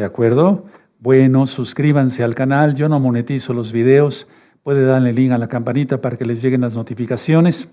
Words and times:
¿De 0.00 0.06
acuerdo? 0.06 0.64
Bueno, 0.98 1.46
suscríbanse 1.46 2.24
al 2.24 2.34
canal. 2.34 2.74
Yo 2.74 2.88
no 2.88 2.98
monetizo 2.98 3.52
los 3.52 3.70
videos. 3.70 4.26
Puede 4.62 4.86
darle 4.86 5.12
link 5.12 5.30
a 5.32 5.36
la 5.36 5.46
campanita 5.46 6.00
para 6.00 6.16
que 6.16 6.24
les 6.24 6.40
lleguen 6.40 6.62
las 6.62 6.74
notificaciones. 6.74 7.68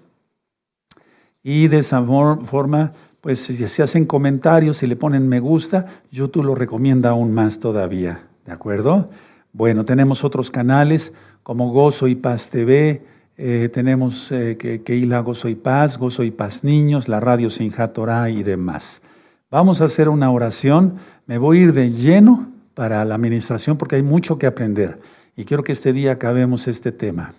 Y 1.42 1.70
de 1.70 1.80
esa 1.80 2.04
forma, 2.04 2.92
pues 3.22 3.40
si 3.40 3.56
se 3.56 3.82
hacen 3.82 4.04
comentarios, 4.06 4.84
y 4.84 4.88
le 4.88 4.98
ponen 4.98 5.30
me 5.30 5.40
gusta, 5.40 5.86
YouTube 6.12 6.44
lo 6.44 6.54
recomienda 6.54 7.12
aún 7.12 7.34
más 7.34 7.62
todavía. 7.62 8.24
¿De 8.46 8.52
acuerdo? 8.52 9.10
Bueno, 9.54 9.86
tenemos 9.86 10.26
otros 10.26 10.52
canales 10.52 11.14
como 11.44 11.72
Gozo 11.72 12.10
y 12.10 12.16
Paz 12.16 12.50
TV, 12.50 13.04
eh, 13.38 13.70
tenemos 13.72 14.34
eh, 14.34 14.58
que, 14.60 14.84
Keila 14.84 15.22
Gozo 15.22 15.48
y 15.48 15.56
Paz, 15.56 15.98
Gozo 15.98 16.24
y 16.24 16.32
Paz 16.32 16.66
Niños, 16.66 17.08
la 17.08 17.22
radio 17.22 17.50
Sinjá 17.50 17.94
Torah 17.94 18.30
y 18.30 18.44
demás. 18.44 19.02
Vamos 19.50 19.80
a 19.80 19.86
hacer 19.86 20.10
una 20.10 20.30
oración. 20.30 20.96
Me 21.28 21.38
voy 21.38 21.60
a 21.60 21.62
ir 21.64 21.74
de 21.74 21.92
lleno 21.92 22.48
para 22.74 23.04
la 23.06 23.16
administración 23.16 23.78
porque 23.78 23.98
hay 23.98 24.04
mucho 24.04 24.40
que 24.40 24.48
aprender 24.48 25.00
y 25.36 25.46
quiero 25.46 25.64
que 25.64 25.74
este 25.74 25.94
día 25.94 26.14
acabemos 26.14 26.68
este 26.68 26.92
tema. 26.92 27.34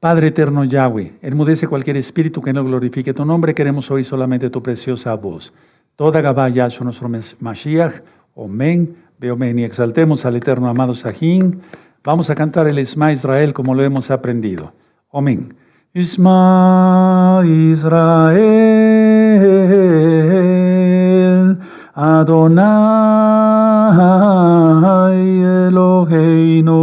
Padre 0.00 0.28
eterno 0.28 0.64
Yahweh, 0.64 1.14
enmudece 1.22 1.66
cualquier 1.66 1.96
espíritu 1.96 2.40
que 2.40 2.52
no 2.52 2.64
glorifique 2.64 3.12
tu 3.12 3.24
nombre. 3.24 3.54
Queremos 3.54 3.90
oír 3.90 4.04
solamente 4.04 4.50
tu 4.50 4.62
preciosa 4.62 5.14
voz. 5.14 5.52
Toda 5.96 6.20
Gabá 6.20 6.48
Yahshua, 6.48 6.84
nuestro 6.84 7.08
Mashiach. 7.40 8.02
Amén. 8.36 8.96
Amén. 9.30 9.58
Y 9.58 9.64
exaltemos 9.64 10.24
al 10.24 10.36
eterno 10.36 10.68
amado 10.68 10.92
Sahin. 10.94 11.60
Vamos 12.04 12.28
a 12.28 12.34
cantar 12.34 12.68
el 12.68 12.78
Isma 12.78 13.12
Israel 13.12 13.54
como 13.54 13.74
lo 13.74 13.82
hemos 13.82 14.10
aprendido. 14.10 14.72
Amén. 15.12 15.54
Isma 15.94 17.42
Israel, 17.46 18.83
Adonai 21.96 22.74
Eloheinu, 25.68 26.76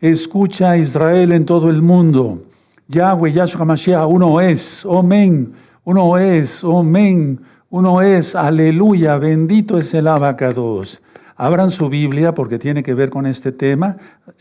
Escucha 0.00 0.76
Israel 0.76 1.30
en 1.30 1.46
todo 1.46 1.70
el 1.70 1.82
mundo. 1.82 2.42
Yahweh, 2.88 3.32
Yahshua 3.32 3.64
Mashiach, 3.64 4.08
uno 4.08 4.40
es, 4.40 4.84
amén, 4.90 5.52
uno 5.84 6.18
es, 6.18 6.64
amén, 6.64 7.40
uno 7.70 8.02
es, 8.02 8.34
aleluya, 8.34 9.18
bendito 9.18 9.78
es 9.78 9.94
el 9.94 10.08
abacados. 10.08 11.00
Abran 11.40 11.70
su 11.70 11.88
Biblia 11.88 12.34
porque 12.34 12.58
tiene 12.58 12.82
que 12.82 12.94
ver 12.94 13.10
con 13.10 13.24
este 13.24 13.52
tema, 13.52 13.96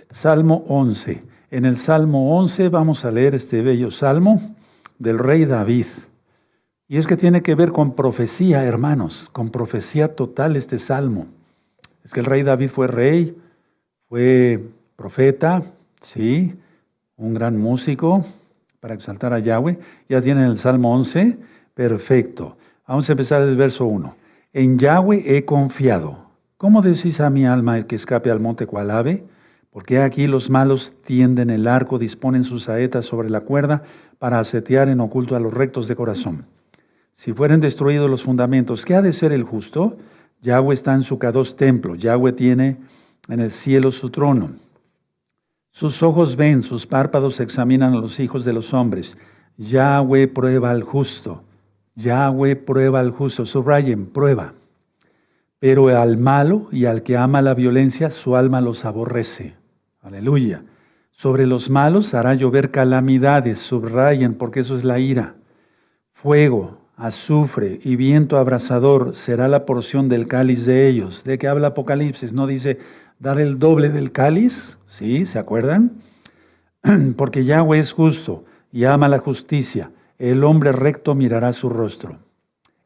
Salmo 0.09 0.65
11. 0.67 1.23
En 1.51 1.65
el 1.65 1.77
Salmo 1.77 2.35
11 2.39 2.69
vamos 2.69 3.05
a 3.05 3.11
leer 3.11 3.35
este 3.35 3.61
bello 3.61 3.91
salmo 3.91 4.55
del 4.97 5.19
rey 5.19 5.45
David. 5.45 5.85
Y 6.87 6.97
es 6.97 7.05
que 7.05 7.15
tiene 7.15 7.43
que 7.43 7.53
ver 7.53 7.71
con 7.71 7.93
profecía, 7.93 8.63
hermanos, 8.63 9.29
con 9.31 9.51
profecía 9.51 10.15
total 10.15 10.55
este 10.55 10.79
salmo. 10.79 11.27
Es 12.03 12.13
que 12.13 12.21
el 12.21 12.25
rey 12.25 12.41
David 12.41 12.69
fue 12.69 12.87
rey, 12.87 13.37
fue 14.09 14.63
profeta, 14.95 15.61
sí, 16.01 16.55
un 17.15 17.35
gran 17.35 17.59
músico 17.59 18.25
para 18.79 18.95
exaltar 18.95 19.33
a 19.33 19.39
Yahweh. 19.39 19.77
Ya 20.09 20.19
tienen 20.19 20.45
el 20.45 20.57
Salmo 20.57 20.95
11, 20.95 21.37
perfecto. 21.75 22.57
Vamos 22.87 23.07
a 23.07 23.11
empezar 23.11 23.43
el 23.43 23.55
verso 23.55 23.85
1. 23.85 24.15
En 24.51 24.79
Yahweh 24.79 25.37
he 25.37 25.45
confiado. 25.45 26.26
¿Cómo 26.57 26.81
decís 26.81 27.19
a 27.19 27.29
mi 27.29 27.45
alma 27.45 27.77
el 27.77 27.85
que 27.85 27.95
escape 27.95 28.31
al 28.31 28.39
monte 28.39 28.65
cual 28.65 28.89
ave? 28.89 29.23
Porque 29.69 29.99
aquí 29.99 30.25
los 30.25 30.49
malos 30.49 30.91
tienden 31.05 31.51
el 31.51 31.67
arco, 31.67 31.99
disponen 31.99 32.43
sus 32.43 32.63
saetas 32.63 33.05
sobre 33.05 33.29
la 33.29 33.41
cuerda 33.41 33.83
para 34.17 34.39
asetear 34.39 34.89
en 34.89 34.99
oculto 34.99 35.35
a 35.35 35.39
los 35.39 35.53
rectos 35.53 35.87
de 35.87 35.95
corazón. 35.95 36.47
Si 37.13 37.31
fueren 37.31 37.61
destruidos 37.61 38.09
los 38.09 38.23
fundamentos, 38.23 38.85
¿qué 38.85 38.95
ha 38.95 39.03
de 39.03 39.13
ser 39.13 39.33
el 39.33 39.43
justo? 39.43 39.97
Yahweh 40.41 40.73
está 40.73 40.95
en 40.95 41.03
su 41.03 41.19
cados 41.19 41.55
templo, 41.55 41.93
Yahweh 41.93 42.31
tiene 42.31 42.77
en 43.29 43.39
el 43.39 43.51
cielo 43.51 43.91
su 43.91 44.09
trono. 44.09 44.53
Sus 45.69 46.01
ojos 46.01 46.35
ven, 46.35 46.63
sus 46.63 46.87
párpados 46.87 47.39
examinan 47.39 47.93
a 47.93 48.01
los 48.01 48.19
hijos 48.19 48.43
de 48.45 48.53
los 48.53 48.73
hombres. 48.73 49.15
Yahweh 49.57 50.27
prueba 50.27 50.71
al 50.71 50.81
justo. 50.81 51.43
Yahweh 51.93 52.55
prueba 52.55 52.99
al 52.99 53.11
justo. 53.11 53.45
Subrayen, 53.45 54.07
prueba. 54.07 54.55
Pero 55.59 55.89
al 55.89 56.17
malo 56.17 56.67
y 56.71 56.85
al 56.85 57.03
que 57.03 57.17
ama 57.17 57.41
la 57.41 57.53
violencia, 57.53 58.11
su 58.11 58.35
alma 58.35 58.61
los 58.61 58.85
aborrece. 58.85 59.55
Aleluya. 60.01 60.63
Sobre 61.11 61.47
los 61.47 61.69
malos 61.69 62.13
hará 62.13 62.35
llover 62.35 62.69
calamidades. 62.69 63.59
Subrayen, 63.59 64.35
porque 64.35 64.59
eso 64.59 64.75
es 64.75 64.83
la 64.83 64.99
ira. 64.99 65.35
Fuego, 66.13 66.77
azufre 66.95 67.79
y 67.83 67.95
viento 67.95 68.37
abrasador 68.37 69.15
será 69.15 69.47
la 69.47 69.65
porción 69.65 70.09
del 70.09 70.27
cáliz 70.27 70.65
de 70.65 70.87
ellos. 70.87 71.23
¿De 71.23 71.37
qué 71.37 71.47
habla 71.47 71.67
Apocalipsis? 71.67 72.33
No 72.33 72.47
dice 72.47 72.77
dar 73.19 73.39
el 73.39 73.57
doble 73.59 73.89
del 73.89 74.11
cáliz, 74.11 74.77
¿Sí? 74.87 75.25
¿Se 75.25 75.37
acuerdan? 75.37 75.91
Porque 77.17 77.45
Yahweh 77.45 77.79
es 77.79 77.93
justo 77.93 78.45
y 78.71 78.85
ama 78.85 79.07
la 79.07 79.19
justicia. 79.19 79.91
El 80.17 80.43
hombre 80.43 80.71
recto 80.71 81.13
mirará 81.13 81.53
su 81.53 81.69
rostro. 81.69 82.17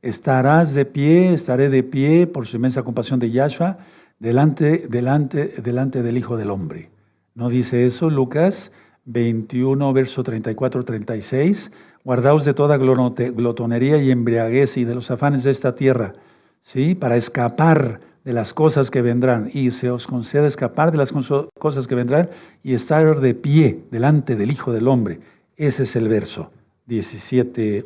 Estarás 0.02 0.74
de 0.74 0.86
pie, 0.86 1.34
estaré 1.34 1.70
de 1.70 1.84
pie 1.84 2.26
por 2.26 2.48
su 2.48 2.56
inmensa 2.56 2.82
compasión 2.82 3.20
de 3.20 3.30
Yahshua, 3.30 3.78
delante, 4.18 4.88
delante, 4.90 5.54
delante 5.62 6.02
del 6.02 6.18
Hijo 6.18 6.38
del 6.38 6.50
Hombre. 6.50 6.90
¿No 7.36 7.50
dice 7.50 7.86
eso 7.86 8.10
Lucas 8.10 8.72
21, 9.06 9.94
verso 9.94 10.24
34-36? 10.24 11.72
Guardaos 12.04 12.46
de 12.46 12.56
toda 12.56 12.78
glotonería 12.78 14.02
y 14.02 14.10
embriaguez 14.10 14.78
y 14.78 14.86
de 14.86 14.96
los 14.96 15.12
afanes 15.12 15.44
de 15.44 15.52
esta 15.52 15.76
tierra, 15.76 16.14
¿sí? 16.62 16.96
Para 16.96 17.16
escapar 17.16 18.00
de 18.24 18.34
las 18.34 18.56
cosas 18.56 18.90
que 18.90 19.04
vendrán 19.04 19.52
y 19.54 19.70
se 19.70 19.92
os 19.92 20.08
concede 20.08 20.48
escapar 20.48 20.92
de 20.92 20.98
las 20.98 21.12
cosas 21.12 21.88
que 21.88 21.96
vendrán 21.96 22.30
y 22.64 22.74
estar 22.74 23.20
de 23.20 23.36
pie 23.36 23.84
delante 23.92 24.36
del 24.36 24.52
Hijo 24.52 24.74
del 24.74 24.88
Hombre. 24.88 25.20
Ese 25.58 25.84
es 25.84 25.96
el 25.96 26.08
verso 26.08 26.52
17, 26.88 27.86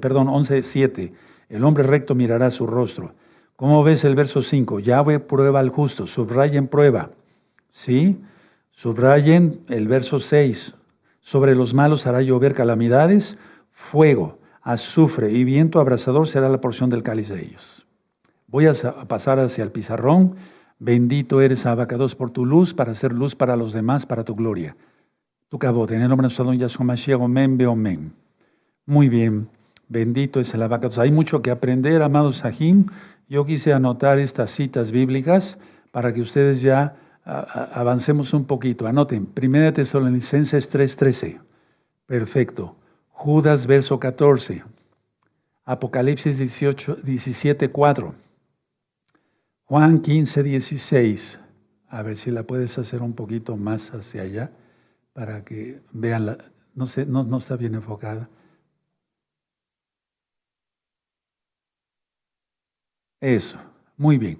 perdón, 0.00 0.28
11, 0.28 0.62
7. 0.62 1.12
El 1.50 1.64
hombre 1.64 1.82
recto 1.82 2.14
mirará 2.14 2.50
su 2.50 2.66
rostro. 2.66 3.12
¿Cómo 3.56 3.82
ves 3.82 4.04
el 4.04 4.14
verso 4.14 4.40
5? 4.40 4.78
Yahweh 4.78 5.18
prueba 5.18 5.60
al 5.60 5.68
justo, 5.68 6.06
subrayen 6.06 6.68
prueba. 6.68 7.10
¿Sí? 7.70 8.18
Subrayen 8.70 9.60
el 9.68 9.86
verso 9.88 10.20
6. 10.20 10.74
Sobre 11.20 11.54
los 11.54 11.74
malos 11.74 12.06
hará 12.06 12.22
llover 12.22 12.54
calamidades, 12.54 13.36
fuego, 13.72 14.38
azufre 14.62 15.32
y 15.32 15.44
viento 15.44 15.80
abrasador 15.80 16.28
será 16.28 16.48
la 16.48 16.60
porción 16.60 16.88
del 16.88 17.02
cáliz 17.02 17.28
de 17.28 17.42
ellos. 17.42 17.84
Voy 18.46 18.66
a 18.66 18.72
pasar 19.06 19.38
hacia 19.38 19.64
el 19.64 19.72
pizarrón. 19.72 20.36
Bendito 20.78 21.40
eres, 21.40 21.66
abacados, 21.66 22.14
por 22.14 22.30
tu 22.30 22.46
luz, 22.46 22.72
para 22.72 22.92
hacer 22.92 23.12
luz 23.12 23.34
para 23.34 23.56
los 23.56 23.72
demás, 23.72 24.06
para 24.06 24.24
tu 24.24 24.34
gloria. 24.34 24.76
Tu 25.48 25.58
cabote, 25.58 25.94
en 25.94 26.02
el 26.02 26.08
nombre 26.08 26.24
de 26.24 26.28
nuestro 26.28 26.44
don 26.44 26.56
Yahshua 26.56 26.86
Mashiach, 26.86 27.20
omen. 27.20 28.14
Muy 28.86 29.08
bien, 29.08 29.48
bendito 29.90 30.40
es 30.40 30.54
el 30.54 30.62
abacados. 30.62 30.98
Hay 30.98 31.10
mucho 31.10 31.42
que 31.42 31.50
aprender, 31.50 32.00
amados 32.00 32.38
Sahim. 32.38 32.86
Yo 33.28 33.44
quise 33.44 33.74
anotar 33.74 34.18
estas 34.18 34.50
citas 34.50 34.90
bíblicas 34.90 35.58
para 35.90 36.14
que 36.14 36.22
ustedes 36.22 36.62
ya 36.62 36.96
avancemos 37.24 38.32
un 38.32 38.44
poquito. 38.46 38.86
Anoten, 38.86 39.28
1 39.36 39.72
Tesalonicenses 39.74 40.70
3:13. 40.72 41.38
Perfecto. 42.06 42.76
Judas, 43.10 43.66
verso 43.66 44.00
14. 44.00 44.64
Apocalipsis 45.64 46.38
18, 46.38 46.96
17, 47.02 47.70
4. 47.70 48.14
Juan 49.66 50.00
15, 50.00 50.42
16. 50.42 51.38
A 51.88 52.02
ver 52.02 52.16
si 52.16 52.30
la 52.30 52.44
puedes 52.44 52.78
hacer 52.78 53.02
un 53.02 53.12
poquito 53.12 53.56
más 53.56 53.92
hacia 53.92 54.22
allá 54.22 54.50
para 55.12 55.44
que 55.44 55.80
vean. 55.92 56.38
No, 56.74 56.86
sé, 56.86 57.06
no 57.06 57.36
está 57.36 57.56
bien 57.56 57.74
enfocada. 57.74 58.28
Eso, 63.20 63.58
muy 63.96 64.16
bien. 64.16 64.38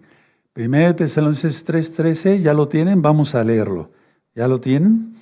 Primero 0.52 0.94
Tesalonicenses 0.96 1.64
3:13, 1.64 2.40
ya 2.40 2.54
lo 2.54 2.68
tienen, 2.68 3.02
vamos 3.02 3.34
a 3.34 3.44
leerlo. 3.44 3.90
¿Ya 4.34 4.48
lo 4.48 4.60
tienen? 4.60 5.14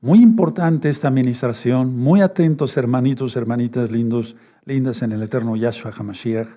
Muy 0.00 0.20
importante 0.20 0.90
esta 0.90 1.08
administración, 1.08 1.96
muy 1.98 2.20
atentos 2.20 2.76
hermanitos, 2.76 3.34
hermanitas 3.36 3.90
lindos, 3.90 4.36
lindas 4.64 5.02
en 5.02 5.12
el 5.12 5.22
eterno 5.22 5.56
Yahshua 5.56 5.92
HaMashiach. 5.96 6.48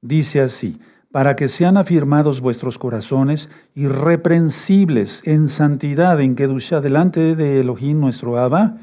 Dice 0.00 0.40
así, 0.40 0.80
para 1.12 1.36
que 1.36 1.48
sean 1.48 1.76
afirmados 1.76 2.40
vuestros 2.40 2.78
corazones 2.78 3.48
irreprensibles 3.74 5.22
en 5.24 5.48
santidad, 5.48 6.20
en 6.20 6.34
Kedusha, 6.34 6.80
delante 6.80 7.36
de 7.36 7.60
Elohim 7.60 8.00
nuestro 8.00 8.38
Abba, 8.38 8.78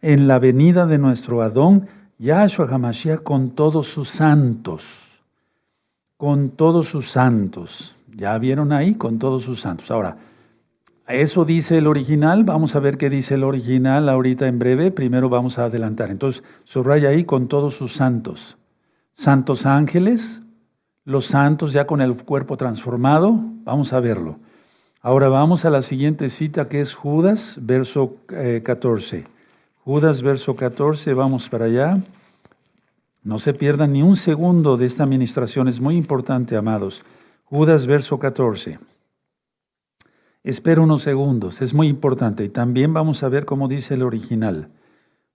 en 0.00 0.28
la 0.28 0.38
venida 0.38 0.86
de 0.86 0.98
nuestro 0.98 1.42
Adón, 1.42 1.88
Yahshua 2.18 2.68
HaMashiach, 2.70 3.22
con 3.22 3.50
todos 3.50 3.88
sus 3.88 4.08
santos. 4.08 5.01
Con 6.22 6.50
todos 6.50 6.86
sus 6.86 7.10
santos. 7.10 7.96
¿Ya 8.14 8.38
vieron 8.38 8.72
ahí? 8.72 8.94
Con 8.94 9.18
todos 9.18 9.42
sus 9.42 9.60
santos. 9.60 9.90
Ahora, 9.90 10.18
Eso 11.08 11.44
dice 11.44 11.78
el 11.78 11.88
original, 11.88 12.44
vamos 12.44 12.76
a 12.76 12.78
ver 12.78 12.96
qué 12.96 13.10
dice 13.10 13.34
el 13.34 13.42
original 13.42 14.08
ahorita 14.08 14.46
en 14.46 14.60
breve, 14.60 14.92
primero 14.92 15.28
vamos 15.28 15.58
a 15.58 15.64
adelantar. 15.64 16.12
Entonces, 16.12 16.44
subraya 16.62 17.08
ahí 17.08 17.24
con 17.24 17.48
todos 17.48 17.74
sus 17.74 17.94
santos. 17.94 18.56
Santos 19.14 19.66
ángeles, 19.66 20.40
los 21.04 21.26
santos 21.26 21.72
ya 21.72 21.88
con 21.88 22.00
el 22.00 22.16
cuerpo 22.22 22.56
transformado, 22.56 23.34
vamos 23.64 23.92
a 23.92 23.98
verlo. 23.98 24.36
Ahora 25.00 25.28
vamos 25.28 25.64
a 25.64 25.70
la 25.70 25.82
siguiente 25.82 26.30
cita 26.30 26.68
que 26.68 26.80
es 26.80 26.94
Judas, 26.94 27.58
verso 27.60 28.18
14. 28.62 29.16
Eh, 29.16 29.24
Judas, 29.84 30.22
verso 30.22 30.54
14, 30.54 31.14
vamos 31.14 31.48
para 31.48 31.64
allá. 31.64 31.96
No 33.22 33.38
se 33.38 33.54
pierdan 33.54 33.92
ni 33.92 34.02
un 34.02 34.16
segundo 34.16 34.76
de 34.76 34.86
esta 34.86 35.04
administración, 35.04 35.68
es 35.68 35.80
muy 35.80 35.96
importante, 35.96 36.56
amados. 36.56 37.02
Judas, 37.44 37.86
verso 37.86 38.18
14. 38.18 38.78
Espera 40.42 40.80
unos 40.80 41.02
segundos, 41.02 41.62
es 41.62 41.72
muy 41.72 41.86
importante. 41.86 42.44
Y 42.44 42.48
también 42.48 42.92
vamos 42.92 43.22
a 43.22 43.28
ver 43.28 43.44
cómo 43.44 43.68
dice 43.68 43.94
el 43.94 44.02
original. 44.02 44.68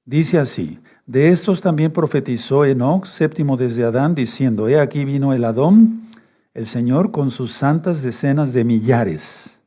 Dice 0.03 0.37
así, 0.37 0.79
de 1.05 1.29
estos 1.29 1.61
también 1.61 1.91
profetizó 1.91 2.65
Enoch, 2.65 3.05
séptimo 3.05 3.55
desde 3.55 3.85
Adán, 3.85 4.15
diciendo, 4.15 4.67
he 4.67 4.79
aquí 4.79 5.05
vino 5.05 5.33
el 5.33 5.45
Adón, 5.45 6.09
el 6.53 6.65
Señor, 6.65 7.11
con 7.11 7.31
sus 7.31 7.53
santas 7.53 8.01
decenas 8.01 8.51
de 8.51 8.65
millares. 8.65 9.57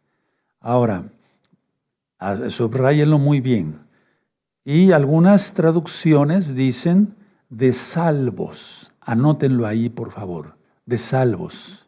Ahora, 0.60 1.04
subrayenlo 2.48 3.18
muy 3.18 3.40
bien. 3.40 3.78
Y 4.64 4.92
algunas 4.92 5.54
traducciones 5.54 6.54
dicen 6.54 7.14
de 7.50 7.72
salvos. 7.72 8.92
Anótenlo 9.00 9.66
ahí, 9.66 9.88
por 9.88 10.12
favor. 10.12 10.54
De 10.86 10.96
salvos. 10.98 11.86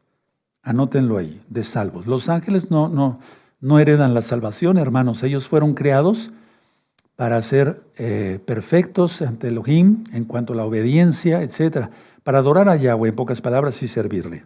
Anótenlo 0.62 1.16
ahí, 1.16 1.40
de 1.48 1.64
salvos. 1.64 2.06
Los 2.06 2.28
ángeles 2.28 2.70
no, 2.70 2.88
no, 2.88 3.20
no 3.60 3.78
heredan 3.78 4.12
la 4.12 4.22
salvación, 4.22 4.76
hermanos. 4.76 5.22
Ellos 5.22 5.48
fueron 5.48 5.74
creados 5.74 6.30
para 7.16 7.40
ser 7.42 7.82
eh, 7.96 8.40
perfectos 8.44 9.22
ante 9.22 9.48
Elohim 9.48 10.04
en 10.12 10.24
cuanto 10.24 10.52
a 10.52 10.56
la 10.56 10.64
obediencia, 10.64 11.42
etc. 11.42 11.88
Para 12.22 12.38
adorar 12.38 12.68
a 12.68 12.76
Yahweh, 12.76 13.10
en 13.10 13.14
pocas 13.14 13.40
palabras, 13.40 13.82
y 13.82 13.88
servirle. 13.88 14.44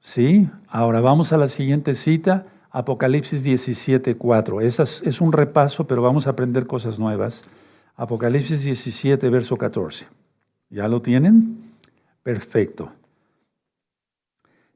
¿Sí? 0.00 0.48
Ahora 0.68 1.00
vamos 1.00 1.32
a 1.32 1.38
la 1.38 1.48
siguiente 1.48 1.94
cita, 1.94 2.46
Apocalipsis 2.70 3.42
17, 3.42 4.16
4. 4.16 4.60
Esa 4.60 4.82
es 4.82 5.20
un 5.20 5.32
repaso, 5.32 5.86
pero 5.86 6.02
vamos 6.02 6.26
a 6.26 6.30
aprender 6.30 6.66
cosas 6.66 6.98
nuevas. 6.98 7.44
Apocalipsis 8.02 8.64
17, 8.64 9.30
verso 9.30 9.56
14. 9.56 10.08
¿Ya 10.70 10.88
lo 10.88 11.02
tienen? 11.02 11.70
Perfecto. 12.24 12.90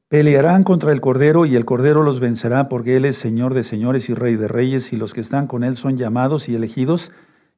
Pelearán 0.07 0.63
contra 0.63 0.93
el 0.93 1.01
Cordero 1.01 1.45
y 1.45 1.57
el 1.57 1.65
Cordero 1.65 2.03
los 2.03 2.21
vencerá 2.21 2.69
porque 2.69 2.95
Él 2.95 3.03
es 3.03 3.17
Señor 3.17 3.53
de 3.53 3.63
señores 3.63 4.07
y 4.07 4.13
Rey 4.13 4.37
de 4.37 4.47
reyes 4.47 4.93
y 4.93 4.95
los 4.95 5.13
que 5.13 5.19
están 5.19 5.47
con 5.47 5.65
Él 5.65 5.75
son 5.75 5.97
llamados 5.97 6.47
y 6.47 6.55
elegidos 6.55 7.11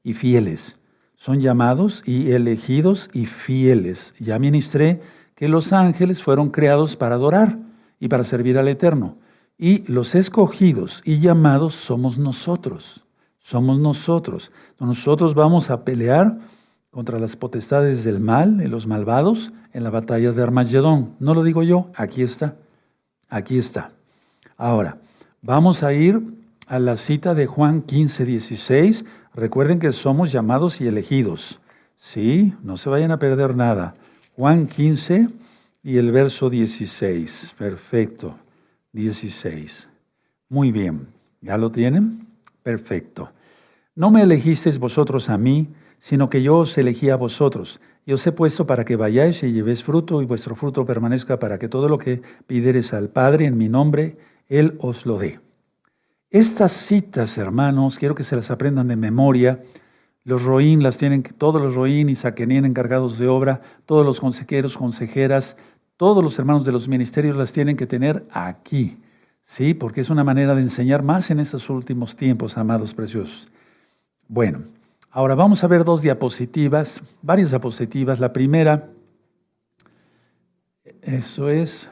y 0.03 0.13
fieles. 0.15 0.75
Son 1.15 1.39
llamados 1.39 2.01
y 2.03 2.31
elegidos 2.31 3.07
y 3.13 3.27
fieles. 3.27 4.15
Ya 4.17 4.39
ministré 4.39 5.01
que 5.35 5.49
los 5.49 5.71
ángeles 5.71 6.23
fueron 6.23 6.49
creados 6.49 6.95
para 6.95 7.13
adorar 7.13 7.59
y 7.99 8.07
para 8.07 8.23
servir 8.23 8.57
al 8.57 8.69
Eterno. 8.69 9.17
Y 9.55 9.83
los 9.85 10.15
escogidos 10.15 11.03
y 11.05 11.19
llamados 11.19 11.75
somos 11.75 12.17
nosotros. 12.17 13.03
Somos 13.49 13.79
nosotros. 13.79 14.51
Nosotros 14.79 15.33
vamos 15.33 15.71
a 15.71 15.83
pelear 15.83 16.37
contra 16.91 17.17
las 17.17 17.35
potestades 17.35 18.03
del 18.03 18.19
mal 18.19 18.61
y 18.63 18.67
los 18.67 18.85
malvados 18.85 19.51
en 19.73 19.83
la 19.83 19.89
batalla 19.89 20.31
de 20.33 20.43
Armagedón. 20.43 21.15
No 21.19 21.33
lo 21.33 21.41
digo 21.41 21.63
yo, 21.63 21.89
aquí 21.95 22.21
está. 22.21 22.57
Aquí 23.27 23.57
está. 23.57 23.89
Ahora, 24.55 24.99
vamos 25.41 25.81
a 25.81 25.93
ir 25.93 26.21
a 26.67 26.77
la 26.77 26.95
cita 26.95 27.33
de 27.33 27.47
Juan 27.47 27.81
15, 27.81 28.23
16. 28.23 29.05
Recuerden 29.33 29.79
que 29.79 29.93
somos 29.93 30.31
llamados 30.31 30.79
y 30.79 30.87
elegidos. 30.87 31.59
Sí, 31.95 32.53
no 32.61 32.77
se 32.77 32.91
vayan 32.91 33.09
a 33.09 33.17
perder 33.17 33.55
nada. 33.55 33.95
Juan 34.35 34.67
15 34.67 35.27
y 35.81 35.97
el 35.97 36.11
verso 36.11 36.51
16. 36.51 37.55
Perfecto. 37.57 38.35
16. 38.93 39.89
Muy 40.49 40.71
bien. 40.71 41.07
¿Ya 41.41 41.57
lo 41.57 41.71
tienen? 41.71 42.27
Perfecto. 42.61 43.31
No 43.99 44.11
me 44.11 44.21
elegisteis 44.21 44.79
vosotros 44.79 45.29
a 45.29 45.37
mí, 45.37 45.67
sino 45.99 46.29
que 46.29 46.41
yo 46.41 46.59
os 46.59 46.77
elegí 46.77 47.09
a 47.09 47.17
vosotros. 47.17 47.81
Y 48.05 48.13
os 48.13 48.25
he 48.25 48.31
puesto 48.31 48.65
para 48.65 48.85
que 48.85 48.95
vayáis 48.95 49.43
y 49.43 49.51
llevéis 49.51 49.83
fruto 49.83 50.21
y 50.21 50.25
vuestro 50.25 50.55
fruto 50.55 50.85
permanezca 50.85 51.37
para 51.37 51.59
que 51.59 51.67
todo 51.67 51.89
lo 51.89 51.97
que 51.97 52.21
pidiereis 52.47 52.93
al 52.93 53.09
Padre 53.09 53.43
en 53.43 53.57
mi 53.57 53.67
nombre, 53.67 54.15
Él 54.47 54.77
os 54.79 55.05
lo 55.05 55.17
dé. 55.17 55.41
Estas 56.29 56.71
citas, 56.71 57.37
hermanos, 57.37 57.99
quiero 57.99 58.15
que 58.15 58.23
se 58.23 58.37
las 58.37 58.49
aprendan 58.51 58.87
de 58.87 58.95
memoria. 58.95 59.63
Los 60.23 60.45
roín 60.45 60.81
las 60.81 60.97
tienen, 60.97 61.21
todos 61.21 61.61
los 61.61 61.75
roín 61.75 62.07
y 62.07 62.15
saquenín 62.15 62.63
encargados 62.63 63.19
de 63.19 63.27
obra, 63.27 63.63
todos 63.85 64.05
los 64.05 64.21
consejeros, 64.21 64.77
consejeras, 64.77 65.57
todos 65.97 66.23
los 66.23 66.39
hermanos 66.39 66.65
de 66.65 66.71
los 66.71 66.87
ministerios 66.87 67.35
las 67.35 67.51
tienen 67.51 67.75
que 67.75 67.85
tener 67.85 68.25
aquí. 68.31 68.97
Sí, 69.43 69.73
porque 69.73 69.99
es 69.99 70.09
una 70.09 70.23
manera 70.23 70.55
de 70.55 70.61
enseñar 70.61 71.03
más 71.03 71.31
en 71.31 71.41
estos 71.41 71.69
últimos 71.69 72.15
tiempos, 72.15 72.57
amados 72.57 72.93
preciosos. 72.93 73.49
Bueno, 74.29 74.63
Ahora 75.11 75.33
vamos 75.33 75.63
a 75.63 75.67
ver 75.67 75.83
dos 75.83 76.03
diapositivas, 76.03 77.01
varias 77.23 77.49
diapositivas. 77.49 78.19
La 78.19 78.31
primera, 78.31 78.89
eso 81.01 81.49
es, 81.49 81.89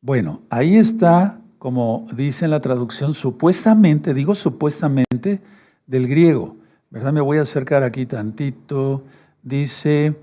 bueno, 0.00 0.40
ahí 0.48 0.76
está, 0.76 1.38
como 1.58 2.06
dice 2.16 2.46
en 2.46 2.50
la 2.50 2.60
traducción, 2.60 3.12
supuestamente, 3.12 4.14
digo 4.14 4.34
supuestamente, 4.34 5.42
del 5.86 6.08
griego. 6.08 6.56
¿Verdad? 6.88 7.12
Me 7.12 7.20
voy 7.20 7.36
a 7.36 7.42
acercar 7.42 7.82
aquí 7.82 8.06
tantito. 8.06 9.02
Dice, 9.42 10.16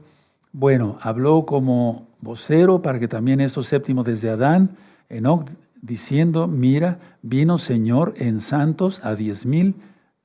bueno, 0.52 0.98
habló 1.02 1.46
como 1.46 2.08
vocero 2.20 2.82
para 2.82 2.98
que 2.98 3.08
también 3.08 3.42
esto 3.42 3.62
séptimo 3.62 4.04
desde 4.04 4.32
Adán, 4.32 4.72
Enoch, 5.08 5.48
diciendo, 5.84 6.48
mira, 6.48 6.98
vino 7.22 7.60
Señor 7.60 8.16
en 8.18 8.42
santos 8.42 9.06
a 9.06 9.14
diez 9.14 9.46
mil, 9.46 9.76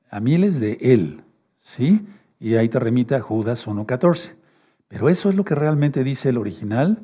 a 0.09 0.19
miles 0.19 0.59
de 0.59 0.77
él. 0.81 1.21
¿Sí? 1.59 2.05
Y 2.39 2.55
ahí 2.55 2.69
te 2.69 2.79
remite 2.79 3.15
a 3.15 3.21
Judas 3.21 3.67
1.14. 3.67 4.33
Pero 4.87 5.09
eso 5.09 5.29
es 5.29 5.35
lo 5.35 5.43
que 5.43 5.55
realmente 5.55 6.03
dice 6.03 6.29
el 6.29 6.37
original. 6.37 6.99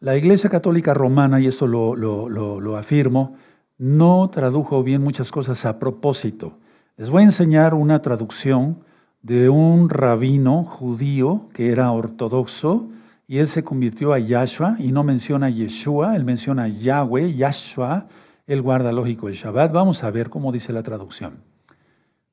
La 0.00 0.16
Iglesia 0.16 0.50
Católica 0.50 0.92
Romana, 0.92 1.40
y 1.40 1.46
esto 1.46 1.66
lo, 1.66 1.96
lo, 1.96 2.76
afirmo, 2.76 3.36
no 3.78 4.28
tradujo 4.30 4.82
bien 4.82 5.02
muchas 5.02 5.30
cosas 5.30 5.64
a 5.64 5.78
propósito. 5.78 6.58
Les 6.96 7.08
voy 7.08 7.22
a 7.22 7.26
enseñar 7.26 7.74
una 7.74 8.02
traducción 8.02 8.80
de 9.22 9.48
un 9.48 9.88
rabino 9.88 10.64
judío 10.64 11.48
que 11.52 11.70
era 11.70 11.90
ortodoxo 11.90 12.88
y 13.26 13.38
él 13.38 13.48
se 13.48 13.64
convirtió 13.64 14.12
a 14.12 14.18
Yahshua 14.18 14.76
y 14.78 14.92
no 14.92 15.02
menciona 15.02 15.50
Yeshua, 15.50 16.14
él 16.14 16.24
menciona 16.24 16.68
Yahweh, 16.68 17.34
Yahshua, 17.34 18.06
él 18.46 18.62
guarda 18.62 18.92
lógico 18.92 19.28
el 19.28 19.34
Shabbat. 19.34 19.72
Vamos 19.72 20.04
a 20.04 20.10
ver 20.10 20.30
cómo 20.30 20.52
dice 20.52 20.72
la 20.72 20.82
traducción. 20.82 21.38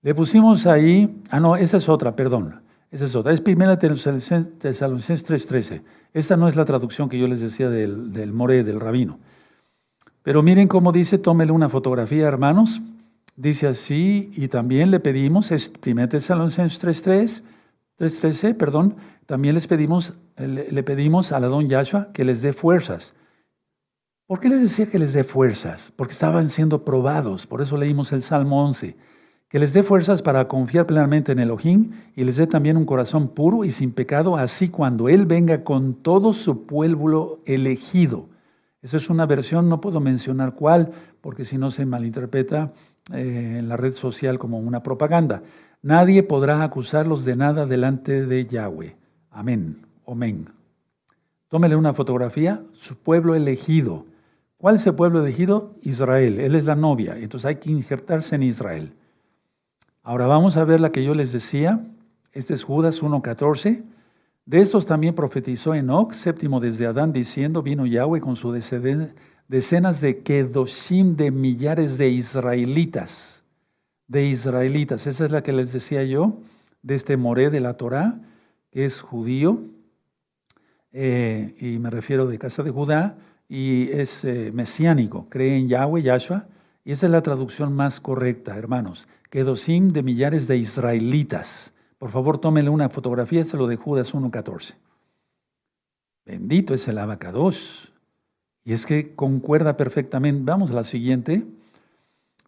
Le 0.04 0.14
pusimos 0.14 0.68
ahí, 0.68 1.22
ah 1.30 1.40
no, 1.40 1.56
esa 1.56 1.78
es 1.78 1.88
otra, 1.88 2.14
perdón, 2.14 2.60
esa 2.92 3.06
es 3.06 3.16
otra, 3.16 3.32
es 3.32 3.40
Primera 3.40 3.80
Tesalonicenses 3.80 5.26
3.13. 5.26 5.82
Esta 6.14 6.36
no 6.36 6.50
es 6.50 6.58
la 6.58 6.66
traducción 6.66 7.08
que 7.08 7.18
yo 7.18 7.26
les 7.26 7.40
decía 7.40 7.70
del, 7.70 8.12
del 8.12 8.34
More, 8.34 8.66
del 8.66 8.82
rabino. 8.82 9.18
Pero 10.22 10.44
miren 10.44 10.68
cómo 10.68 10.92
dice, 10.92 11.18
tómele 11.18 11.54
una 11.54 11.70
fotografía, 11.70 12.28
hermanos. 12.28 12.82
Dice 13.38 13.66
así, 13.66 14.32
y 14.36 14.50
también 14.50 14.92
le 14.92 15.00
pedimos, 15.00 15.52
es 15.52 15.72
1 15.84 16.10
Tesalonicenses 16.10 16.84
3.3, 16.84 17.42
3.13, 17.98 18.58
perdón, 18.58 18.96
también 19.26 19.56
les 19.56 19.68
pedimos, 19.68 20.14
le, 20.36 20.84
pedimos 20.84 21.32
a 21.32 21.40
la 21.40 21.48
don 21.48 21.70
Yahshua 21.70 22.12
que 22.12 22.26
les 22.26 22.42
dé 22.42 22.52
fuerzas. 22.52 23.16
¿Por 24.28 24.42
qué 24.42 24.50
les 24.50 24.62
decía 24.62 24.86
que 24.86 25.00
les 25.00 25.14
dé 25.14 25.24
fuerzas? 25.24 25.94
Porque 25.96 26.12
estaban 26.12 26.50
siendo 26.50 26.84
probados, 26.84 27.48
por 27.48 27.62
eso 27.62 27.78
leímos 27.78 28.12
el 28.12 28.22
Salmo 28.22 28.66
11 28.66 29.13
que 29.54 29.60
les 29.60 29.72
dé 29.72 29.84
fuerzas 29.84 30.24
para 30.24 30.48
confiar 30.48 30.88
plenamente 30.88 31.32
en 31.32 31.38
Elohim 31.38 31.92
y 32.16 32.24
les 32.24 32.38
dé 32.38 32.48
también 32.48 32.76
un 32.76 32.88
corazón 32.88 33.28
puro 33.28 33.64
y 33.64 33.70
sin 33.70 33.92
pecado, 33.92 34.36
así 34.36 34.70
cuando 34.70 35.10
Él 35.10 35.28
venga 35.28 35.64
con 35.64 35.94
todo 35.94 36.34
su 36.34 36.66
pueblo 36.66 37.40
elegido. 37.46 38.30
Esa 38.82 38.98
es 38.98 39.12
una 39.12 39.28
versión, 39.28 39.70
no 39.70 39.80
puedo 39.80 40.00
mencionar 40.00 40.56
cuál, 40.56 40.92
porque 41.22 41.46
si 41.46 41.60
no 41.60 41.70
se 41.70 41.86
malinterpreta 41.86 42.74
eh, 43.14 43.58
en 43.60 43.70
la 43.70 43.78
red 43.78 43.94
social 43.94 44.40
como 44.40 44.58
una 44.58 44.82
propaganda. 44.82 45.44
Nadie 45.84 46.24
podrá 46.24 46.64
acusarlos 46.64 47.24
de 47.24 47.36
nada 47.36 47.68
delante 47.68 48.26
de 48.26 48.48
Yahweh. 48.48 48.96
Amén. 49.30 49.86
Amén. 50.08 50.50
Tómele 51.50 51.76
una 51.76 51.94
fotografía, 51.94 52.64
su 52.72 52.96
pueblo 52.96 53.36
elegido. 53.36 54.08
¿Cuál 54.58 54.78
es 54.78 54.88
el 54.88 54.96
pueblo 54.96 55.24
elegido? 55.24 55.76
Israel. 55.84 56.40
Él 56.40 56.56
es 56.56 56.66
la 56.66 56.74
novia, 56.76 57.16
entonces 57.20 57.46
hay 57.46 57.58
que 57.58 57.70
injertarse 57.70 58.34
en 58.34 58.42
Israel. 58.42 58.94
Ahora 60.06 60.28
vamos 60.28 60.58
a 60.58 60.66
ver 60.66 60.82
la 60.82 60.92
que 60.92 61.02
yo 61.02 61.14
les 61.14 61.32
decía. 61.32 61.80
Este 62.34 62.54
es 62.54 62.66
Judas 62.66 63.02
1.14. 63.02 63.84
De 64.46 64.60
estos 64.60 64.86
también 64.86 65.16
profetizó 65.16 65.74
Enoch, 65.74 66.12
séptimo 66.12 66.60
desde 66.60 66.86
Adán, 66.86 67.14
diciendo, 67.14 67.64
vino 67.64 67.86
Yahweh 67.86 68.20
con 68.20 68.36
su 68.36 68.52
decenas 68.52 70.02
de 70.02 70.22
kedoshim 70.22 71.16
de 71.16 71.32
millares 71.32 71.98
de 71.98 72.10
israelitas, 72.10 73.46
de 74.10 74.26
israelitas. 74.26 75.08
Esa 75.08 75.24
es 75.24 75.32
la 75.32 75.42
que 75.42 75.54
les 75.54 75.72
decía 75.72 76.04
yo, 76.04 76.38
de 76.82 76.96
este 76.96 77.16
moré 77.16 77.50
de 77.50 77.62
la 77.62 77.76
Torá, 77.76 78.20
que 78.72 78.84
es 78.84 79.00
judío, 79.00 79.62
eh, 80.92 81.56
y 81.62 81.80
me 81.80 81.90
refiero 81.90 82.28
de 82.28 82.38
casa 82.38 82.62
de 82.62 82.72
Judá, 82.72 83.16
y 83.48 83.90
es 83.92 84.26
eh, 84.26 84.52
mesiánico, 84.54 85.28
cree 85.30 85.56
en 85.56 85.70
Yahweh, 85.70 86.02
Yahshua, 86.02 86.48
y 86.84 86.92
esa 86.92 87.06
es 87.06 87.12
la 87.14 87.22
traducción 87.22 87.74
más 87.74 88.02
correcta, 88.02 88.58
hermanos. 88.58 89.08
Kedosim 89.34 89.94
de 89.94 90.04
millares 90.04 90.48
de 90.48 90.58
israelitas. 90.58 91.74
Por 91.98 92.12
favor, 92.12 92.38
tómenle 92.38 92.70
una 92.70 92.90
fotografía, 92.90 93.42
es 93.42 93.52
lo 93.56 93.66
de 93.66 93.78
Judas 93.78 94.14
1.14. 94.14 94.76
Bendito 96.24 96.76
es 96.76 96.88
el 96.88 97.00
abacados. 97.00 97.92
Y 98.64 98.74
es 98.74 98.86
que 98.86 99.16
concuerda 99.16 99.76
perfectamente. 99.76 100.44
Vamos 100.46 100.70
a 100.70 100.76
la 100.76 100.84
siguiente. 100.84 101.44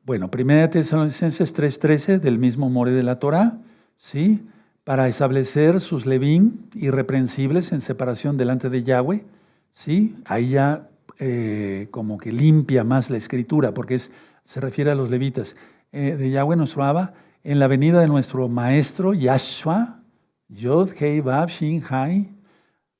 Bueno, 0.03 0.29
1 0.31 0.69
Tesalonicenses 0.69 1.55
3.13 1.55 2.19
del 2.19 2.37
mismo 2.37 2.69
More 2.69 2.91
de 2.91 3.01
la 3.01 3.17
Torah, 3.17 3.57
¿sí? 3.97 4.43
Para 4.83 5.07
establecer 5.07 5.79
sus 5.79 6.05
levín 6.05 6.69
irreprensibles 6.75 7.71
en 7.71 7.81
separación 7.81 8.37
delante 8.37 8.69
de 8.69 8.83
Yahweh, 8.83 9.25
¿sí? 9.73 10.15
Ahí 10.25 10.49
ya 10.49 10.87
eh, 11.17 11.87
como 11.89 12.19
que 12.19 12.31
limpia 12.31 12.83
más 12.83 13.09
la 13.09 13.17
escritura, 13.17 13.73
porque 13.73 13.95
es, 13.95 14.11
se 14.43 14.61
refiere 14.61 14.91
a 14.91 14.95
los 14.95 15.09
levitas. 15.09 15.55
Eh, 15.97 16.17
de 16.17 16.29
Yahweh 16.29 16.57
nuestro 16.57 16.83
Abba, 16.83 17.13
en 17.41 17.57
la 17.57 17.67
venida 17.67 18.01
de 18.01 18.07
nuestro 18.07 18.49
maestro 18.49 19.13
Yahshua, 19.13 20.01
Yod 20.49 20.89
Hei 20.99 21.21
Bab 21.21 21.47
Shin 21.47 21.81
Hai, 21.89 22.29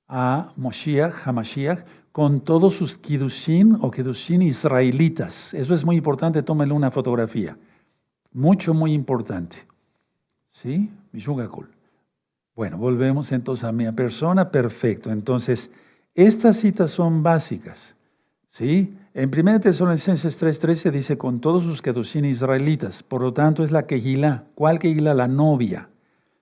a 0.07 0.53
Moshiach, 0.55 1.27
Hamashiach, 1.27 1.83
con 2.13 2.39
todos 2.39 2.75
sus 2.75 2.97
kidushin 2.97 3.77
o 3.81 3.91
kidushin 3.91 4.43
israelitas. 4.43 5.53
Eso 5.53 5.73
es 5.73 5.83
muy 5.83 5.97
importante, 5.97 6.41
tómale 6.41 6.71
una 6.71 6.89
fotografía. 6.89 7.57
Mucho, 8.31 8.73
muy 8.73 8.93
importante. 8.93 9.57
¿Sí? 10.51 10.89
Mishugakul. 11.11 11.67
Bueno, 12.55 12.77
volvemos 12.77 13.29
entonces 13.33 13.65
a 13.65 13.73
mi 13.73 13.91
persona. 13.91 14.49
Perfecto. 14.49 15.11
Entonces, 15.11 15.69
estas 16.13 16.55
citas 16.55 16.91
son 16.91 17.21
básicas. 17.23 17.93
¿Sí? 18.51 18.95
En 19.17 19.29
1 19.29 19.61
Tesalonicenses 19.61 20.37
3:13 20.37 20.91
dice, 20.91 21.17
con 21.17 21.39
todos 21.39 21.63
sus 21.63 21.81
kedushin 21.81 22.25
israelitas. 22.25 23.01
Por 23.01 23.21
lo 23.21 23.31
tanto, 23.31 23.63
es 23.63 23.71
la 23.71 23.87
quejilá. 23.87 24.43
¿Cuál 24.55 24.77
quejilá? 24.77 25.13
La 25.13 25.29
novia. 25.29 25.87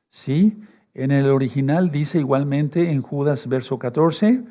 ¿Sí? 0.09 0.57
En 0.95 1.11
el 1.11 1.29
original 1.29 1.91
dice 1.91 2.17
igualmente 2.17 2.89
en 2.89 3.03
Judas 3.03 3.47
verso 3.47 3.77
14, 3.77 4.43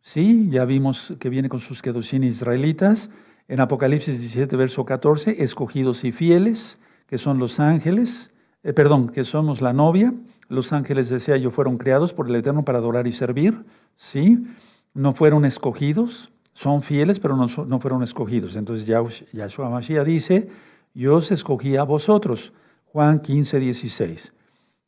¿sí? 0.00 0.48
Ya 0.50 0.64
vimos 0.64 1.14
que 1.20 1.28
viene 1.28 1.50
con 1.50 1.60
sus 1.60 1.82
kedushin 1.82 2.24
israelitas. 2.24 3.10
En 3.46 3.60
Apocalipsis 3.60 4.18
17 4.18 4.56
verso 4.56 4.86
14, 4.86 5.42
escogidos 5.42 6.04
y 6.04 6.12
fieles, 6.12 6.78
que 7.06 7.18
son 7.18 7.38
los 7.38 7.60
ángeles, 7.60 8.30
eh, 8.62 8.72
perdón, 8.72 9.10
que 9.10 9.24
somos 9.24 9.60
la 9.60 9.74
novia. 9.74 10.14
Los 10.48 10.72
ángeles, 10.72 11.10
decía 11.10 11.36
yo, 11.36 11.50
fueron 11.50 11.76
creados 11.76 12.14
por 12.14 12.26
el 12.26 12.36
Eterno 12.36 12.64
para 12.64 12.78
adorar 12.78 13.06
y 13.06 13.12
servir, 13.12 13.66
¿sí? 13.96 14.46
No 14.94 15.12
fueron 15.12 15.44
escogidos, 15.44 16.32
son 16.52 16.82
fieles, 16.82 17.20
pero 17.20 17.36
no, 17.36 17.46
no 17.66 17.80
fueron 17.80 18.02
escogidos. 18.02 18.56
Entonces 18.56 18.86
Yahshua 18.86 19.70
Mashiach 19.70 20.04
dice, 20.04 20.48
yo 20.94 21.16
os 21.16 21.30
escogí 21.30 21.76
a 21.76 21.84
vosotros. 21.84 22.52
Juan 22.86 23.20
15, 23.20 23.60
16. 23.60 24.32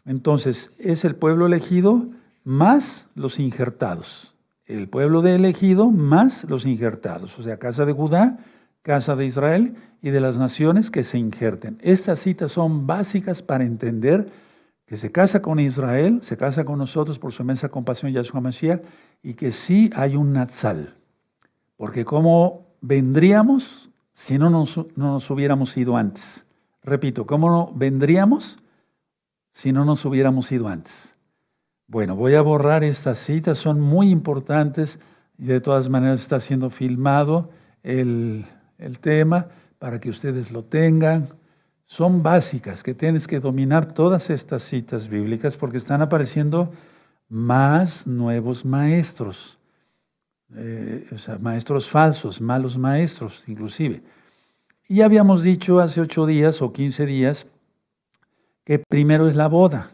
Entonces, 0.04 0.70
es 0.78 1.04
el 1.04 1.14
pueblo 1.14 1.46
elegido 1.46 2.06
más 2.44 3.06
los 3.14 3.38
injertados. 3.38 4.34
El 4.66 4.88
pueblo 4.88 5.22
de 5.22 5.36
elegido 5.36 5.90
más 5.90 6.44
los 6.44 6.66
injertados. 6.66 7.38
O 7.38 7.42
sea, 7.42 7.58
casa 7.58 7.84
de 7.84 7.92
Judá, 7.92 8.38
casa 8.82 9.14
de 9.14 9.26
Israel 9.26 9.76
y 10.02 10.10
de 10.10 10.20
las 10.20 10.36
naciones 10.36 10.90
que 10.90 11.04
se 11.04 11.18
injerten. 11.18 11.78
Estas 11.82 12.18
citas 12.18 12.52
son 12.52 12.86
básicas 12.86 13.42
para 13.42 13.64
entender 13.64 14.28
que 14.86 14.96
se 14.96 15.12
casa 15.12 15.40
con 15.40 15.60
Israel, 15.60 16.20
se 16.22 16.36
casa 16.36 16.64
con 16.64 16.78
nosotros 16.78 17.18
por 17.18 17.32
su 17.32 17.42
inmensa 17.42 17.68
compasión 17.68 18.12
Yahshua 18.12 18.40
Mashiach 18.40 18.82
y 19.22 19.34
que 19.34 19.52
sí 19.52 19.90
hay 19.94 20.16
un 20.16 20.32
Natsal. 20.32 20.96
Porque 21.82 22.04
¿cómo 22.04 22.76
vendríamos 22.80 23.90
si 24.12 24.38
no 24.38 24.50
nos, 24.50 24.76
no 24.76 25.14
nos 25.14 25.28
hubiéramos 25.30 25.76
ido 25.76 25.96
antes? 25.96 26.46
Repito, 26.80 27.26
¿cómo 27.26 27.50
no 27.50 27.72
vendríamos 27.74 28.56
si 29.50 29.72
no 29.72 29.84
nos 29.84 30.04
hubiéramos 30.04 30.52
ido 30.52 30.68
antes? 30.68 31.16
Bueno, 31.88 32.14
voy 32.14 32.36
a 32.36 32.40
borrar 32.40 32.84
estas 32.84 33.18
citas, 33.18 33.58
son 33.58 33.80
muy 33.80 34.10
importantes 34.10 35.00
y 35.36 35.46
de 35.46 35.60
todas 35.60 35.88
maneras 35.88 36.20
está 36.20 36.38
siendo 36.38 36.70
filmado 36.70 37.50
el, 37.82 38.46
el 38.78 39.00
tema 39.00 39.48
para 39.80 40.00
que 40.00 40.10
ustedes 40.10 40.52
lo 40.52 40.62
tengan. 40.62 41.30
Son 41.86 42.22
básicas, 42.22 42.84
que 42.84 42.94
tienes 42.94 43.26
que 43.26 43.40
dominar 43.40 43.86
todas 43.92 44.30
estas 44.30 44.62
citas 44.62 45.08
bíblicas 45.08 45.56
porque 45.56 45.78
están 45.78 46.00
apareciendo 46.00 46.70
más 47.28 48.06
nuevos 48.06 48.64
maestros. 48.64 49.58
Eh, 50.56 51.08
o 51.12 51.18
sea, 51.18 51.38
maestros 51.38 51.88
falsos, 51.88 52.40
malos 52.40 52.76
maestros 52.76 53.42
inclusive. 53.46 54.02
Y 54.88 55.00
habíamos 55.00 55.42
dicho 55.42 55.80
hace 55.80 56.00
ocho 56.00 56.26
días 56.26 56.60
o 56.60 56.72
quince 56.72 57.06
días 57.06 57.46
que 58.64 58.78
primero 58.78 59.28
es 59.28 59.36
la 59.36 59.48
boda, 59.48 59.92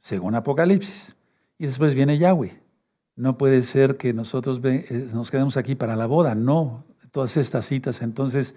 según 0.00 0.34
Apocalipsis, 0.34 1.16
y 1.58 1.66
después 1.66 1.94
viene 1.94 2.18
Yahweh. 2.18 2.60
No 3.16 3.38
puede 3.38 3.62
ser 3.62 3.96
que 3.96 4.12
nosotros 4.12 4.60
eh, 4.64 5.08
nos 5.12 5.30
quedemos 5.30 5.56
aquí 5.56 5.74
para 5.74 5.96
la 5.96 6.06
boda, 6.06 6.34
no, 6.34 6.84
todas 7.10 7.36
estas 7.38 7.64
citas, 7.66 8.02
entonces, 8.02 8.54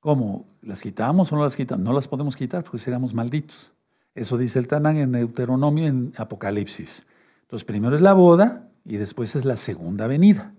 ¿cómo? 0.00 0.46
¿Las 0.60 0.82
quitamos 0.82 1.30
o 1.32 1.36
no 1.36 1.44
las 1.44 1.54
quitamos? 1.54 1.84
No 1.84 1.92
las 1.92 2.08
podemos 2.08 2.34
quitar 2.34 2.64
porque 2.64 2.78
seríamos 2.78 3.14
malditos. 3.14 3.72
Eso 4.14 4.36
dice 4.36 4.58
el 4.58 4.66
Tanán 4.66 4.96
en 4.96 5.12
Deuteronomio 5.12 5.86
en 5.86 6.12
Apocalipsis. 6.16 7.06
Entonces, 7.42 7.64
primero 7.64 7.94
es 7.94 8.02
la 8.02 8.12
boda, 8.12 8.69
y 8.84 8.96
después 8.96 9.36
es 9.36 9.44
la 9.44 9.56
segunda 9.56 10.06
venida. 10.06 10.52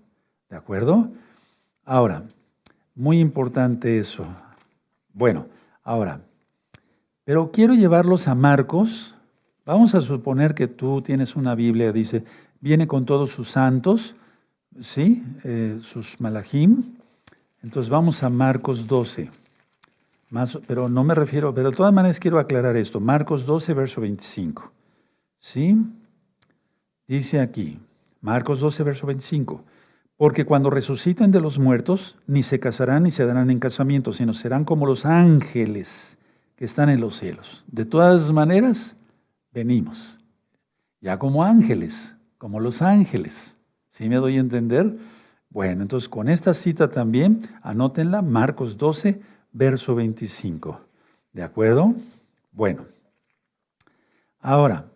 ¿De 0.48 0.56
acuerdo? 0.56 1.10
Ahora, 1.84 2.24
muy 2.94 3.20
importante 3.20 3.98
eso. 3.98 4.26
Bueno, 5.12 5.46
ahora, 5.82 6.20
pero 7.24 7.50
quiero 7.52 7.74
llevarlos 7.74 8.28
a 8.28 8.34
Marcos. 8.34 9.14
Vamos 9.64 9.94
a 9.94 10.00
suponer 10.00 10.54
que 10.54 10.68
tú 10.68 11.02
tienes 11.02 11.36
una 11.36 11.54
Biblia, 11.54 11.92
dice, 11.92 12.24
viene 12.60 12.86
con 12.86 13.06
todos 13.06 13.30
sus 13.30 13.50
santos, 13.50 14.14
¿sí? 14.80 15.22
Eh, 15.44 15.78
sus 15.82 16.20
malachim. 16.20 16.96
Entonces 17.62 17.88
vamos 17.88 18.22
a 18.22 18.28
Marcos 18.28 18.86
12. 18.86 19.30
Más, 20.30 20.58
pero 20.66 20.88
no 20.88 21.04
me 21.04 21.14
refiero, 21.14 21.54
pero 21.54 21.70
de 21.70 21.76
todas 21.76 21.92
maneras 21.92 22.18
quiero 22.18 22.38
aclarar 22.38 22.76
esto. 22.76 22.98
Marcos 22.98 23.46
12, 23.46 23.74
verso 23.74 24.00
25. 24.00 24.72
¿Sí? 25.38 25.76
Dice 27.06 27.40
aquí, 27.40 27.78
Marcos 28.22 28.60
12, 28.60 28.82
verso 28.84 29.06
25. 29.06 29.64
Porque 30.16 30.46
cuando 30.46 30.70
resuciten 30.70 31.32
de 31.32 31.40
los 31.40 31.58
muertos, 31.58 32.16
ni 32.26 32.42
se 32.42 32.60
casarán 32.60 33.02
ni 33.02 33.10
se 33.10 33.26
darán 33.26 33.50
en 33.50 33.58
casamiento, 33.58 34.12
sino 34.12 34.32
serán 34.32 34.64
como 34.64 34.86
los 34.86 35.04
ángeles 35.04 36.16
que 36.56 36.64
están 36.64 36.88
en 36.88 37.00
los 37.00 37.16
cielos. 37.18 37.64
De 37.66 37.84
todas 37.84 38.30
maneras, 38.32 38.96
venimos. 39.52 40.18
Ya 41.00 41.18
como 41.18 41.42
ángeles, 41.42 42.14
como 42.38 42.60
los 42.60 42.80
ángeles. 42.80 43.58
¿Sí 43.90 44.08
me 44.08 44.16
doy 44.16 44.36
a 44.36 44.40
entender? 44.40 44.96
Bueno, 45.50 45.82
entonces 45.82 46.08
con 46.08 46.28
esta 46.28 46.54
cita 46.54 46.88
también, 46.88 47.48
anótenla, 47.62 48.22
Marcos 48.22 48.78
12, 48.78 49.20
verso 49.52 49.96
25. 49.96 50.80
¿De 51.32 51.42
acuerdo? 51.42 51.94
Bueno. 52.52 52.86
Ahora, 54.38 54.86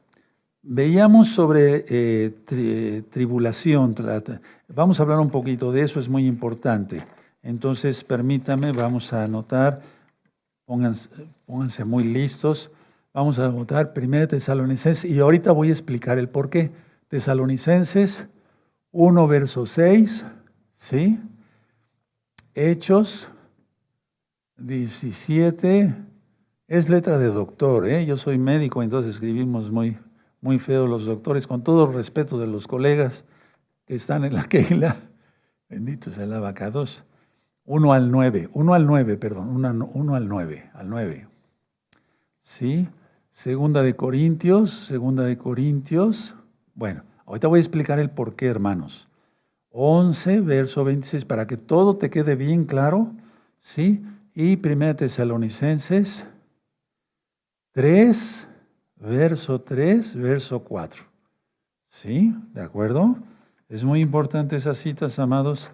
Veíamos 0.68 1.28
sobre 1.28 1.84
eh, 1.88 3.04
tribulación, 3.12 3.94
vamos 4.66 4.98
a 4.98 5.04
hablar 5.04 5.20
un 5.20 5.30
poquito 5.30 5.70
de 5.70 5.82
eso, 5.82 6.00
es 6.00 6.08
muy 6.08 6.26
importante. 6.26 7.06
Entonces, 7.44 8.02
permítame, 8.02 8.72
vamos 8.72 9.12
a 9.12 9.22
anotar, 9.22 9.80
pónganse, 10.64 11.84
muy 11.84 12.02
listos, 12.02 12.68
vamos 13.14 13.38
a 13.38 13.46
anotar 13.46 13.92
1 13.96 14.26
Tesalonicenses 14.26 15.08
y 15.08 15.20
ahorita 15.20 15.52
voy 15.52 15.68
a 15.68 15.70
explicar 15.70 16.18
el 16.18 16.28
por 16.28 16.50
qué. 16.50 16.72
Tesalonicenses 17.06 18.26
1, 18.90 19.28
verso 19.28 19.66
6, 19.66 20.24
¿sí? 20.74 21.20
Hechos 22.56 23.28
17, 24.56 25.94
es 26.66 26.88
letra 26.88 27.18
de 27.18 27.28
doctor, 27.28 27.86
¿eh? 27.86 28.04
yo 28.04 28.16
soy 28.16 28.36
médico, 28.36 28.82
entonces 28.82 29.14
escribimos 29.14 29.70
muy 29.70 29.96
muy 30.40 30.58
feos 30.58 30.88
los 30.88 31.06
doctores, 31.06 31.46
con 31.46 31.62
todo 31.62 31.88
el 31.88 31.94
respeto 31.94 32.38
de 32.38 32.46
los 32.46 32.66
colegas 32.66 33.24
que 33.86 33.94
están 33.94 34.24
en 34.24 34.34
la 34.34 34.44
Keila. 34.48 34.96
Bendito 35.68 36.10
sea 36.10 36.24
el 36.24 36.32
abacados. 36.32 37.04
Uno 37.64 37.92
al 37.92 38.10
nueve, 38.10 38.48
uno 38.52 38.74
al 38.74 38.86
nueve, 38.86 39.16
perdón, 39.16 39.48
uno, 39.48 40.14
al 40.14 40.28
nueve, 40.28 40.70
al 40.72 40.88
nueve. 40.88 41.26
¿Sí? 42.42 42.88
Segunda 43.32 43.82
de 43.82 43.96
Corintios, 43.96 44.70
segunda 44.70 45.24
de 45.24 45.36
Corintios. 45.36 46.34
Bueno, 46.74 47.02
ahorita 47.26 47.48
voy 47.48 47.58
a 47.58 47.60
explicar 47.60 47.98
el 47.98 48.10
por 48.10 48.36
qué, 48.36 48.46
hermanos. 48.46 49.08
11, 49.70 50.40
verso 50.42 50.84
26, 50.84 51.24
para 51.24 51.46
que 51.46 51.56
todo 51.56 51.96
te 51.96 52.08
quede 52.08 52.36
bien 52.36 52.64
claro, 52.64 53.12
¿sí? 53.58 54.02
Y 54.32 54.56
1 54.64 54.96
Tesalonicenses 54.96 56.24
3, 57.72 58.48
verso 58.96 59.60
3, 59.60 60.14
verso 60.16 60.60
4. 60.60 61.02
¿Sí? 61.88 62.34
¿De 62.52 62.62
acuerdo? 62.62 63.16
Es 63.68 63.84
muy 63.84 64.00
importante 64.00 64.56
esas 64.56 64.78
citas, 64.78 65.18
amados. 65.18 65.70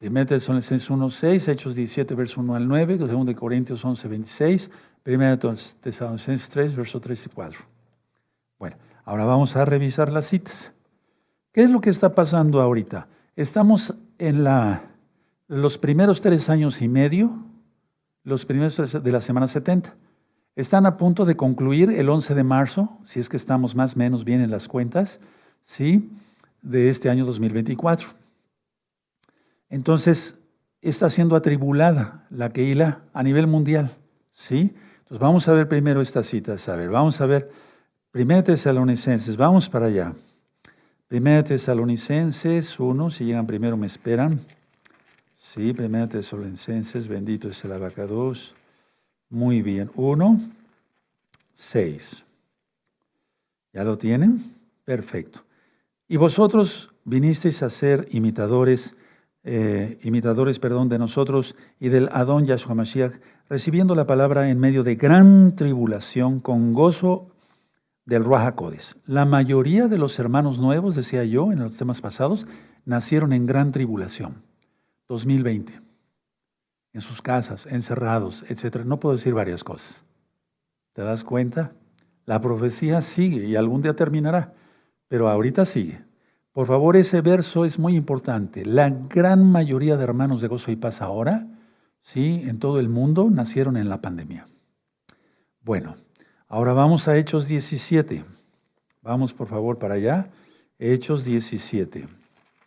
1 0.00 0.26
Tesalonicenses 0.26 0.90
1, 0.90 1.10
6, 1.10 1.48
Hechos 1.48 1.74
17, 1.74 2.14
verso 2.14 2.40
1 2.40 2.54
al 2.54 2.68
9, 2.68 2.98
2 2.98 3.34
Corintios 3.34 3.84
11, 3.84 4.08
26, 4.08 4.70
1 5.06 5.38
Tesalonicenses 5.80 6.48
3, 6.50 6.76
verso 6.76 7.00
3 7.00 7.26
y 7.26 7.28
4. 7.30 7.60
Bueno, 8.58 8.76
ahora 9.04 9.24
vamos 9.24 9.56
a 9.56 9.64
revisar 9.64 10.12
las 10.12 10.26
citas. 10.26 10.72
¿Qué 11.52 11.62
es 11.62 11.70
lo 11.70 11.80
que 11.80 11.90
está 11.90 12.14
pasando 12.14 12.60
ahorita? 12.60 13.06
Estamos 13.36 13.94
en 14.18 14.44
la, 14.44 14.82
los 15.46 15.78
primeros 15.78 16.20
tres 16.20 16.48
años 16.48 16.82
y 16.82 16.88
medio, 16.88 17.30
los 18.24 18.44
primeros 18.44 18.74
tres 18.74 19.02
de 19.02 19.12
la 19.12 19.20
semana 19.20 19.46
70. 19.46 19.94
Están 20.56 20.86
a 20.86 20.96
punto 20.96 21.24
de 21.24 21.36
concluir 21.36 21.90
el 21.90 22.08
11 22.08 22.34
de 22.34 22.44
marzo, 22.44 22.98
si 23.04 23.18
es 23.18 23.28
que 23.28 23.36
estamos 23.36 23.74
más 23.74 23.96
o 23.96 23.98
menos 23.98 24.24
bien 24.24 24.40
en 24.40 24.50
las 24.50 24.68
cuentas, 24.68 25.20
¿sí? 25.64 26.10
de 26.62 26.90
este 26.90 27.10
año 27.10 27.24
2024. 27.24 28.08
Entonces, 29.68 30.36
está 30.80 31.10
siendo 31.10 31.34
atribulada 31.34 32.26
la 32.30 32.50
Keila 32.50 33.00
a 33.12 33.22
nivel 33.22 33.46
mundial. 33.48 33.96
¿sí? 34.32 34.74
Entonces, 35.00 35.18
vamos 35.18 35.48
a 35.48 35.52
ver 35.54 35.68
primero 35.68 36.00
estas 36.00 36.26
citas. 36.26 36.68
A 36.68 36.76
ver, 36.76 36.88
vamos 36.88 37.20
a 37.20 37.26
ver, 37.26 37.50
primero 38.12 38.44
Tesalonicenses, 38.44 39.36
vamos 39.36 39.68
para 39.68 39.86
allá. 39.86 40.14
Primera 41.08 41.42
Tesalonicenses 41.42 42.78
1, 42.78 43.10
si 43.10 43.24
llegan 43.24 43.46
primero 43.46 43.76
me 43.76 43.86
esperan. 43.86 44.40
Sí, 45.36 45.72
Primera 45.72 46.08
Tesalonicenses, 46.08 47.06
bendito 47.06 47.48
es 47.48 47.64
el 47.64 47.72
abacados. 47.72 48.54
Muy 49.30 49.62
bien, 49.62 49.90
1, 49.94 50.40
6. 51.54 52.24
¿Ya 53.72 53.84
lo 53.84 53.98
tienen? 53.98 54.54
Perfecto. 54.84 55.44
Y 56.08 56.16
vosotros 56.16 56.92
vinisteis 57.04 57.62
a 57.62 57.70
ser 57.70 58.08
imitadores, 58.10 58.96
eh, 59.42 59.98
imitadores, 60.02 60.58
perdón, 60.58 60.88
de 60.88 60.98
nosotros 60.98 61.56
y 61.80 61.88
del 61.88 62.08
Adón 62.12 62.46
Yahshua 62.46 62.74
Mashiach, 62.74 63.14
recibiendo 63.48 63.94
la 63.94 64.06
palabra 64.06 64.48
en 64.50 64.58
medio 64.58 64.82
de 64.82 64.96
gran 64.96 65.56
tribulación, 65.56 66.40
con 66.40 66.72
gozo 66.72 67.30
del 68.06 68.24
Ruach 68.24 68.54
La 69.06 69.24
mayoría 69.24 69.88
de 69.88 69.98
los 69.98 70.18
hermanos 70.18 70.58
nuevos, 70.58 70.94
decía 70.94 71.24
yo 71.24 71.52
en 71.52 71.60
los 71.60 71.76
temas 71.76 72.00
pasados, 72.00 72.46
nacieron 72.84 73.32
en 73.32 73.46
gran 73.46 73.72
tribulación, 73.72 74.42
2020, 75.08 75.80
en 76.94 77.02
sus 77.02 77.20
casas, 77.20 77.66
encerrados, 77.66 78.44
etc. 78.48 78.84
No 78.86 78.98
puedo 78.98 79.16
decir 79.16 79.34
varias 79.34 79.62
cosas. 79.62 80.02
¿Te 80.94 81.02
das 81.02 81.24
cuenta? 81.24 81.72
La 82.24 82.40
profecía 82.40 83.02
sigue 83.02 83.44
y 83.44 83.56
algún 83.56 83.82
día 83.82 83.94
terminará, 83.94 84.54
pero 85.08 85.28
ahorita 85.28 85.66
sigue. 85.66 86.00
Por 86.52 86.66
favor, 86.66 86.96
ese 86.96 87.20
verso 87.20 87.66
es 87.66 87.78
muy 87.78 87.96
importante. 87.96 88.64
La 88.64 88.88
gran 88.88 89.44
mayoría 89.44 89.98
de 89.98 90.04
hermanos 90.04 90.40
de 90.40 90.48
gozo 90.48 90.70
y 90.70 90.76
paz 90.76 91.02
ahora, 91.02 91.46
sí, 92.00 92.42
en 92.46 92.58
todo 92.58 92.80
el 92.80 92.88
mundo, 92.88 93.28
nacieron 93.28 93.76
en 93.76 93.90
la 93.90 94.00
pandemia. 94.00 94.48
Bueno, 95.60 95.96
Ahora 96.54 96.72
vamos 96.72 97.08
a 97.08 97.16
Hechos 97.16 97.48
17. 97.48 98.24
Vamos 99.02 99.32
por 99.32 99.48
favor 99.48 99.76
para 99.76 99.94
allá. 99.94 100.28
Hechos 100.78 101.24
17. 101.24 102.06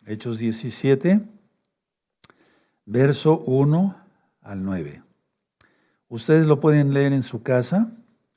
Hechos 0.06 0.38
17, 0.38 1.20
verso 2.84 3.38
1 3.46 3.96
al 4.48 4.64
9. 4.64 5.02
Ustedes 6.08 6.46
lo 6.46 6.58
pueden 6.58 6.94
leer 6.94 7.12
en 7.12 7.22
su 7.22 7.42
casa, 7.42 7.90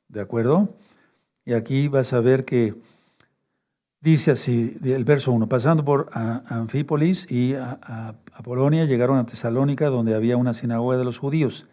¿de 0.09 0.19
acuerdo? 0.19 0.75
Y 1.45 1.53
aquí 1.53 1.87
vas 1.87 2.11
a 2.11 2.19
ver 2.19 2.43
que 2.43 2.75
dice 4.01 4.31
así, 4.31 4.77
el 4.83 5.05
verso 5.05 5.31
1, 5.31 5.47
pasando 5.47 5.85
por 5.85 6.09
Anfípolis 6.13 7.31
y 7.31 7.55
a, 7.55 7.79
a 8.33 8.43
Polonia, 8.43 8.85
llegaron 8.85 9.17
a 9.17 9.25
Tesalónica, 9.25 9.87
donde 9.87 10.13
había 10.13 10.35
una 10.35 10.53
sinagoga 10.53 10.97
de 10.97 11.05
los 11.05 11.17
judíos. 11.17 11.65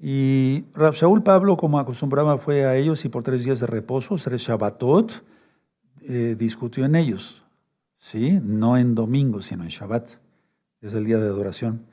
Y 0.00 0.64
Saúl 0.94 1.22
Pablo, 1.22 1.56
como 1.56 1.78
acostumbraba, 1.78 2.38
fue 2.38 2.64
a 2.64 2.74
ellos 2.74 3.04
y 3.04 3.08
por 3.08 3.22
tres 3.22 3.44
días 3.44 3.60
de 3.60 3.66
reposo, 3.66 4.16
tres 4.16 4.42
Shabbatot, 4.42 5.22
eh, 6.00 6.34
discutió 6.36 6.84
en 6.84 6.96
ellos. 6.96 7.44
¿Sí? 7.98 8.40
No 8.42 8.76
en 8.76 8.96
domingo, 8.96 9.42
sino 9.42 9.62
en 9.62 9.68
Shabbat. 9.68 10.10
Es 10.80 10.94
el 10.94 11.04
día 11.04 11.18
de 11.18 11.26
adoración. 11.26 11.91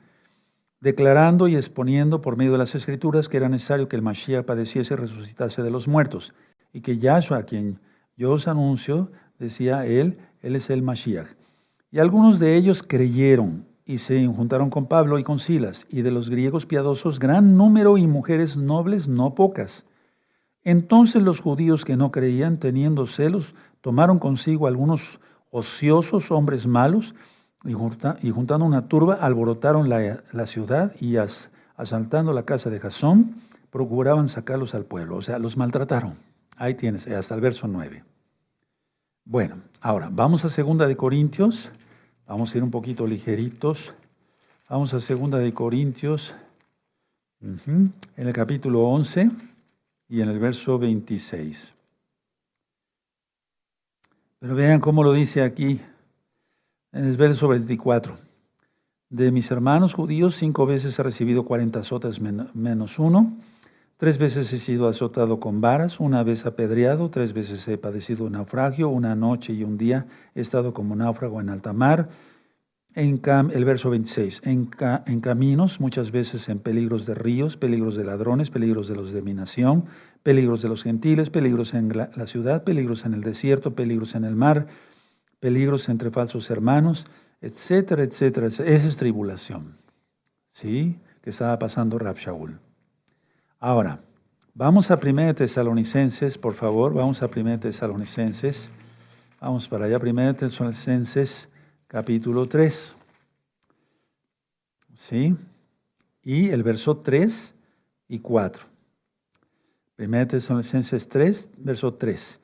Declarando 0.80 1.46
y 1.46 1.56
exponiendo 1.56 2.22
por 2.22 2.36
medio 2.36 2.52
de 2.52 2.58
las 2.58 2.74
escrituras 2.74 3.28
que 3.28 3.36
era 3.36 3.48
necesario 3.48 3.88
que 3.88 3.96
el 3.96 4.02
Mashiach 4.02 4.44
padeciese 4.44 4.94
y 4.94 4.96
resucitase 4.96 5.62
de 5.62 5.70
los 5.70 5.88
muertos. 5.88 6.32
Y 6.72 6.80
que 6.80 6.98
Yahshua, 6.98 7.42
quien 7.42 7.80
yo 8.16 8.32
os 8.32 8.48
anuncio, 8.48 9.10
decía 9.38 9.84
él, 9.86 10.18
él 10.42 10.56
es 10.56 10.70
el 10.70 10.82
Mashiach. 10.82 11.28
Y 11.90 11.98
algunos 11.98 12.38
de 12.38 12.56
ellos 12.56 12.82
creyeron 12.82 13.66
y 13.84 13.98
se 13.98 14.24
juntaron 14.26 14.70
con 14.70 14.86
Pablo 14.86 15.18
y 15.18 15.24
con 15.24 15.40
Silas, 15.40 15.84
y 15.90 16.02
de 16.02 16.12
los 16.12 16.30
griegos 16.30 16.64
piadosos 16.64 17.18
gran 17.18 17.56
número 17.56 17.98
y 17.98 18.06
mujeres 18.06 18.56
nobles 18.56 19.08
no 19.08 19.34
pocas. 19.34 19.84
Entonces 20.62 21.22
los 21.22 21.40
judíos 21.40 21.84
que 21.84 21.96
no 21.96 22.12
creían, 22.12 22.58
teniendo 22.58 23.06
celos, 23.06 23.54
tomaron 23.80 24.18
consigo 24.18 24.66
algunos 24.66 25.18
ociosos 25.50 26.30
hombres 26.30 26.66
malos, 26.66 27.14
y, 27.64 27.72
juntando 27.72 28.64
una 28.64 28.88
turba, 28.88 29.14
alborotaron 29.14 29.88
la, 29.88 30.46
ciudad 30.46 30.94
y 31.00 31.16
asaltando 31.76 32.32
la 32.32 32.44
casa 32.44 32.70
de 32.70 32.80
Jasón, 32.80 33.36
procuraban 33.70 34.28
sacarlos 34.28 34.74
al 34.74 34.84
pueblo, 34.84 35.16
o 35.16 35.22
sea, 35.22 35.38
los 35.38 35.56
maltrataron. 35.56 36.14
Ahí 36.56 36.74
tienes, 36.74 37.06
hasta 37.06 37.34
el 37.34 37.40
verso 37.40 37.68
9. 37.68 38.04
Bueno, 39.24 39.56
ahora 39.80 40.08
vamos 40.10 40.44
a 40.44 40.48
segunda 40.48 40.86
de 40.86 40.96
Corintios 40.96 41.70
Vamos 42.30 42.54
a 42.54 42.58
ir 42.58 42.62
un 42.62 42.70
poquito 42.70 43.08
ligeritos. 43.08 43.92
Vamos 44.68 44.94
a 44.94 45.00
segunda 45.00 45.38
de 45.38 45.52
Corintios, 45.52 46.32
en 47.40 47.92
el 48.16 48.32
capítulo 48.32 48.82
11 48.84 49.28
y 50.08 50.20
en 50.20 50.28
el 50.28 50.38
verso 50.38 50.78
26. 50.78 51.74
Pero 54.38 54.54
vean 54.54 54.78
cómo 54.78 55.02
lo 55.02 55.12
dice 55.12 55.42
aquí, 55.42 55.80
en 56.92 57.04
el 57.04 57.16
verso 57.16 57.48
24. 57.48 58.16
De 59.08 59.32
mis 59.32 59.50
hermanos 59.50 59.94
judíos, 59.94 60.36
cinco 60.36 60.66
veces 60.66 60.98
he 60.98 61.02
recibido 61.02 61.44
40 61.44 61.80
azotes 61.80 62.20
menos 62.20 62.98
uno. 62.98 63.36
Tres 63.96 64.18
veces 64.18 64.52
he 64.52 64.60
sido 64.60 64.88
azotado 64.88 65.40
con 65.40 65.60
varas, 65.60 66.00
una 66.00 66.22
vez 66.22 66.46
apedreado, 66.46 67.10
tres 67.10 67.32
veces 67.32 67.66
he 67.68 67.76
padecido 67.76 68.30
naufragio, 68.30 68.88
una 68.88 69.14
noche 69.14 69.52
y 69.52 69.62
un 69.62 69.76
día 69.76 70.06
he 70.34 70.40
estado 70.40 70.72
como 70.72 70.96
náufrago 70.96 71.40
en 71.40 71.50
alta 71.50 71.72
mar 71.72 72.08
en 72.94 73.20
el 73.52 73.64
verso 73.64 73.90
26, 73.90 74.42
en, 74.44 74.66
caminos, 74.66 75.80
muchas 75.80 76.10
veces 76.10 76.48
en 76.48 76.58
peligros 76.58 77.06
de 77.06 77.14
ríos, 77.14 77.56
peligros 77.56 77.94
de 77.94 78.04
ladrones, 78.04 78.50
peligros 78.50 78.88
de 78.88 78.96
los 78.96 79.12
de 79.12 79.22
mi 79.22 79.32
nación, 79.32 79.84
peligros 80.24 80.60
de 80.60 80.68
los 80.68 80.82
gentiles, 80.82 81.30
peligros 81.30 81.74
en 81.74 81.96
la, 81.96 82.26
ciudad, 82.26 82.64
peligros 82.64 83.04
en 83.04 83.14
el 83.14 83.20
desierto, 83.20 83.74
peligros 83.74 84.14
en 84.16 84.24
el 84.24 84.34
mar, 84.34 84.66
peligros 85.40 85.88
entre 85.88 86.10
falsos 86.10 86.50
hermanos, 86.50 87.06
etcétera, 87.40 88.04
etcétera. 88.04 88.46
Esa 88.46 88.64
es 88.64 88.96
tribulación, 88.96 89.76
¿sí? 90.52 90.98
Que 91.22 91.30
estaba 91.30 91.58
pasando 91.58 91.98
Rab 91.98 92.16
Shaul. 92.16 92.58
Ahora, 93.58 94.00
vamos 94.54 94.90
a 94.90 94.98
1 95.02 95.34
Tesalonicenses, 95.34 96.38
por 96.38 96.54
favor, 96.54 96.94
vamos 96.94 97.22
a 97.22 97.26
1 97.26 97.60
Tesalonicenses. 97.60 98.70
Vamos 99.40 99.66
para 99.68 99.86
allá, 99.86 99.98
1 99.98 100.36
Tesalonicenses 100.36 101.48
capítulo 101.86 102.46
3. 102.46 102.94
¿Sí? 104.94 105.34
Y 106.22 106.50
el 106.50 106.62
verso 106.62 106.98
3 106.98 107.54
y 108.08 108.18
4. 108.18 108.64
Primera 109.96 110.26
Tesalonicenses 110.26 111.08
3, 111.08 111.50
verso 111.58 111.92
3. 111.94 112.39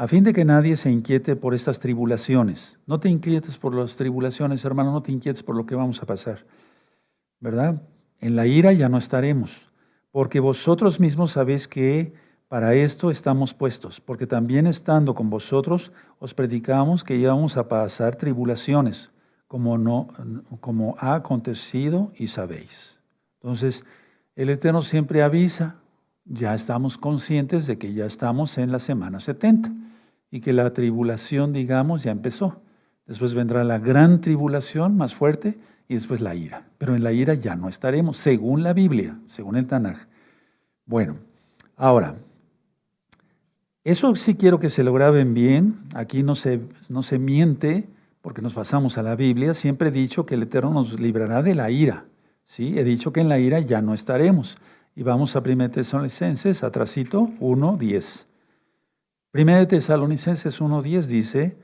A 0.00 0.08
fin 0.08 0.24
de 0.24 0.32
que 0.32 0.46
nadie 0.46 0.78
se 0.78 0.90
inquiete 0.90 1.36
por 1.36 1.52
estas 1.52 1.78
tribulaciones. 1.78 2.78
No 2.86 2.98
te 2.98 3.10
inquietes 3.10 3.58
por 3.58 3.74
las 3.74 3.96
tribulaciones, 3.96 4.64
hermano, 4.64 4.92
no 4.92 5.02
te 5.02 5.12
inquietes 5.12 5.42
por 5.42 5.54
lo 5.54 5.66
que 5.66 5.74
vamos 5.74 6.02
a 6.02 6.06
pasar. 6.06 6.46
¿Verdad? 7.38 7.82
En 8.18 8.34
la 8.34 8.46
ira 8.46 8.72
ya 8.72 8.88
no 8.88 8.96
estaremos, 8.96 9.60
porque 10.10 10.40
vosotros 10.40 11.00
mismos 11.00 11.32
sabéis 11.32 11.68
que 11.68 12.14
para 12.48 12.72
esto 12.72 13.10
estamos 13.10 13.52
puestos, 13.52 14.00
porque 14.00 14.26
también 14.26 14.66
estando 14.66 15.14
con 15.14 15.28
vosotros 15.28 15.92
os 16.18 16.32
predicamos 16.32 17.04
que 17.04 17.16
íbamos 17.16 17.58
a 17.58 17.68
pasar 17.68 18.16
tribulaciones, 18.16 19.10
como, 19.48 19.76
no, 19.76 20.08
como 20.60 20.96
ha 20.98 21.14
acontecido 21.14 22.10
y 22.16 22.28
sabéis. 22.28 22.98
Entonces, 23.42 23.84
el 24.34 24.48
Eterno 24.48 24.80
siempre 24.80 25.22
avisa, 25.22 25.76
ya 26.24 26.54
estamos 26.54 26.96
conscientes 26.96 27.66
de 27.66 27.76
que 27.76 27.92
ya 27.92 28.06
estamos 28.06 28.56
en 28.56 28.72
la 28.72 28.78
semana 28.78 29.20
70 29.20 29.70
y 30.30 30.40
que 30.40 30.52
la 30.52 30.72
tribulación, 30.72 31.52
digamos, 31.52 32.02
ya 32.02 32.12
empezó. 32.12 32.62
después 33.06 33.34
vendrá 33.34 33.64
la 33.64 33.78
gran 33.78 34.20
tribulación 34.20 34.96
más 34.96 35.14
fuerte 35.14 35.58
y 35.88 35.94
después 35.94 36.20
la 36.20 36.34
ira. 36.34 36.66
Pero 36.78 36.94
en 36.94 37.02
la 37.02 37.12
ira 37.12 37.34
ya 37.34 37.56
no 37.56 37.68
estaremos, 37.68 38.16
según 38.16 38.62
la 38.62 38.72
Biblia, 38.72 39.18
según 39.26 39.56
el 39.56 39.66
Tanaj. 39.66 40.06
Bueno, 40.86 41.16
ahora, 41.76 42.16
eso 43.82 44.14
sí 44.14 44.36
quiero 44.36 44.60
que 44.60 44.70
se 44.70 44.84
lo 44.84 44.92
graben 44.92 45.34
bien, 45.34 45.76
aquí 45.94 46.22
no 46.22 46.36
se, 46.36 46.60
no 46.88 47.02
se 47.02 47.18
miente, 47.18 47.88
porque 48.20 48.42
nos 48.42 48.54
pasamos 48.54 48.98
a 48.98 49.02
la 49.02 49.16
Biblia, 49.16 49.54
siempre 49.54 49.88
he 49.88 49.92
dicho 49.92 50.26
que 50.26 50.34
el 50.34 50.44
Eterno 50.44 50.70
nos 50.70 51.00
librará 51.00 51.42
de 51.42 51.54
la 51.54 51.70
ira. 51.70 52.04
¿sí? 52.44 52.78
He 52.78 52.84
dicho 52.84 53.12
que 53.12 53.20
en 53.20 53.28
la 53.28 53.38
ira 53.38 53.60
ya 53.60 53.80
no 53.80 53.94
estaremos. 53.94 54.56
Y 54.94 55.02
vamos 55.02 55.34
a 55.34 55.40
1 55.40 55.70
Tesalonicenses, 55.70 56.62
atrasito, 56.62 57.30
1, 57.40 57.76
10. 57.78 58.26
1 59.32 59.68
Tesalonicenses 59.68 60.60
1, 60.60 60.82
10 60.82 61.08
dice, 61.08 61.56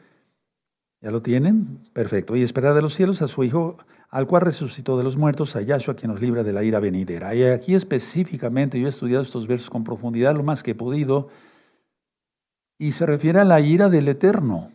¿ya 1.00 1.10
lo 1.10 1.22
tienen? 1.22 1.80
Perfecto. 1.92 2.36
Y 2.36 2.42
esperar 2.42 2.74
de 2.74 2.82
los 2.82 2.94
cielos 2.94 3.22
a 3.22 3.28
su 3.28 3.42
Hijo, 3.42 3.76
al 4.08 4.26
cual 4.26 4.42
resucitó 4.42 4.96
de 4.96 5.04
los 5.04 5.16
muertos, 5.16 5.56
a 5.56 5.62
Yahshua, 5.62 5.96
quien 5.96 6.12
nos 6.12 6.20
libra 6.20 6.44
de 6.44 6.52
la 6.52 6.62
ira 6.62 6.78
venidera. 6.78 7.34
Y 7.34 7.42
aquí 7.42 7.74
específicamente, 7.74 8.78
yo 8.78 8.86
he 8.86 8.90
estudiado 8.90 9.22
estos 9.22 9.46
versos 9.46 9.68
con 9.68 9.82
profundidad 9.82 10.36
lo 10.36 10.44
más 10.44 10.62
que 10.62 10.72
he 10.72 10.74
podido, 10.74 11.28
y 12.78 12.92
se 12.92 13.06
refiere 13.06 13.40
a 13.40 13.44
la 13.44 13.60
ira 13.60 13.88
del 13.88 14.06
Eterno 14.08 14.70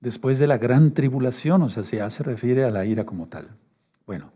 después 0.00 0.38
de 0.38 0.46
la 0.46 0.58
gran 0.58 0.92
tribulación, 0.92 1.62
o 1.62 1.68
sea, 1.68 1.82
ya 1.82 2.10
se 2.10 2.22
refiere 2.22 2.64
a 2.64 2.70
la 2.70 2.84
ira 2.84 3.04
como 3.04 3.26
tal. 3.26 3.48
Bueno, 4.06 4.32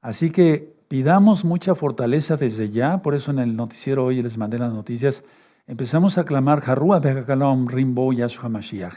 así 0.00 0.30
que 0.30 0.74
pidamos 0.88 1.44
mucha 1.44 1.74
fortaleza 1.74 2.36
desde 2.36 2.70
ya, 2.70 3.02
por 3.02 3.14
eso 3.14 3.30
en 3.30 3.38
el 3.38 3.54
noticiero 3.54 4.04
hoy 4.04 4.22
les 4.22 4.38
mandé 4.38 4.58
las 4.58 4.72
noticias, 4.72 5.24
empezamos 5.66 6.18
a 6.18 6.24
clamar, 6.24 6.62
Harrua 6.66 7.00
Rimbo 7.00 8.12
Yahshua 8.12 8.48
Mashiach. 8.48 8.94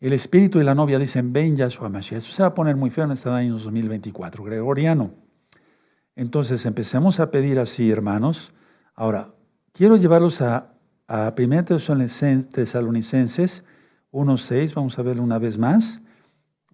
El 0.00 0.12
espíritu 0.12 0.60
y 0.60 0.64
la 0.64 0.74
novia 0.74 0.98
dicen, 0.98 1.32
ven 1.32 1.56
Yahshua 1.56 1.88
Mashiach. 1.88 2.18
Eso 2.18 2.32
se 2.32 2.42
va 2.42 2.48
a 2.48 2.54
poner 2.54 2.76
muy 2.76 2.90
feo 2.90 3.04
en 3.04 3.12
este 3.12 3.30
año 3.30 3.54
2024, 3.54 4.44
gregoriano. 4.44 5.12
Entonces 6.16 6.66
empecemos 6.66 7.20
a 7.20 7.30
pedir 7.30 7.58
así, 7.58 7.90
hermanos. 7.90 8.52
Ahora, 8.94 9.30
quiero 9.72 9.96
llevarlos 9.96 10.40
a, 10.40 10.74
a 11.08 11.34
1 11.36 11.64
Tesalonicenses 11.64 13.64
1.6, 14.14 14.74
vamos 14.74 14.98
a 14.98 15.02
verlo 15.02 15.22
una 15.22 15.38
vez 15.38 15.58
más. 15.58 16.00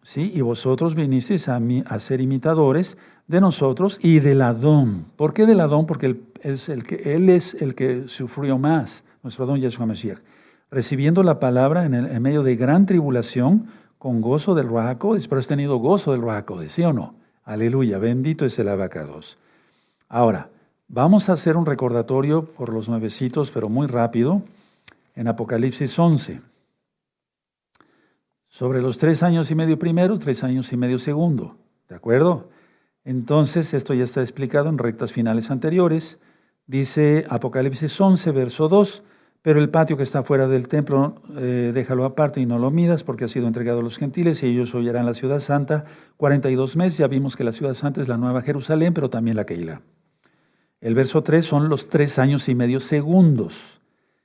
¿Sí? 0.02 0.30
Y 0.34 0.40
vosotros 0.40 0.94
vinisteis 0.94 1.48
a, 1.48 1.60
a 1.86 1.98
ser 1.98 2.20
imitadores 2.20 2.96
de 3.26 3.40
nosotros 3.40 3.98
y 4.02 4.20
del 4.20 4.42
Adón. 4.42 5.06
¿Por 5.16 5.34
qué 5.34 5.46
del 5.46 5.60
Adón? 5.60 5.86
Porque 5.86 6.06
él 6.06 6.24
es 6.42 6.68
el 6.68 6.84
que, 6.84 7.14
él 7.14 7.28
es 7.28 7.54
el 7.54 7.74
que 7.74 8.08
sufrió 8.08 8.58
más, 8.58 9.04
nuestro 9.22 9.44
Adón 9.44 9.60
Yeshua 9.60 9.86
Mashiach. 9.86 10.18
Recibiendo 10.70 11.22
la 11.22 11.40
palabra 11.40 11.84
en, 11.84 11.94
el, 11.94 12.20
medio 12.20 12.42
de 12.42 12.56
gran 12.56 12.86
tribulación, 12.86 13.66
con 13.98 14.20
gozo 14.20 14.54
del 14.54 14.68
Ruajacodes, 14.68 15.28
pero 15.28 15.40
has 15.40 15.46
tenido 15.46 15.76
gozo 15.76 16.12
del 16.12 16.22
Ruajacodes, 16.22 16.72
¿sí 16.72 16.82
o 16.82 16.92
no? 16.92 17.14
Aleluya, 17.44 17.98
bendito 17.98 18.46
es 18.46 18.58
el 18.58 18.68
abacados. 18.68 19.38
Ahora, 20.08 20.48
vamos 20.88 21.28
a 21.28 21.34
hacer 21.34 21.56
un 21.56 21.66
recordatorio 21.66 22.44
por 22.44 22.72
los 22.72 22.88
nuevecitos, 22.88 23.50
pero 23.50 23.68
muy 23.68 23.86
rápido, 23.86 24.42
en 25.14 25.28
Apocalipsis 25.28 25.98
11 25.98 26.40
sobre 28.50 28.82
los 28.82 28.98
tres 28.98 29.22
años 29.22 29.50
y 29.50 29.54
medio 29.54 29.78
primero, 29.78 30.18
tres 30.18 30.44
años 30.44 30.72
y 30.72 30.76
medio 30.76 30.98
segundo. 30.98 31.56
¿De 31.88 31.94
acuerdo? 31.94 32.50
Entonces, 33.04 33.72
esto 33.72 33.94
ya 33.94 34.04
está 34.04 34.20
explicado 34.20 34.68
en 34.68 34.78
rectas 34.78 35.12
finales 35.12 35.50
anteriores. 35.50 36.18
Dice 36.66 37.26
Apocalipsis 37.30 37.98
11, 37.98 38.30
verso 38.32 38.68
2, 38.68 39.02
pero 39.42 39.60
el 39.60 39.70
patio 39.70 39.96
que 39.96 40.02
está 40.02 40.22
fuera 40.22 40.46
del 40.48 40.68
templo, 40.68 41.22
eh, 41.36 41.72
déjalo 41.74 42.04
aparte 42.04 42.40
y 42.40 42.46
no 42.46 42.58
lo 42.58 42.70
midas, 42.70 43.04
porque 43.04 43.24
ha 43.24 43.28
sido 43.28 43.46
entregado 43.46 43.80
a 43.80 43.82
los 43.82 43.96
gentiles 43.96 44.42
y 44.42 44.46
ellos 44.46 44.74
hollarán 44.74 45.06
la 45.06 45.14
ciudad 45.14 45.40
santa 45.40 45.86
42 46.18 46.76
meses. 46.76 46.98
Ya 46.98 47.06
vimos 47.06 47.36
que 47.36 47.44
la 47.44 47.52
ciudad 47.52 47.74
santa 47.74 48.02
es 48.02 48.08
la 48.08 48.18
nueva 48.18 48.42
Jerusalén, 48.42 48.92
pero 48.92 49.08
también 49.08 49.36
la 49.36 49.46
Keila. 49.46 49.80
El 50.80 50.94
verso 50.94 51.22
3 51.22 51.44
son 51.44 51.68
los 51.68 51.88
tres 51.88 52.18
años 52.18 52.48
y 52.48 52.54
medio 52.54 52.80
segundos 52.80 53.80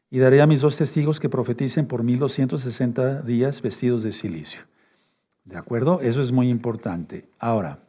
y 0.10 0.20
daré 0.20 0.42
a 0.42 0.48
mis 0.48 0.62
dos 0.62 0.78
testigos 0.78 1.20
que 1.20 1.30
profeticen 1.30 1.88
por 1.88 2.04
1260 2.04 3.22
días 3.22 3.62
vestidos 3.62 4.04
de 4.04 4.12
silicio. 4.12 4.62
¿De 5.44 5.58
acuerdo? 5.58 6.02
Eso 6.02 6.22
es 6.22 6.32
muy 6.32 6.50
importante. 6.50 7.28
Ahora, 7.40 7.80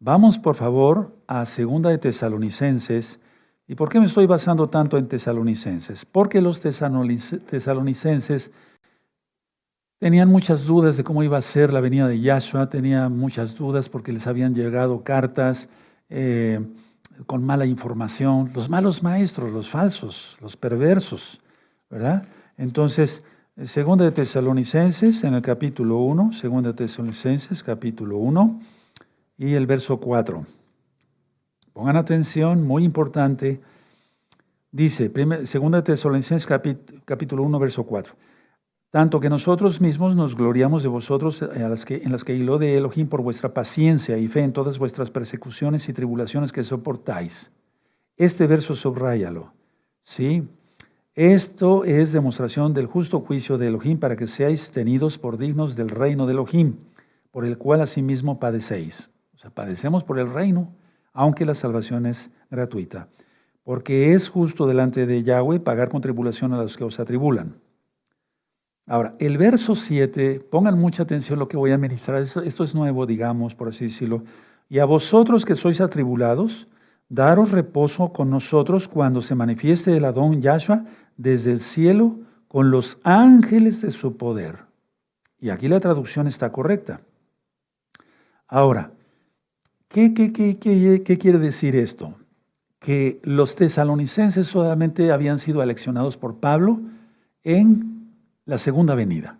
vamos 0.00 0.38
por 0.38 0.54
favor 0.54 1.14
a 1.26 1.44
Segunda 1.44 1.90
de 1.90 1.98
Tesalonicenses. 1.98 3.20
¿Y 3.72 3.74
por 3.74 3.88
qué 3.88 3.98
me 3.98 4.04
estoy 4.04 4.26
basando 4.26 4.68
tanto 4.68 4.98
en 4.98 5.08
Tesalonicenses? 5.08 6.04
Porque 6.04 6.42
los 6.42 6.60
tesalonicenses 6.60 8.50
tenían 9.98 10.28
muchas 10.28 10.66
dudas 10.66 10.98
de 10.98 11.04
cómo 11.04 11.22
iba 11.22 11.38
a 11.38 11.40
ser 11.40 11.72
la 11.72 11.80
venida 11.80 12.06
de 12.06 12.20
Yahshua, 12.20 12.68
tenían 12.68 13.16
muchas 13.16 13.56
dudas 13.56 13.88
porque 13.88 14.12
les 14.12 14.26
habían 14.26 14.54
llegado 14.54 15.02
cartas. 15.02 15.70
Eh, 16.10 16.60
con 17.24 17.46
mala 17.46 17.64
información, 17.64 18.50
los 18.54 18.68
malos 18.68 19.02
maestros, 19.02 19.50
los 19.50 19.70
falsos, 19.70 20.36
los 20.42 20.54
perversos, 20.54 21.40
¿verdad? 21.88 22.24
Entonces, 22.58 23.22
segunda 23.62 24.04
de 24.04 24.12
Tesalonicenses, 24.12 25.24
en 25.24 25.32
el 25.32 25.40
capítulo 25.40 25.96
1, 26.00 26.34
segunda 26.34 26.72
de 26.72 26.76
Tesalonicenses, 26.76 27.62
capítulo 27.62 28.18
1, 28.18 28.60
y 29.38 29.54
el 29.54 29.66
verso 29.66 29.98
4. 29.98 30.44
Pongan 31.72 31.96
atención, 31.96 32.62
muy 32.66 32.84
importante. 32.84 33.60
Dice, 34.70 35.10
segunda 35.44 35.78
de 35.78 35.82
Tesalonicenses, 35.82 36.46
capítulo 37.04 37.42
1, 37.42 37.58
verso 37.58 37.84
4 37.84 38.14
tanto 38.92 39.20
que 39.20 39.30
nosotros 39.30 39.80
mismos 39.80 40.14
nos 40.14 40.36
gloriamos 40.36 40.82
de 40.82 40.90
vosotros 40.90 41.40
en 41.40 41.70
las 41.70 41.86
que, 41.86 42.02
en 42.04 42.12
las 42.12 42.24
que 42.24 42.34
hiló 42.34 42.58
de 42.58 42.76
Elohim 42.76 43.08
por 43.08 43.22
vuestra 43.22 43.54
paciencia 43.54 44.18
y 44.18 44.28
fe 44.28 44.40
en 44.40 44.52
todas 44.52 44.78
vuestras 44.78 45.10
persecuciones 45.10 45.88
y 45.88 45.94
tribulaciones 45.94 46.52
que 46.52 46.62
soportáis. 46.62 47.50
Este 48.18 48.46
verso 48.46 48.76
subráyalo. 48.76 49.50
¿sí? 50.04 50.46
Esto 51.14 51.84
es 51.84 52.12
demostración 52.12 52.74
del 52.74 52.84
justo 52.84 53.20
juicio 53.20 53.56
de 53.56 53.68
Elohim 53.68 53.98
para 53.98 54.14
que 54.14 54.26
seáis 54.26 54.70
tenidos 54.72 55.16
por 55.16 55.38
dignos 55.38 55.74
del 55.74 55.88
reino 55.88 56.26
de 56.26 56.34
Elohim, 56.34 56.76
por 57.30 57.46
el 57.46 57.56
cual 57.56 57.80
asimismo 57.80 58.38
padecéis. 58.38 59.08
O 59.34 59.38
sea, 59.38 59.48
padecemos 59.48 60.04
por 60.04 60.18
el 60.18 60.28
reino, 60.28 60.70
aunque 61.12 61.44
la 61.44 61.54
salvación 61.54 62.06
es 62.06 62.30
gratuita. 62.50 63.08
Porque 63.64 64.14
es 64.14 64.28
justo 64.28 64.66
delante 64.66 65.06
de 65.06 65.22
Yahweh 65.22 65.60
pagar 65.60 65.88
con 65.88 66.00
tribulación 66.00 66.52
a 66.52 66.58
los 66.58 66.76
que 66.76 66.84
os 66.84 66.98
atribulan 66.98 67.54
Ahora, 68.86 69.14
el 69.20 69.38
verso 69.38 69.76
7, 69.76 70.40
pongan 70.50 70.78
mucha 70.78 71.04
atención 71.04 71.38
lo 71.38 71.48
que 71.48 71.56
voy 71.56 71.70
a 71.70 71.78
ministrar, 71.78 72.20
esto, 72.20 72.42
es 72.42 72.74
nuevo, 72.74 73.06
digamos, 73.06 73.54
por 73.54 73.68
así 73.68 73.84
decirlo. 73.84 74.24
Y 74.68 74.80
a 74.80 74.84
vosotros 74.84 75.44
que 75.44 75.54
sois 75.54 75.80
atribulados, 75.80 76.66
daros 77.08 77.52
reposo 77.52 78.12
con 78.12 78.30
nosotros 78.30 78.88
cuando 78.88 79.22
se 79.22 79.34
manifieste 79.34 79.96
el 79.96 80.04
Adón 80.04 80.42
Yahshua 80.42 80.84
desde 81.16 81.52
el 81.52 81.60
cielo 81.60 82.18
con 82.48 82.70
los 82.70 82.98
ángeles 83.04 83.82
de 83.82 83.92
su 83.92 84.16
poder. 84.16 84.64
Y 85.38 85.50
aquí 85.50 85.68
la 85.68 85.80
traducción 85.80 86.26
está 86.26 86.50
correcta. 86.50 87.00
Ahora, 88.48 88.90
¿qué, 89.92 91.18
quiere 91.18 91.38
decir 91.38 91.76
esto? 91.76 92.14
Que 92.78 93.20
los 93.22 93.54
tesalonicenses 93.54 94.46
solamente 94.46 95.12
habían 95.12 95.38
sido 95.38 95.60
aleccionados 95.60 96.16
por 96.16 96.36
Pablo 96.36 96.80
en 97.44 98.10
la 98.46 98.58
segunda 98.58 98.94
venida. 98.94 99.38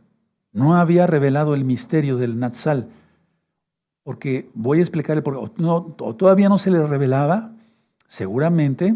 No 0.52 0.76
había 0.76 1.06
revelado 1.06 1.54
el 1.54 1.64
misterio 1.64 2.18
del 2.18 2.38
Natsal, 2.38 2.88
porque 4.02 4.50
voy 4.54 4.78
a 4.78 4.82
explicarle, 4.82 5.22
porque 5.22 5.50
no, 5.56 5.82
todavía 5.82 6.48
no 6.48 6.58
se 6.58 6.70
le 6.70 6.86
revelaba, 6.86 7.52
seguramente, 8.06 8.94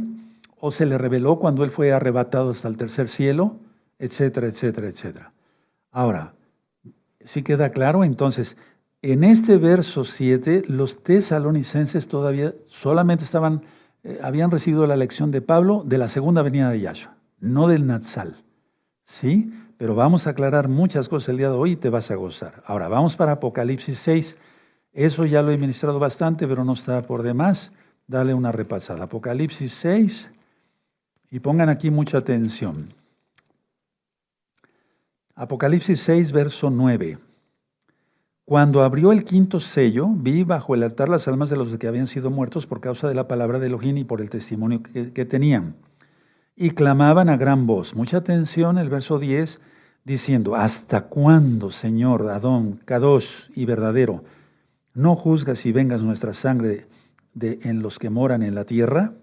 o 0.61 0.71
se 0.71 0.85
le 0.85 0.99
reveló 0.99 1.39
cuando 1.39 1.65
él 1.65 1.71
fue 1.71 1.93
arrebatado 1.93 2.51
hasta 2.51 2.69
el 2.69 2.77
tercer 2.77 3.09
cielo, 3.09 3.57
etcétera, 3.99 4.49
etcétera, 4.49 4.89
etcétera. 4.89 5.33
Ahora, 5.91 6.35
si 7.25 7.43
queda 7.43 7.71
claro, 7.71 8.05
entonces, 8.05 8.59
en 9.13 9.25
este 9.25 9.57
verso 9.57 10.05
7, 10.05 10.65
los 10.69 11.03
tesalonicenses 11.03 12.09
todavía 12.09 12.55
solamente 12.67 13.25
estaban, 13.25 13.63
eh, 14.05 14.19
habían 14.23 14.51
recibido 14.51 14.87
la 14.87 14.97
lección 14.97 15.31
de 15.31 15.43
Pablo 15.43 15.83
de 15.85 15.99
la 15.99 16.09
segunda 16.09 16.43
venida 16.43 16.71
de 16.71 16.81
Yahshua, 16.81 17.17
no 17.41 17.69
del 17.69 17.87
Natsal. 17.87 18.43
¿Sí? 19.05 19.53
pero 19.79 19.95
vamos 19.95 20.27
a 20.27 20.31
aclarar 20.31 20.69
muchas 20.69 21.09
cosas 21.09 21.31
el 21.31 21.39
día 21.39 21.51
de 21.51 21.57
hoy 21.57 21.73
y 21.73 21.77
te 21.77 21.91
vas 21.91 22.11
a 22.11 22.15
gozar. 22.15 22.63
Ahora, 22.67 22.89
vamos 22.89 23.17
para 23.17 23.33
Apocalipsis 23.33 23.99
6. 23.99 24.37
Eso 24.93 25.27
ya 25.27 25.43
lo 25.43 25.51
he 25.51 25.59
ministrado 25.59 25.99
bastante, 25.99 26.49
pero 26.49 26.65
no 26.65 26.73
está 26.73 27.03
por 27.03 27.23
demás. 27.23 27.73
Dale 28.07 28.33
una 28.33 28.53
repasada. 28.53 29.05
Apocalipsis 29.05 29.73
6. 29.75 30.31
Y 31.31 31.41
pongan 31.41 31.69
aquí 31.69 31.91
mucha 31.91 32.19
atención. 32.19 32.89
Apocalipsis 35.35 36.01
6, 36.01 36.33
verso 36.33 36.71
9. 36.71 37.19
Cuando 38.47 38.85
abrió 38.85 39.11
el 39.11 39.25
quinto 39.25 39.59
sello, 39.59 40.07
vi 40.09 40.45
bajo 40.45 40.77
el 40.77 40.85
altar 40.85 41.09
las 41.09 41.27
almas 41.27 41.51
de 41.51 41.57
los 41.57 41.77
que 41.79 41.89
habían 41.89 42.07
sido 42.07 42.31
muertos 42.31 42.65
por 42.65 42.81
causa 42.81 43.09
de 43.09 43.15
la 43.17 43.27
palabra 43.27 43.59
de 43.59 43.67
Elohim 43.67 43.97
y 43.97 44.05
por 44.05 44.21
el 44.21 44.31
testimonio 44.31 44.85
que, 44.85 45.25
tenían 45.25 45.75
y 46.55 46.71
clamaban 46.71 47.29
a 47.29 47.37
gran 47.37 47.67
voz. 47.67 47.97
Mucha 47.97 48.19
atención, 48.19 48.79
el 48.79 48.89
verso 48.89 49.19
10, 49.19 49.61
diciendo, 50.05 50.55
¿hasta 50.55 51.09
cuándo, 51.09 51.73
Señor, 51.73 52.31
Adón, 52.31 52.79
Kadosh 52.85 53.51
y 53.57 53.65
verdadero, 53.65 54.23
no 54.95 55.17
juzgas 55.17 55.67
y 55.67 55.73
vengas 55.73 56.05
nuestra 56.05 56.33
sangre 56.33 56.87
de, 57.35 57.59
en 57.65 57.83
los 57.83 57.99
que 57.99 58.11
moran 58.11 58.45
en 58.45 58.55
la 58.55 58.65
tierra? 58.65 59.15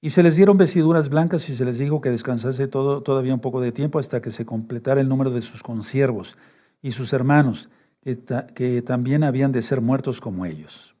Y 0.00 0.10
se 0.10 0.24
les 0.24 0.34
dieron 0.34 0.58
vestiduras 0.58 1.10
blancas 1.10 1.48
y 1.48 1.54
se 1.54 1.64
les 1.64 1.78
dijo 1.78 2.00
que 2.00 2.10
descansase 2.10 2.66
todo, 2.66 3.02
todavía 3.02 3.34
un 3.34 3.40
poco 3.40 3.60
de 3.60 3.70
tiempo 3.70 4.00
hasta 4.00 4.20
que 4.20 4.32
se 4.32 4.44
completara 4.44 5.00
el 5.00 5.08
número 5.08 5.30
de 5.30 5.42
sus 5.42 5.62
consiervos 5.62 6.36
y 6.82 6.90
sus 6.90 7.12
hermanos, 7.12 7.70
que, 8.54 8.82
también 8.82 9.24
habían 9.24 9.50
de 9.50 9.62
ser 9.62 9.80
muertos 9.80 10.20
como 10.20 10.46
ellos. 10.46 10.94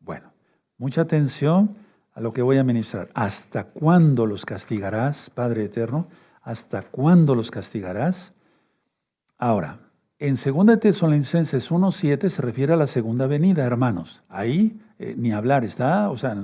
Bueno, 0.00 0.32
mucha 0.78 1.02
atención 1.02 1.76
a 2.12 2.20
lo 2.20 2.32
que 2.32 2.42
voy 2.42 2.58
a 2.58 2.64
ministrar. 2.64 3.08
¿Hasta 3.14 3.64
cuándo 3.64 4.26
los 4.26 4.44
castigarás, 4.44 5.30
Padre 5.30 5.64
Eterno? 5.64 6.08
¿Hasta 6.42 6.82
cuándo 6.82 7.36
los 7.36 7.50
castigarás? 7.52 8.32
Ahora, 9.38 9.78
en 10.18 10.34
2 10.34 10.80
Tesalonicenses 10.80 11.70
1.7 11.70 12.28
se 12.28 12.42
refiere 12.42 12.72
a 12.72 12.76
la 12.76 12.88
segunda 12.88 13.26
venida, 13.26 13.64
hermanos. 13.64 14.22
Ahí 14.28 14.80
eh, 14.98 15.14
ni 15.16 15.32
hablar 15.32 15.64
está, 15.64 16.10
o 16.10 16.16
sea, 16.16 16.36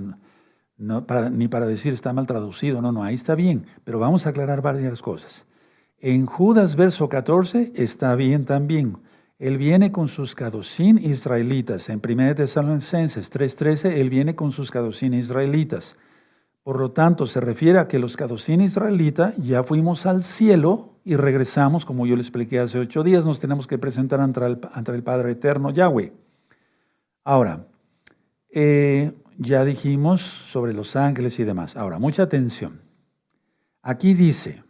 ni 0.78 1.48
para 1.48 1.66
decir 1.66 1.94
está 1.94 2.12
mal 2.12 2.26
traducido, 2.26 2.80
no, 2.80 2.92
no, 2.92 3.02
ahí 3.02 3.14
está 3.14 3.34
bien, 3.34 3.66
pero 3.84 3.98
vamos 3.98 4.26
a 4.26 4.30
aclarar 4.30 4.62
varias 4.62 5.02
cosas. 5.02 5.46
En 5.98 6.26
Judas 6.26 6.76
verso 6.76 7.08
14 7.08 7.72
está 7.74 8.14
bien 8.14 8.44
también. 8.44 8.96
Él 9.40 9.56
viene 9.56 9.90
con 9.90 10.08
sus 10.08 10.34
cadocín 10.34 10.98
israelitas. 10.98 11.88
En 11.88 12.02
1 12.06 12.34
Tesalonicenses 12.34 13.32
3.13, 13.32 13.94
Él 13.94 14.10
viene 14.10 14.36
con 14.36 14.52
sus 14.52 14.70
cadocín 14.70 15.14
israelitas. 15.14 15.96
Por 16.62 16.78
lo 16.78 16.90
tanto, 16.90 17.26
se 17.26 17.40
refiere 17.40 17.78
a 17.78 17.88
que 17.88 17.98
los 17.98 18.18
cadocín 18.18 18.60
israelitas 18.60 19.34
ya 19.38 19.62
fuimos 19.62 20.04
al 20.04 20.22
cielo 20.22 20.90
y 21.06 21.16
regresamos, 21.16 21.86
como 21.86 22.06
yo 22.06 22.16
le 22.16 22.20
expliqué 22.20 22.60
hace 22.60 22.78
ocho 22.78 23.02
días, 23.02 23.24
nos 23.24 23.40
tenemos 23.40 23.66
que 23.66 23.78
presentar 23.78 24.20
ante 24.20 24.92
el, 24.92 25.02
Padre 25.02 25.32
Eterno 25.32 25.70
Yahweh. 25.70 26.12
Ahora, 27.24 27.66
eh, 28.50 29.14
ya 29.38 29.64
dijimos 29.64 30.20
sobre 30.20 30.74
los 30.74 30.96
ángeles 30.96 31.40
y 31.40 31.44
demás. 31.44 31.78
Ahora, 31.78 31.98
mucha 31.98 32.24
atención. 32.24 32.82
Aquí 33.80 34.12
dice, 34.12 34.62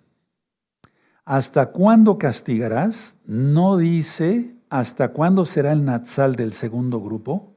¿hasta 1.24 1.72
cuándo 1.72 2.18
castigarás? 2.18 3.16
No 3.26 3.76
dice, 3.76 4.59
¿hasta 4.70 5.08
cuándo 5.08 5.44
será 5.44 5.72
el 5.72 5.84
Natsal 5.84 6.36
del 6.36 6.54
segundo 6.54 7.00
grupo? 7.00 7.56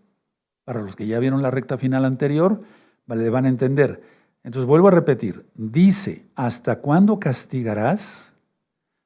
Para 0.65 0.82
los 0.82 0.95
que 0.95 1.08
ya 1.08 1.19
vieron 1.19 1.41
la 1.41 1.52
recta 1.52 1.78
final 1.78 2.04
anterior, 2.06 2.62
le 3.08 3.30
van 3.30 3.45
a 3.45 3.49
entender. 3.49 4.02
Entonces 4.43 4.67
vuelvo 4.67 4.89
a 4.89 4.91
repetir, 4.91 5.45
dice, 5.56 6.26
¿hasta 6.36 6.80
cuándo 6.80 7.19
castigarás? 7.19 8.34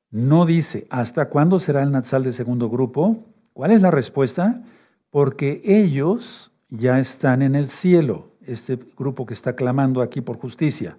No 0.10 0.46
dice, 0.46 0.88
¿hasta 0.90 1.30
cuándo 1.30 1.60
será 1.60 1.84
el 1.84 1.92
Natsal 1.92 2.24
de 2.24 2.34
segundo 2.34 2.70
grupo? 2.70 3.26
¿Cuál 3.54 3.72
es 3.72 3.82
la 3.82 3.92
respuesta? 3.92 4.64
Porque 5.12 5.62
ellos 5.64 6.52
ya 6.70 7.00
están 7.00 7.42
en 7.42 7.56
el 7.56 7.68
cielo, 7.68 8.32
este 8.42 8.80
grupo 8.98 9.26
que 9.26 9.34
está 9.34 9.56
clamando 9.56 10.02
aquí 10.02 10.22
por 10.22 10.38
justicia, 10.40 10.98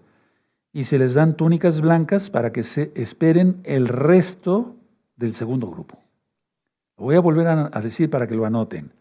y 0.72 0.84
se 0.84 0.98
les 0.98 1.14
dan 1.14 1.36
túnicas 1.36 1.80
blancas 1.80 2.30
para 2.30 2.52
que 2.52 2.62
se 2.62 2.92
esperen 2.94 3.60
el 3.64 3.88
resto 3.88 4.76
del 5.16 5.34
segundo 5.34 5.68
grupo. 5.70 5.98
Voy 6.98 7.14
a 7.14 7.20
volver 7.20 7.46
a 7.46 7.80
decir 7.80 8.10
para 8.10 8.26
que 8.26 8.34
lo 8.34 8.44
anoten. 8.44 8.92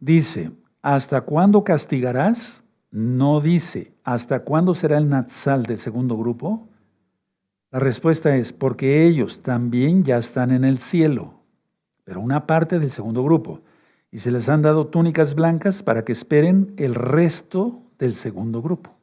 Dice, 0.00 0.52
¿hasta 0.80 1.20
cuándo 1.20 1.64
castigarás? 1.64 2.62
no 2.92 3.40
dice, 3.40 3.94
¿hasta 4.04 4.40
cuándo 4.40 4.74
será 4.74 4.98
el 4.98 5.08
Natsal 5.08 5.64
del 5.64 5.78
segundo 5.78 6.16
grupo? 6.16 6.68
La 7.70 7.80
respuesta 7.80 8.36
es, 8.36 8.52
porque 8.52 9.06
ellos 9.06 9.40
también 9.40 10.04
ya 10.04 10.18
están 10.18 10.50
en 10.50 10.62
el 10.62 10.78
cielo, 10.78 11.32
pero 12.04 12.20
una 12.20 12.46
parte 12.46 12.78
del 12.78 12.90
segundo 12.90 13.24
grupo, 13.24 13.62
y 14.10 14.18
se 14.18 14.30
les 14.30 14.50
han 14.50 14.60
dado 14.60 14.88
túnicas 14.88 15.34
blancas 15.34 15.82
para 15.82 16.04
que 16.04 16.12
esperen 16.12 16.74
el 16.76 16.94
resto 16.94 17.82
del 17.98 18.14
segundo 18.14 18.60
grupo. 18.60 18.94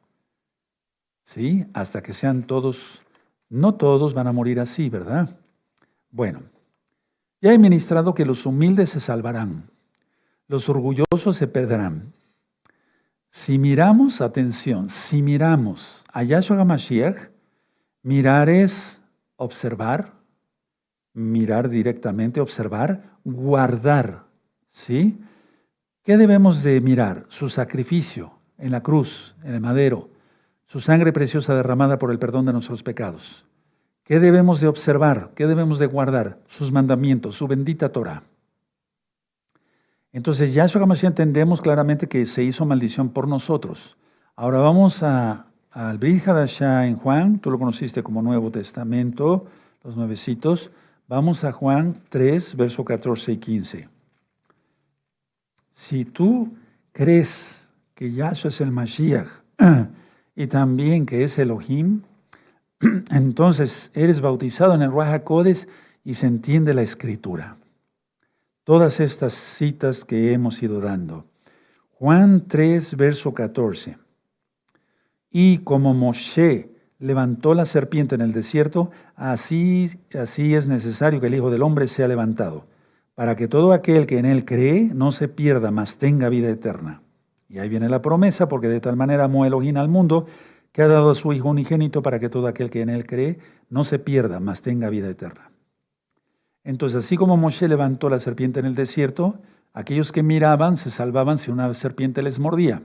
¿Sí? 1.24 1.66
Hasta 1.74 2.00
que 2.00 2.12
sean 2.12 2.44
todos, 2.44 3.02
no 3.48 3.74
todos 3.74 4.14
van 4.14 4.28
a 4.28 4.32
morir 4.32 4.60
así, 4.60 4.88
¿verdad? 4.88 5.36
Bueno, 6.12 6.42
ya 7.40 7.52
he 7.52 7.58
ministrado 7.58 8.14
que 8.14 8.26
los 8.26 8.46
humildes 8.46 8.90
se 8.90 9.00
salvarán, 9.00 9.70
los 10.48 10.68
orgullosos 10.68 11.36
se 11.36 11.46
perderán. 11.46 12.12
Si 13.30 13.58
miramos, 13.58 14.20
atención, 14.20 14.88
si 14.88 15.22
miramos 15.22 16.02
a 16.12 16.22
Yahshua 16.24 16.60
HaMashiach, 16.60 17.30
mirar 18.02 18.48
es 18.48 19.00
observar, 19.36 20.12
mirar 21.14 21.68
directamente, 21.68 22.40
observar, 22.40 23.18
guardar, 23.24 24.24
¿sí? 24.70 25.20
¿Qué 26.02 26.16
debemos 26.16 26.62
de 26.62 26.80
mirar? 26.80 27.26
Su 27.28 27.48
sacrificio 27.48 28.32
en 28.58 28.72
la 28.72 28.82
cruz, 28.82 29.36
en 29.44 29.54
el 29.54 29.60
madero, 29.60 30.10
su 30.66 30.80
sangre 30.80 31.12
preciosa 31.12 31.54
derramada 31.54 31.98
por 31.98 32.10
el 32.10 32.18
perdón 32.18 32.46
de 32.46 32.52
nuestros 32.52 32.82
pecados. 32.82 33.46
¿Qué 34.10 34.18
debemos 34.18 34.58
de 34.58 34.66
observar? 34.66 35.30
¿Qué 35.36 35.46
debemos 35.46 35.78
de 35.78 35.86
guardar? 35.86 36.40
Sus 36.48 36.72
mandamientos, 36.72 37.36
su 37.36 37.46
bendita 37.46 37.90
Torah. 37.90 38.24
Entonces, 40.12 40.52
Yahshua 40.52 40.82
HaMashiach 40.82 41.10
entendemos 41.10 41.60
claramente 41.60 42.08
que 42.08 42.26
se 42.26 42.42
hizo 42.42 42.66
maldición 42.66 43.10
por 43.10 43.28
nosotros. 43.28 43.96
Ahora 44.34 44.58
vamos 44.58 45.04
al 45.04 45.98
Brit 45.98 46.26
Hadashah 46.26 46.88
en 46.88 46.96
Juan, 46.96 47.38
tú 47.38 47.52
lo 47.52 47.58
conociste 47.60 48.02
como 48.02 48.20
Nuevo 48.20 48.50
Testamento, 48.50 49.46
los 49.84 49.96
nuevecitos. 49.96 50.72
Vamos 51.06 51.44
a 51.44 51.52
Juan 51.52 52.02
3, 52.08 52.56
verso 52.56 52.84
14 52.84 53.30
y 53.30 53.36
15. 53.36 53.88
Si 55.72 56.04
tú 56.04 56.52
crees 56.90 57.60
que 57.94 58.10
Yahshua 58.10 58.48
es 58.48 58.60
el 58.60 58.72
Mashiach 58.72 59.28
y 60.34 60.48
también 60.48 61.06
que 61.06 61.22
es 61.22 61.38
Elohim, 61.38 62.02
entonces 63.10 63.90
eres 63.94 64.20
bautizado 64.20 64.74
en 64.74 64.82
el 64.82 64.90
Ruach 64.90 65.22
y 66.04 66.14
se 66.14 66.26
entiende 66.26 66.74
la 66.74 66.82
escritura 66.82 67.56
todas 68.70 69.00
estas 69.00 69.32
citas 69.32 70.04
que 70.04 70.32
hemos 70.32 70.62
ido 70.62 70.80
dando. 70.80 71.24
Juan 71.94 72.44
3, 72.46 72.96
verso 72.96 73.34
14. 73.34 73.98
Y 75.28 75.58
como 75.58 75.92
Moshe 75.92 76.70
levantó 77.00 77.54
la 77.54 77.66
serpiente 77.66 78.14
en 78.14 78.20
el 78.20 78.32
desierto, 78.32 78.92
así, 79.16 79.90
así 80.16 80.54
es 80.54 80.68
necesario 80.68 81.20
que 81.20 81.26
el 81.26 81.34
Hijo 81.34 81.50
del 81.50 81.62
Hombre 81.62 81.88
sea 81.88 82.06
levantado, 82.06 82.66
para 83.16 83.34
que 83.34 83.48
todo 83.48 83.72
aquel 83.72 84.06
que 84.06 84.18
en 84.18 84.24
él 84.24 84.44
cree 84.44 84.90
no 84.94 85.10
se 85.10 85.26
pierda, 85.26 85.72
mas 85.72 85.98
tenga 85.98 86.28
vida 86.28 86.48
eterna. 86.48 87.02
Y 87.48 87.58
ahí 87.58 87.68
viene 87.68 87.88
la 87.88 88.02
promesa, 88.02 88.48
porque 88.48 88.68
de 88.68 88.80
tal 88.80 88.94
manera 88.94 89.24
amó 89.24 89.46
Elohim 89.46 89.78
al 89.78 89.88
mundo, 89.88 90.26
que 90.72 90.82
ha 90.82 90.88
dado 90.88 91.10
a 91.10 91.14
su 91.14 91.32
Hijo 91.32 91.48
unigénito 91.48 92.02
para 92.02 92.20
que 92.20 92.28
todo 92.28 92.46
aquel 92.46 92.70
que 92.70 92.82
en 92.82 92.90
él 92.90 93.06
cree 93.06 93.38
no 93.68 93.84
se 93.84 93.98
pierda, 93.98 94.40
mas 94.40 94.62
tenga 94.62 94.88
vida 94.88 95.08
eterna. 95.08 95.50
Entonces, 96.64 97.04
así 97.04 97.16
como 97.16 97.36
Moshe 97.36 97.68
levantó 97.68 98.08
la 98.08 98.18
serpiente 98.18 98.60
en 98.60 98.66
el 98.66 98.74
desierto, 98.74 99.38
aquellos 99.72 100.12
que 100.12 100.22
miraban 100.22 100.76
se 100.76 100.90
salvaban 100.90 101.38
si 101.38 101.50
una 101.50 101.72
serpiente 101.74 102.22
les 102.22 102.38
mordía. 102.38 102.82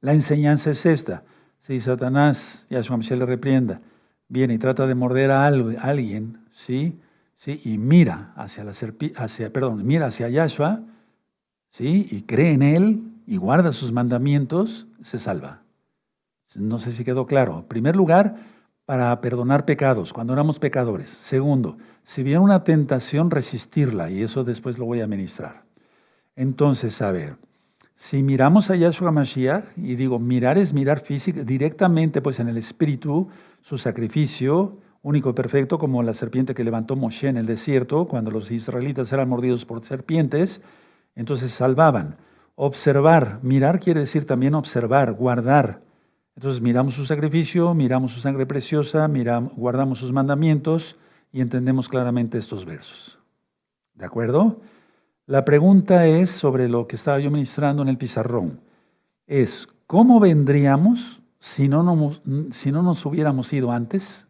La 0.00 0.12
enseñanza 0.12 0.70
es 0.70 0.86
esta. 0.86 1.24
Si 1.60 1.80
Satanás, 1.80 2.64
Yahshua 2.70 2.96
Mashiach 2.96 3.18
le 3.18 3.26
reprienda, 3.26 3.80
viene 4.28 4.54
y 4.54 4.58
trata 4.58 4.86
de 4.86 4.94
morder 4.94 5.30
a 5.30 5.46
alguien, 5.46 6.38
¿sí? 6.52 6.98
¿sí? 7.36 7.60
Y 7.64 7.78
mira 7.78 8.32
hacia 8.36 8.64
la 8.64 8.72
hacia, 9.16 9.52
perdón, 9.52 9.86
mira 9.86 10.06
hacia 10.06 10.28
Yahshua, 10.28 10.80
¿sí? 11.70 12.06
Y 12.10 12.22
cree 12.22 12.52
en 12.52 12.62
él 12.62 13.02
y 13.26 13.36
guarda 13.36 13.72
sus 13.72 13.92
mandamientos, 13.92 14.86
se 15.02 15.18
salva. 15.18 15.62
No 16.54 16.78
sé 16.78 16.92
si 16.92 17.04
quedó 17.04 17.26
claro. 17.26 17.58
En 17.58 17.64
primer 17.64 17.96
lugar, 17.96 18.36
para 18.86 19.20
perdonar 19.20 19.64
pecados, 19.64 20.12
cuando 20.12 20.32
éramos 20.32 20.58
pecadores. 20.58 21.08
Segundo, 21.08 21.76
si 22.04 22.22
viene 22.22 22.38
una 22.38 22.62
tentación, 22.62 23.30
resistirla, 23.30 24.10
y 24.10 24.22
eso 24.22 24.44
después 24.44 24.78
lo 24.78 24.86
voy 24.86 25.00
a 25.00 25.08
ministrar. 25.08 25.64
Entonces, 26.36 27.02
a 27.02 27.10
ver, 27.10 27.36
si 27.96 28.22
miramos 28.22 28.70
a 28.70 28.76
Yahshua 28.76 29.10
Mashiach, 29.10 29.64
y 29.76 29.96
digo, 29.96 30.18
mirar 30.18 30.56
es 30.56 30.72
mirar 30.72 31.00
físico, 31.00 31.42
directamente 31.42 32.22
pues 32.22 32.38
en 32.38 32.48
el 32.48 32.58
espíritu, 32.58 33.28
su 33.60 33.76
sacrificio 33.76 34.78
único 35.02 35.30
y 35.30 35.32
perfecto, 35.32 35.78
como 35.78 36.02
la 36.02 36.12
serpiente 36.12 36.54
que 36.54 36.64
levantó 36.64 36.94
Moshe 36.94 37.28
en 37.28 37.36
el 37.36 37.46
desierto, 37.46 38.06
cuando 38.06 38.30
los 38.30 38.50
israelitas 38.50 39.12
eran 39.12 39.28
mordidos 39.28 39.64
por 39.64 39.84
serpientes, 39.84 40.60
entonces 41.14 41.52
salvaban. 41.52 42.16
Observar, 42.54 43.38
mirar 43.42 43.80
quiere 43.80 44.00
decir 44.00 44.26
también 44.26 44.54
observar, 44.54 45.12
guardar. 45.12 45.85
Entonces 46.36 46.60
miramos 46.60 46.94
su 46.94 47.06
sacrificio, 47.06 47.72
miramos 47.72 48.12
su 48.12 48.20
sangre 48.20 48.44
preciosa, 48.44 49.08
miramos, 49.08 49.54
guardamos 49.56 49.98
sus 49.98 50.12
mandamientos 50.12 50.96
y 51.32 51.40
entendemos 51.40 51.88
claramente 51.88 52.36
estos 52.36 52.66
versos. 52.66 53.18
¿De 53.94 54.04
acuerdo? 54.04 54.60
La 55.26 55.44
pregunta 55.46 56.06
es 56.06 56.30
sobre 56.30 56.68
lo 56.68 56.86
que 56.86 56.96
estaba 56.96 57.18
yo 57.18 57.30
ministrando 57.30 57.82
en 57.82 57.88
el 57.88 57.96
pizarrón. 57.96 58.60
Es, 59.26 59.66
¿cómo 59.86 60.20
vendríamos 60.20 61.20
si 61.40 61.68
no 61.68 61.82
nos, 61.82 62.20
si 62.50 62.70
no 62.70 62.82
nos 62.82 63.04
hubiéramos 63.06 63.50
ido 63.54 63.72
antes? 63.72 64.26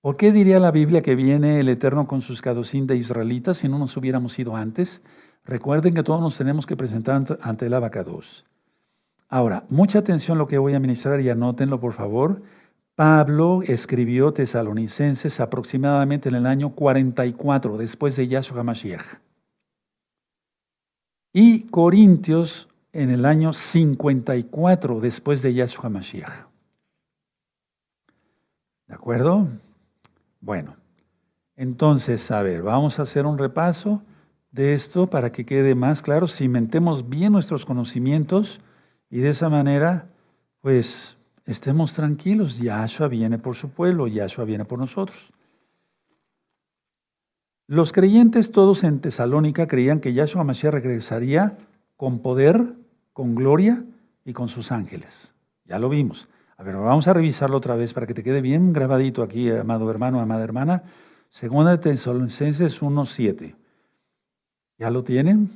¿Por 0.00 0.16
qué 0.16 0.32
diría 0.32 0.58
la 0.58 0.72
Biblia 0.72 1.02
que 1.02 1.14
viene 1.14 1.60
el 1.60 1.68
Eterno 1.68 2.08
con 2.08 2.20
sus 2.20 2.42
cadocín 2.42 2.86
de 2.88 2.96
israelitas 2.96 3.58
si 3.58 3.68
no 3.68 3.78
nos 3.78 3.96
hubiéramos 3.96 4.38
ido 4.38 4.56
antes? 4.56 5.02
Recuerden 5.44 5.94
que 5.94 6.02
todos 6.02 6.20
nos 6.20 6.36
tenemos 6.36 6.66
que 6.66 6.76
presentar 6.76 7.38
ante 7.40 7.66
el 7.66 7.74
abacados. 7.74 8.44
Ahora, 9.32 9.64
mucha 9.68 10.00
atención 10.00 10.38
lo 10.38 10.48
que 10.48 10.58
voy 10.58 10.74
a 10.74 10.80
ministrar 10.80 11.20
y 11.20 11.30
anótenlo 11.30 11.78
por 11.78 11.92
favor. 11.92 12.42
Pablo 12.96 13.62
escribió 13.62 14.32
Tesalonicenses 14.32 15.38
aproximadamente 15.38 16.28
en 16.28 16.34
el 16.34 16.46
año 16.46 16.74
44 16.74 17.78
después 17.78 18.16
de 18.16 18.26
Yahshua 18.26 18.64
Mashiach. 18.64 19.20
Y 21.32 21.60
Corintios 21.68 22.68
en 22.92 23.10
el 23.10 23.24
año 23.24 23.52
54 23.52 25.00
después 25.00 25.42
de 25.42 25.54
Yahshua 25.54 25.88
Mashiach. 25.88 26.48
¿De 28.88 28.94
acuerdo? 28.94 29.46
Bueno, 30.40 30.74
entonces, 31.54 32.28
a 32.32 32.42
ver, 32.42 32.62
vamos 32.62 32.98
a 32.98 33.02
hacer 33.02 33.26
un 33.26 33.38
repaso 33.38 34.02
de 34.50 34.72
esto 34.72 35.08
para 35.08 35.30
que 35.30 35.46
quede 35.46 35.76
más 35.76 36.02
claro, 36.02 36.26
cimentemos 36.26 37.08
bien 37.08 37.32
nuestros 37.32 37.64
conocimientos 37.64 38.60
y 39.10 39.18
de 39.18 39.30
esa 39.30 39.48
manera, 39.48 40.06
pues, 40.60 41.16
estemos 41.44 41.92
tranquilos. 41.92 42.58
Yahshua 42.58 43.08
viene 43.08 43.38
por 43.38 43.56
su 43.56 43.70
pueblo, 43.70 44.06
Yahshua 44.06 44.44
viene 44.44 44.64
por 44.64 44.78
nosotros. 44.78 45.32
Los 47.66 47.92
creyentes 47.92 48.52
todos 48.52 48.84
en 48.84 49.00
Tesalónica 49.00 49.66
creían 49.66 50.00
que 50.00 50.12
Yahshua 50.12 50.44
Mashiach 50.44 50.72
regresaría 50.72 51.58
con 51.96 52.20
poder, 52.20 52.74
con 53.12 53.34
gloria 53.34 53.84
y 54.24 54.32
con 54.32 54.48
sus 54.48 54.72
ángeles. 54.72 55.32
Ya 55.64 55.78
lo 55.78 55.88
vimos. 55.88 56.28
A 56.56 56.62
ver, 56.62 56.76
vamos 56.76 57.08
a 57.08 57.12
revisarlo 57.12 57.56
otra 57.56 57.74
vez 57.74 57.94
para 57.94 58.06
que 58.06 58.14
te 58.14 58.22
quede 58.22 58.40
bien 58.40 58.72
grabadito 58.72 59.22
aquí, 59.22 59.50
amado 59.50 59.90
hermano, 59.90 60.20
amada 60.20 60.44
hermana. 60.44 60.82
Segunda 61.30 61.70
de 61.70 61.78
Tesalonicenses 61.78 62.82
1.7. 62.82 63.54
¿Ya 64.78 64.90
lo 64.90 65.04
tienen? 65.04 65.50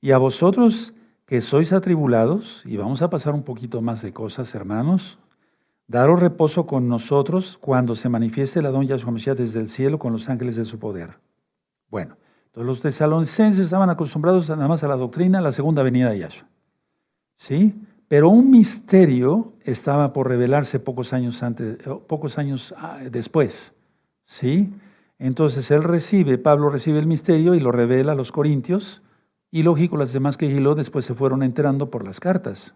Y 0.00 0.12
a 0.12 0.18
vosotros 0.18 0.94
que 1.26 1.40
sois 1.40 1.72
atribulados, 1.72 2.62
y 2.64 2.76
vamos 2.76 3.02
a 3.02 3.10
pasar 3.10 3.34
un 3.34 3.42
poquito 3.42 3.82
más 3.82 4.00
de 4.00 4.12
cosas, 4.12 4.54
hermanos, 4.54 5.18
daros 5.88 6.20
reposo 6.20 6.66
con 6.66 6.88
nosotros 6.88 7.58
cuando 7.60 7.96
se 7.96 8.08
manifieste 8.08 8.62
la 8.62 8.70
don 8.70 8.86
Yahshua 8.86 9.10
Mashiach 9.10 9.36
desde 9.36 9.60
el 9.60 9.68
cielo 9.68 9.98
con 9.98 10.12
los 10.12 10.28
ángeles 10.28 10.56
de 10.56 10.64
su 10.64 10.78
poder. 10.78 11.18
Bueno, 11.90 12.16
entonces 12.46 12.66
los 12.66 12.80
tesalonicenses 12.80 13.66
estaban 13.66 13.90
acostumbrados 13.90 14.48
nada 14.48 14.68
más 14.68 14.82
a 14.84 14.88
la 14.88 14.96
doctrina, 14.96 15.40
la 15.40 15.52
segunda 15.52 15.82
venida 15.82 16.10
de 16.10 16.20
Yahshua. 16.20 16.48
¿Sí? 17.36 17.74
Pero 18.08 18.28
un 18.28 18.50
misterio 18.50 19.52
estaba 19.62 20.12
por 20.12 20.28
revelarse 20.28 20.78
pocos 20.78 21.12
años, 21.12 21.42
antes, 21.42 21.78
eh, 21.84 21.98
pocos 22.06 22.38
años 22.38 22.72
ah, 22.78 23.00
después. 23.10 23.74
¿Sí? 24.24 24.72
Entonces 25.18 25.70
él 25.70 25.82
recibe, 25.82 26.38
Pablo 26.38 26.70
recibe 26.70 26.98
el 26.98 27.06
misterio 27.06 27.54
y 27.54 27.60
lo 27.60 27.72
revela 27.72 28.12
a 28.12 28.14
los 28.14 28.32
corintios. 28.32 29.02
Y 29.56 29.62
lógico, 29.62 29.96
las 29.96 30.12
demás 30.12 30.36
que 30.36 30.50
Giló 30.50 30.74
después 30.74 31.06
se 31.06 31.14
fueron 31.14 31.42
enterando 31.42 31.88
por 31.88 32.04
las 32.04 32.20
cartas. 32.20 32.74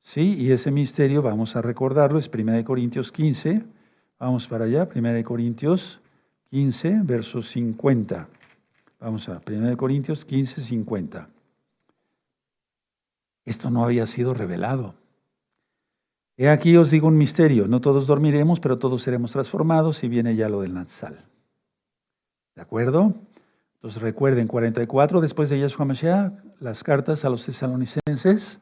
¿Sí? 0.00 0.34
Y 0.38 0.50
ese 0.50 0.70
misterio, 0.70 1.20
vamos 1.20 1.56
a 1.56 1.60
recordarlo, 1.60 2.18
es 2.18 2.30
1 2.32 2.64
Corintios 2.64 3.12
15. 3.12 3.62
Vamos 4.18 4.48
para 4.48 4.64
allá, 4.64 4.88
1 4.94 5.24
Corintios 5.24 6.00
15, 6.48 7.00
verso 7.02 7.42
50. 7.42 8.28
Vamos 8.98 9.28
a 9.28 9.42
1 9.46 9.76
Corintios 9.76 10.24
15, 10.24 10.62
50. 10.62 11.28
Esto 13.44 13.68
no 13.68 13.84
había 13.84 14.06
sido 14.06 14.32
revelado. 14.32 14.94
He 16.38 16.48
aquí 16.48 16.78
os 16.78 16.90
digo 16.90 17.08
un 17.08 17.18
misterio, 17.18 17.68
no 17.68 17.82
todos 17.82 18.06
dormiremos, 18.06 18.58
pero 18.58 18.78
todos 18.78 19.02
seremos 19.02 19.32
transformados 19.32 20.02
y 20.02 20.08
viene 20.08 20.34
ya 20.34 20.48
lo 20.48 20.62
del 20.62 20.72
Natsal. 20.72 21.26
¿De 22.54 22.62
acuerdo? 22.62 23.12
Entonces 23.76 24.02
recuerden, 24.02 24.48
44 24.48 25.20
después 25.20 25.48
de 25.48 25.58
Yeshua 25.58 25.84
Mashiach, 25.84 26.32
las 26.58 26.82
cartas 26.82 27.24
a 27.24 27.30
los 27.30 27.46
tesalonicenses, 27.46 28.58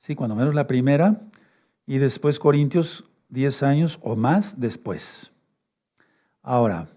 sí, 0.00 0.14
cuando 0.14 0.36
menos 0.36 0.54
la 0.54 0.66
primera, 0.66 1.22
y 1.86 1.98
después 1.98 2.38
Corintios 2.38 3.04
10 3.30 3.62
años 3.62 3.98
o 4.02 4.16
más 4.16 4.60
después. 4.60 5.32
Ahora, 6.42 6.88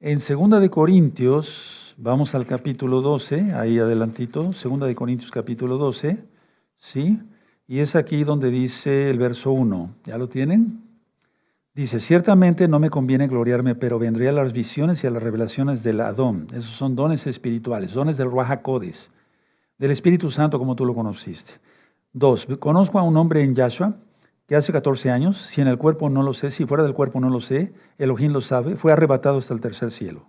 en 0.00 0.20
segunda 0.20 0.60
de 0.60 0.70
Corintios, 0.70 1.94
vamos 1.98 2.34
al 2.34 2.46
capítulo 2.46 3.02
12, 3.02 3.52
ahí 3.52 3.78
adelantito, 3.78 4.52
segunda 4.52 4.86
de 4.86 4.94
Corintios 4.94 5.30
capítulo 5.30 5.76
12, 5.76 6.24
¿sí? 6.78 7.20
Y 7.66 7.80
es 7.80 7.94
aquí 7.94 8.24
donde 8.24 8.50
dice 8.50 9.10
el 9.10 9.18
verso 9.18 9.52
1. 9.52 9.94
¿Ya 10.04 10.18
lo 10.18 10.28
tienen? 10.28 10.89
Dice, 11.74 12.00
ciertamente 12.00 12.66
no 12.68 12.78
me 12.78 12.90
conviene 12.90 13.28
gloriarme, 13.28 13.74
pero 13.74 13.98
vendré 13.98 14.28
a 14.28 14.32
las 14.32 14.52
visiones 14.52 15.02
y 15.02 15.06
a 15.06 15.10
las 15.10 15.22
revelaciones 15.22 15.82
del 15.82 16.00
Adón. 16.00 16.46
Esos 16.52 16.72
son 16.72 16.96
dones 16.96 17.26
espirituales, 17.26 17.92
dones 17.92 18.16
del 18.16 18.30
Ruajacodes, 18.30 19.10
del 19.78 19.90
Espíritu 19.92 20.30
Santo 20.30 20.58
como 20.58 20.74
tú 20.74 20.84
lo 20.84 20.94
conociste. 20.94 21.52
Dos, 22.12 22.46
conozco 22.58 22.98
a 22.98 23.02
un 23.02 23.16
hombre 23.16 23.42
en 23.42 23.54
Yahshua 23.54 23.94
que 24.46 24.56
hace 24.56 24.72
14 24.72 25.10
años, 25.10 25.38
si 25.38 25.60
en 25.60 25.68
el 25.68 25.78
cuerpo 25.78 26.10
no 26.10 26.24
lo 26.24 26.34
sé, 26.34 26.50
si 26.50 26.66
fuera 26.66 26.82
del 26.82 26.92
cuerpo 26.92 27.20
no 27.20 27.30
lo 27.30 27.40
sé, 27.40 27.72
Elohim 27.98 28.32
lo 28.32 28.40
sabe, 28.40 28.74
fue 28.74 28.90
arrebatado 28.90 29.38
hasta 29.38 29.54
el 29.54 29.60
tercer 29.60 29.92
cielo. 29.92 30.26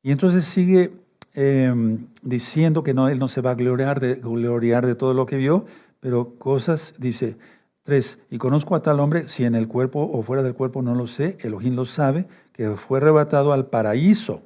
Y 0.00 0.12
entonces 0.12 0.44
sigue 0.44 0.92
Em, 1.34 2.08
diciendo 2.22 2.82
que 2.82 2.92
no, 2.92 3.08
él 3.08 3.18
no 3.18 3.26
se 3.26 3.40
va 3.40 3.52
a 3.52 3.54
gloriar 3.54 4.00
de, 4.00 4.16
gloriar 4.16 4.86
de 4.86 4.94
todo 4.94 5.14
lo 5.14 5.24
que 5.24 5.38
vio, 5.38 5.64
pero 6.00 6.34
cosas, 6.38 6.94
dice, 6.98 7.36
tres, 7.82 8.18
y 8.30 8.38
conozco 8.38 8.74
a 8.74 8.80
tal 8.80 9.00
hombre, 9.00 9.28
si 9.28 9.44
en 9.44 9.54
el 9.54 9.68
cuerpo 9.68 10.00
o 10.00 10.22
fuera 10.22 10.42
del 10.42 10.54
cuerpo 10.54 10.82
no 10.82 10.94
lo 10.94 11.06
sé, 11.06 11.38
Elohim 11.40 11.74
lo 11.74 11.84
sabe, 11.84 12.26
que 12.52 12.76
fue 12.76 12.98
arrebatado 12.98 13.52
al 13.52 13.66
paraíso, 13.66 14.42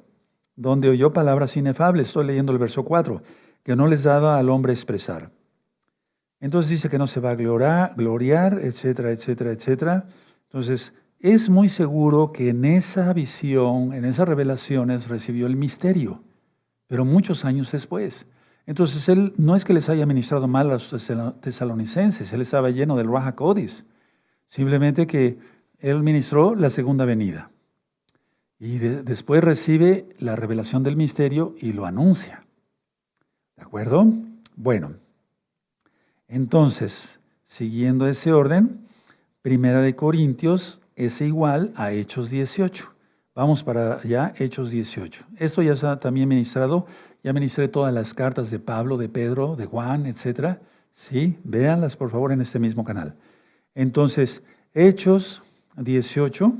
donde 0.55 0.89
oyó 0.89 1.13
palabras 1.13 1.55
inefables, 1.57 2.07
estoy 2.07 2.25
leyendo 2.25 2.51
el 2.51 2.57
verso 2.57 2.83
4, 2.83 3.21
que 3.63 3.75
no 3.75 3.87
les 3.87 4.03
daba 4.03 4.37
al 4.37 4.49
hombre 4.49 4.73
expresar. 4.73 5.31
Entonces 6.39 6.69
dice 6.69 6.89
que 6.89 6.97
no 6.97 7.07
se 7.07 7.19
va 7.19 7.31
a 7.31 7.35
gloriar, 7.35 7.93
gloriar, 7.95 8.59
etcétera, 8.59 9.11
etcétera, 9.11 9.51
etcétera. 9.51 10.07
Entonces, 10.43 10.93
es 11.19 11.49
muy 11.49 11.67
seguro 11.67 12.31
que 12.31 12.49
en 12.49 12.63
esa 12.63 13.11
visión, 13.13 13.93
en 13.93 14.05
esas 14.05 14.27
revelaciones, 14.27 15.07
recibió 15.07 15.47
el 15.47 15.55
misterio 15.55 16.21
pero 16.87 17.05
muchos 17.05 17.45
años 17.45 17.71
después. 17.71 18.25
Entonces 18.67 19.07
él 19.09 19.33
no 19.37 19.55
es 19.55 19.65
que 19.65 19.73
les 19.73 19.89
haya 19.89 20.05
ministrado 20.05 20.47
mal 20.47 20.69
a 20.69 20.73
los 20.73 20.89
tesalonicenses, 21.41 22.31
él 22.33 22.41
estaba 22.41 22.69
lleno 22.69 22.97
del 22.97 23.09
Raja 23.09 23.33
Codis, 23.33 23.85
simplemente 24.49 25.07
que 25.07 25.39
él 25.79 26.03
ministró 26.03 26.53
la 26.53 26.69
segunda 26.69 27.05
venida. 27.05 27.49
Y 28.59 28.77
después 28.77 29.43
recibe 29.43 30.09
la 30.19 30.35
revelación 30.35 30.83
del 30.83 30.97
misterio 30.97 31.55
y 31.59 31.71
lo 31.71 31.85
anuncia. 31.85 32.41
¿De 33.55 33.63
acuerdo? 33.63 34.05
Bueno, 34.55 34.95
entonces, 36.27 37.19
siguiendo 37.45 38.07
ese 38.07 38.33
orden, 38.33 38.85
Primera 39.41 39.81
de 39.81 39.95
Corintios 39.95 40.81
es 40.97 41.21
igual 41.21 41.71
a 41.77 41.93
Hechos 41.93 42.29
18. 42.29 42.91
Vamos 43.33 43.63
para 43.63 43.99
allá, 43.99 44.33
Hechos 44.37 44.71
18. 44.71 45.23
Esto 45.37 45.61
ya 45.61 45.73
está 45.73 45.99
también 45.99 46.27
ministrado. 46.27 46.87
Ya 47.27 47.33
ministré 47.33 47.67
todas 47.67 47.93
las 47.93 48.13
cartas 48.13 48.49
de 48.51 48.57
Pablo, 48.57 48.95
de 48.95 49.09
Pedro, 49.09 49.57
de 49.57 49.65
Juan, 49.65 50.05
etc. 50.05 50.59
Sí, 50.93 51.37
véanlas 51.43 51.97
por 51.97 52.09
favor 52.09 52.31
en 52.31 52.39
este 52.39 52.57
mismo 52.57 52.85
canal. 52.85 53.15
Entonces, 53.75 54.41
Hechos 54.73 55.41
18, 55.75 56.53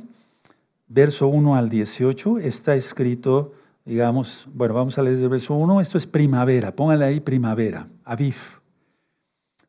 verso 0.89 1.27
1 1.29 1.55
al 1.55 1.69
18, 1.69 2.39
está 2.39 2.75
escrito, 2.75 3.53
digamos, 3.85 4.49
bueno, 4.53 4.73
vamos 4.73 4.97
a 4.97 5.03
leer 5.03 5.19
el 5.19 5.29
verso 5.29 5.53
1. 5.53 5.79
Esto 5.79 5.97
es 5.97 6.05
primavera, 6.05 6.75
póngale 6.75 7.05
ahí 7.05 7.21
primavera, 7.21 7.87
Aviv. 8.03 8.35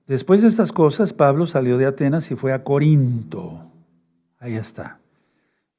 Después 0.08 0.42
de 0.42 0.48
estas 0.48 0.72
cosas, 0.72 1.12
Pablo 1.12 1.46
salió 1.46 1.78
de 1.78 1.86
Atenas 1.86 2.28
y 2.32 2.34
fue 2.34 2.52
a 2.52 2.64
Corinto. 2.64 3.70
Ahí 4.40 4.56
está. 4.56 4.98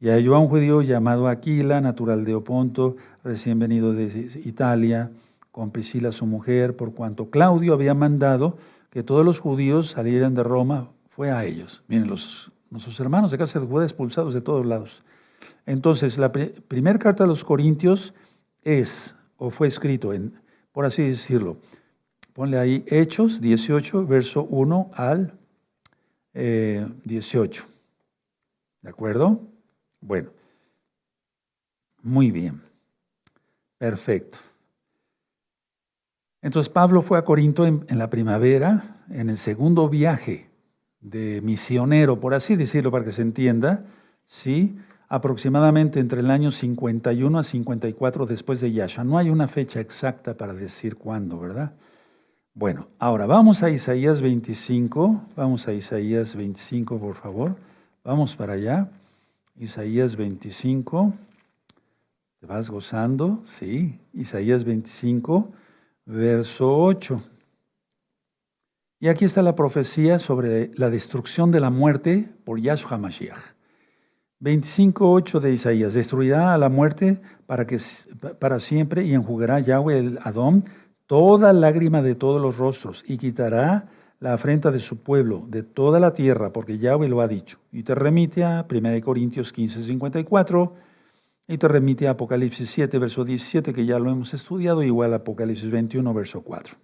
Y 0.01 0.07
halló 0.09 0.35
a 0.35 0.39
un 0.39 0.47
judío 0.47 0.81
llamado 0.81 1.27
Aquila, 1.27 1.81
natural 1.81 2.23
de 2.23 2.35
Oponto, 2.35 2.95
recién 3.23 3.59
venido 3.59 3.93
de 3.93 4.29
Italia, 4.45 5.12
con 5.51 5.71
Priscila 5.71 6.12
su 6.12 6.25
mujer, 6.25 6.75
por 6.75 6.93
cuanto 6.93 7.29
Claudio 7.29 7.73
había 7.73 7.93
mandado 7.93 8.58
que 8.91 9.04
todos 9.04 9.25
los 9.25 9.39
judíos 9.39 9.91
salieran 9.91 10.35
de 10.35 10.43
Roma, 10.43 10.89
fue 11.10 11.31
a 11.31 11.43
ellos. 11.43 11.83
Miren, 11.87 12.08
los, 12.08 12.52
nuestros 12.69 12.97
hermanos 13.00 13.31
de 13.31 13.37
casa 13.37 13.60
de 13.60 13.65
Judá 13.65 13.83
expulsados 13.83 14.33
de 14.33 14.41
todos 14.41 14.65
lados. 14.65 15.04
Entonces, 15.65 16.17
la 16.17 16.31
primera 16.31 16.97
carta 16.97 17.25
a 17.25 17.27
los 17.27 17.43
Corintios 17.43 18.13
es, 18.63 19.15
o 19.37 19.50
fue 19.50 19.67
escrito 19.67 20.13
en, 20.13 20.33
por 20.71 20.85
así 20.85 21.04
decirlo, 21.04 21.58
ponle 22.33 22.58
ahí 22.58 22.85
Hechos 22.87 23.41
18, 23.41 24.06
verso 24.06 24.43
1 24.43 24.91
al 24.93 25.33
18. 26.33 27.63
Eh, 27.63 27.67
¿De 28.81 28.89
acuerdo? 28.89 29.41
Bueno, 30.02 30.29
muy 32.02 32.31
bien, 32.31 32.62
perfecto. 33.77 34.37
Entonces 36.41 36.69
Pablo 36.69 37.02
fue 37.02 37.17
a 37.17 37.23
Corinto 37.25 37.65
en, 37.65 37.85
la 37.89 38.10
primavera, 38.10 39.04
en 39.10 39.29
el 39.29 39.37
segundo 39.37 39.89
viaje 39.89 40.50
de 41.02 41.41
misionero, 41.41 42.19
por 42.19 42.33
así 42.33 42.56
decirlo, 42.56 42.91
para 42.91 43.04
que 43.04 43.12
se 43.12 43.21
entienda, 43.21 43.85
¿sí? 44.25 44.77
aproximadamente 45.10 46.00
entre 46.00 46.21
el 46.21 46.31
año 46.31 46.52
51 46.52 47.39
a 47.39 47.43
54 47.43 48.25
después 48.25 48.62
de 48.62 48.71
Yasha. 48.71 49.04
No 49.04 49.17
hay 49.17 49.29
una 49.29 49.47
fecha 49.47 49.81
exacta 49.81 50.35
para 50.35 50.54
decir 50.54 50.95
cuándo, 50.95 51.39
¿verdad? 51.39 51.73
Bueno, 52.54 52.87
ahora 53.00 53.25
vamos 53.25 53.63
a 53.63 53.69
Isaías 53.69 54.21
25, 54.21 55.21
vamos 55.35 55.67
a 55.67 55.73
Isaías 55.73 56.35
25, 56.35 57.00
por 57.00 57.15
favor. 57.15 57.56
Vamos 58.04 58.35
para 58.35 58.54
allá. 58.54 58.89
Isaías 59.60 60.15
25. 60.15 61.13
¿Te 62.39 62.45
vas 62.45 62.69
gozando? 62.69 63.41
Sí. 63.43 63.99
Isaías 64.13 64.63
25, 64.63 65.51
verso 66.05 66.77
8. 66.77 67.21
Y 69.01 69.10
aquí 69.10 69.25
está 69.25 69.41
la 69.41 69.55
profecía 69.55 70.17
sobre 70.17 70.71
la 70.75 70.89
destrucción 70.89 71.51
de 71.51 71.60
la 71.60 71.69
muerte 71.69 72.29
por 72.45 72.62
Yahshua 72.62 72.97
Mashiach. 72.97 73.53
25.8 74.39 75.41
de 75.41 75.51
Isaías, 75.51 75.93
destruirá 75.93 76.53
a 76.53 76.57
la 76.57 76.69
muerte 76.69 77.19
para, 77.45 77.67
que, 77.67 77.77
para 78.39 78.62
siempre 78.62 79.03
y 79.03 79.13
enjugará 79.13 79.60
Yahweh 79.60 79.97
el 79.97 80.19
Adón 80.23 80.63
toda 81.05 81.51
lágrima 81.51 82.01
de 82.01 82.15
todos 82.15 82.41
los 82.41 82.57
rostros 82.57 83.03
y 83.05 83.17
quitará 83.17 83.89
la 84.19 84.33
afrenta 84.33 84.71
de 84.71 84.79
su 84.79 84.97
pueblo, 84.97 85.45
de 85.47 85.63
toda 85.63 85.99
la 85.99 86.13
tierra, 86.13 86.51
porque 86.51 86.77
Yahweh 86.77 87.07
lo 87.07 87.21
ha 87.21 87.27
dicho. 87.27 87.57
Y 87.71 87.83
te 87.83 87.95
remite 87.95 88.43
a 88.43 88.65
1 88.69 89.01
Corintios 89.01 89.53
15, 89.53 89.83
54, 89.83 90.73
y 91.47 91.57
te 91.57 91.67
remite 91.67 92.07
a 92.07 92.11
Apocalipsis 92.11 92.69
7, 92.69 92.99
verso 92.99 93.23
17, 93.23 93.73
que 93.73 93.85
ya 93.85 93.97
lo 93.97 94.11
hemos 94.11 94.33
estudiado, 94.33 94.83
igual 94.83 95.13
a 95.13 95.17
Apocalipsis 95.17 95.71
21, 95.71 96.13
verso 96.13 96.41
4. 96.41 96.75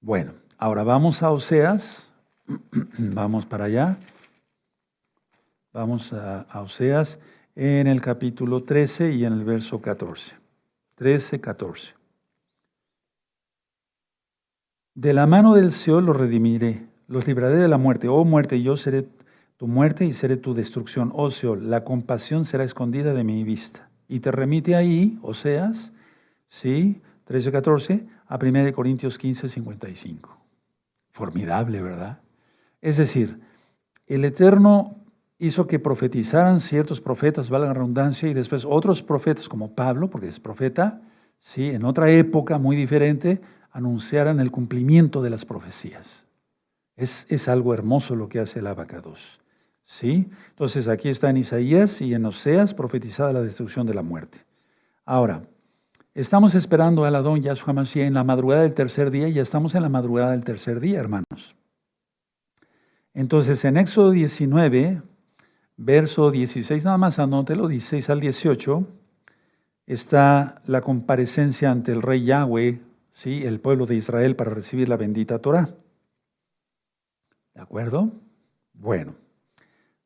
Bueno, 0.00 0.32
ahora 0.56 0.84
vamos 0.84 1.22
a 1.22 1.30
Oseas, 1.30 2.08
vamos 2.98 3.44
para 3.46 3.66
allá. 3.66 3.98
Vamos 5.72 6.12
a, 6.12 6.46
Oseas 6.54 7.20
en 7.54 7.86
el 7.86 8.00
capítulo 8.00 8.64
13 8.64 9.12
y 9.12 9.24
en 9.24 9.34
el 9.34 9.44
verso 9.44 9.80
14. 9.80 10.34
13, 10.96 11.40
14. 11.40 11.99
De 14.94 15.14
la 15.14 15.26
mano 15.26 15.54
del 15.54 15.72
Seol 15.72 16.06
los 16.06 16.16
redimiré, 16.16 16.86
los 17.06 17.26
libraré 17.26 17.56
de 17.56 17.68
la 17.68 17.78
muerte. 17.78 18.08
Oh 18.08 18.24
muerte, 18.24 18.60
yo 18.60 18.76
seré 18.76 19.08
tu 19.56 19.66
muerte 19.66 20.04
y 20.04 20.12
seré 20.12 20.36
tu 20.36 20.54
destrucción. 20.54 21.12
Oh 21.14 21.30
Seol, 21.30 21.70
la 21.70 21.84
compasión 21.84 22.44
será 22.44 22.64
escondida 22.64 23.14
de 23.14 23.24
mi 23.24 23.44
vista. 23.44 23.88
Y 24.08 24.20
te 24.20 24.32
remite 24.32 24.74
ahí, 24.74 25.18
Oseas, 25.22 25.92
sí, 26.48 27.00
13, 27.24 27.52
14, 27.52 28.06
a 28.26 28.38
1 28.42 28.72
Corintios 28.72 29.18
15, 29.18 29.48
55. 29.48 30.36
Formidable, 31.12 31.80
¿verdad? 31.80 32.18
Es 32.80 32.96
decir, 32.96 33.38
el 34.06 34.24
Eterno 34.24 34.96
hizo 35.38 35.66
que 35.66 35.78
profetizaran 35.78 36.58
ciertos 36.60 37.00
profetas, 37.00 37.50
valga 37.50 37.68
la 37.68 37.74
redundancia, 37.74 38.28
y 38.28 38.34
después 38.34 38.64
otros 38.64 39.02
profetas 39.02 39.48
como 39.48 39.74
Pablo, 39.74 40.10
porque 40.10 40.26
es 40.26 40.40
profeta, 40.40 41.00
¿sí? 41.38 41.68
en 41.68 41.84
otra 41.84 42.10
época 42.10 42.58
muy 42.58 42.76
diferente, 42.76 43.40
anunciaran 43.72 44.40
el 44.40 44.50
cumplimiento 44.50 45.22
de 45.22 45.30
las 45.30 45.44
profecías. 45.44 46.24
Es, 46.96 47.26
es 47.28 47.48
algo 47.48 47.72
hermoso 47.74 48.16
lo 48.16 48.28
que 48.28 48.40
hace 48.40 48.58
el 48.58 48.66
abacados. 48.66 49.40
¿sí? 49.90 50.30
Entonces 50.50 50.88
aquí 50.88 51.08
está 51.08 51.30
en 51.30 51.38
Isaías 51.38 52.00
y 52.00 52.14
en 52.14 52.24
Oseas 52.24 52.74
profetizada 52.74 53.32
la 53.32 53.42
destrucción 53.42 53.86
de 53.86 53.94
la 53.94 54.02
muerte. 54.02 54.38
Ahora, 55.04 55.42
estamos 56.14 56.54
esperando 56.54 57.04
al 57.04 57.14
Adón 57.16 57.42
Yahshua 57.42 57.72
Mashiach 57.72 58.06
en 58.06 58.14
la 58.14 58.24
madrugada 58.24 58.62
del 58.62 58.74
tercer 58.74 59.10
día 59.10 59.28
ya 59.28 59.42
estamos 59.42 59.74
en 59.74 59.82
la 59.82 59.88
madrugada 59.88 60.30
del 60.32 60.44
tercer 60.44 60.78
día, 60.78 61.00
hermanos. 61.00 61.56
Entonces 63.14 63.64
en 63.64 63.76
Éxodo 63.76 64.12
19, 64.12 65.02
verso 65.76 66.30
16, 66.30 66.84
nada 66.84 66.98
más 66.98 67.18
anótelo, 67.18 67.66
16 67.66 68.08
al 68.10 68.20
18, 68.20 68.86
está 69.86 70.62
la 70.66 70.82
comparecencia 70.82 71.70
ante 71.72 71.90
el 71.90 72.02
rey 72.02 72.24
Yahweh, 72.24 72.80
¿sí? 73.10 73.44
el 73.44 73.60
pueblo 73.60 73.86
de 73.86 73.96
Israel, 73.96 74.36
para 74.36 74.50
recibir 74.50 74.88
la 74.88 74.96
bendita 74.96 75.38
Torah. 75.38 75.74
¿De 77.54 77.60
acuerdo? 77.60 78.12
Bueno. 78.72 79.14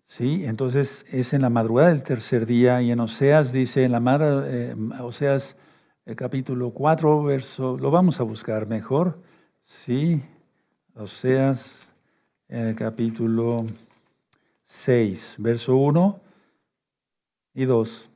Sí, 0.07 0.45
entonces 0.45 1.07
es 1.11 1.33
en 1.33 1.43
la 1.43 1.51
madrugada 1.51 1.89
del 1.89 2.03
tercer 2.03 2.47
día 2.47 2.83
y 2.83 2.91
en 2.91 3.01
Oseas 3.01 3.53
dice, 3.53 3.85
en 3.85 3.93
la 3.93 4.01
madrugada, 4.01 4.47
eh, 4.49 4.77
Oseas 5.01 5.57
el 6.05 6.17
capítulo 6.17 6.71
4, 6.71 7.23
verso, 7.25 7.79
lo 7.79 7.91
vamos 7.91 8.21
a 8.21 8.23
buscar 8.23 8.67
mejor, 8.67 9.23
sí, 9.63 10.23
Oseas 10.95 11.93
el 12.49 12.75
capítulo 12.75 13.65
6, 14.65 15.37
verso 15.39 15.77
1 15.77 16.21
y 17.55 17.65
2. 17.65 18.11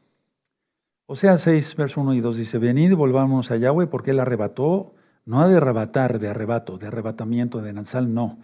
O 1.11 1.16
sea, 1.16 1.38
6, 1.38 1.74
verso 1.74 2.02
1 2.02 2.12
y 2.12 2.20
2 2.20 2.36
dice, 2.36 2.59
venid 2.59 2.94
volvamos 2.94 3.50
a 3.50 3.56
Yahweh 3.56 3.86
porque 3.86 4.11
Él 4.11 4.20
arrebató, 4.20 4.92
no 5.24 5.40
ha 5.40 5.48
de 5.48 5.56
arrebatar, 5.56 6.18
de 6.18 6.28
arrebato, 6.28 6.76
de 6.76 6.86
arrebatamiento, 6.86 7.62
de 7.62 7.72
Nazal, 7.72 8.12
no, 8.12 8.38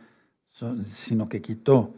sino 0.82 1.28
que 1.28 1.42
quitó, 1.42 1.92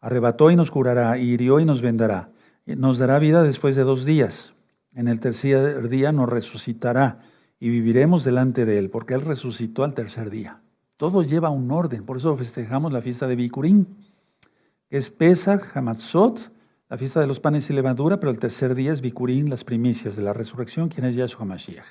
arrebató 0.00 0.50
y 0.50 0.56
nos 0.56 0.72
curará, 0.72 1.18
hirió 1.18 1.60
y 1.60 1.64
nos 1.64 1.82
vendará, 1.82 2.30
nos 2.66 2.98
dará 2.98 3.20
vida 3.20 3.44
después 3.44 3.76
de 3.76 3.84
dos 3.84 4.04
días. 4.04 4.54
En 4.92 5.06
el 5.06 5.20
tercer 5.20 5.88
día 5.88 6.10
nos 6.10 6.28
resucitará 6.28 7.20
y 7.60 7.68
viviremos 7.68 8.24
delante 8.24 8.64
de 8.64 8.76
Él, 8.76 8.90
porque 8.90 9.14
Él 9.14 9.20
resucitó 9.20 9.84
al 9.84 9.94
tercer 9.94 10.30
día. 10.30 10.62
Todo 10.96 11.22
lleva 11.22 11.50
un 11.50 11.70
orden, 11.70 12.04
por 12.04 12.16
eso 12.16 12.36
festejamos 12.36 12.92
la 12.92 13.02
fiesta 13.02 13.28
de 13.28 13.36
Bikurim 13.36 13.86
que 14.90 14.96
es 14.96 15.10
Pesach, 15.10 15.76
Hamatzot, 15.76 16.50
la 16.88 16.96
fiesta 16.96 17.20
de 17.20 17.26
los 17.26 17.38
panes 17.38 17.68
y 17.68 17.74
levadura, 17.74 18.18
pero 18.18 18.30
el 18.30 18.38
tercer 18.38 18.74
día 18.74 18.92
es 18.92 19.02
Bikurín, 19.02 19.50
las 19.50 19.62
primicias 19.62 20.16
de 20.16 20.22
la 20.22 20.32
resurrección, 20.32 20.88
quien 20.88 21.04
es 21.06 21.16
Yahshua 21.16 21.44
Mashiach. 21.44 21.84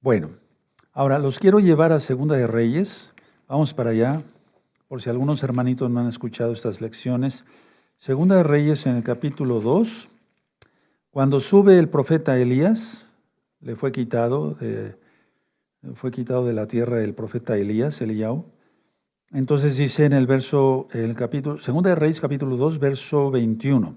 Bueno, 0.00 0.30
ahora 0.92 1.18
los 1.18 1.38
quiero 1.38 1.60
llevar 1.60 1.92
a 1.92 2.00
Segunda 2.00 2.36
de 2.36 2.48
Reyes. 2.48 3.12
Vamos 3.48 3.74
para 3.74 3.90
allá, 3.90 4.22
por 4.88 5.02
si 5.02 5.08
algunos 5.08 5.42
hermanitos 5.44 5.88
no 5.88 6.00
han 6.00 6.08
escuchado 6.08 6.52
estas 6.52 6.80
lecciones. 6.80 7.44
Segunda 7.96 8.36
de 8.36 8.42
Reyes 8.42 8.86
en 8.86 8.96
el 8.96 9.04
capítulo 9.04 9.60
2, 9.60 10.08
cuando 11.10 11.40
sube 11.40 11.78
el 11.78 11.88
profeta 11.88 12.36
Elías, 12.36 13.06
le 13.60 13.76
fue 13.76 13.92
quitado 13.92 14.54
de, 14.54 14.96
fue 15.94 16.10
quitado 16.10 16.44
de 16.44 16.52
la 16.52 16.66
tierra 16.66 17.02
el 17.02 17.14
profeta 17.14 17.56
Elías, 17.56 18.00
Eliyahu, 18.00 18.44
entonces 19.32 19.76
dice 19.76 20.04
en 20.04 20.12
el 20.12 20.26
verso, 20.26 20.88
el 20.92 21.14
capítulo, 21.16 21.58
segunda 21.58 21.90
de 21.90 21.96
Reyes, 21.96 22.20
capítulo 22.20 22.56
2, 22.56 22.78
verso 22.78 23.30
21. 23.30 23.96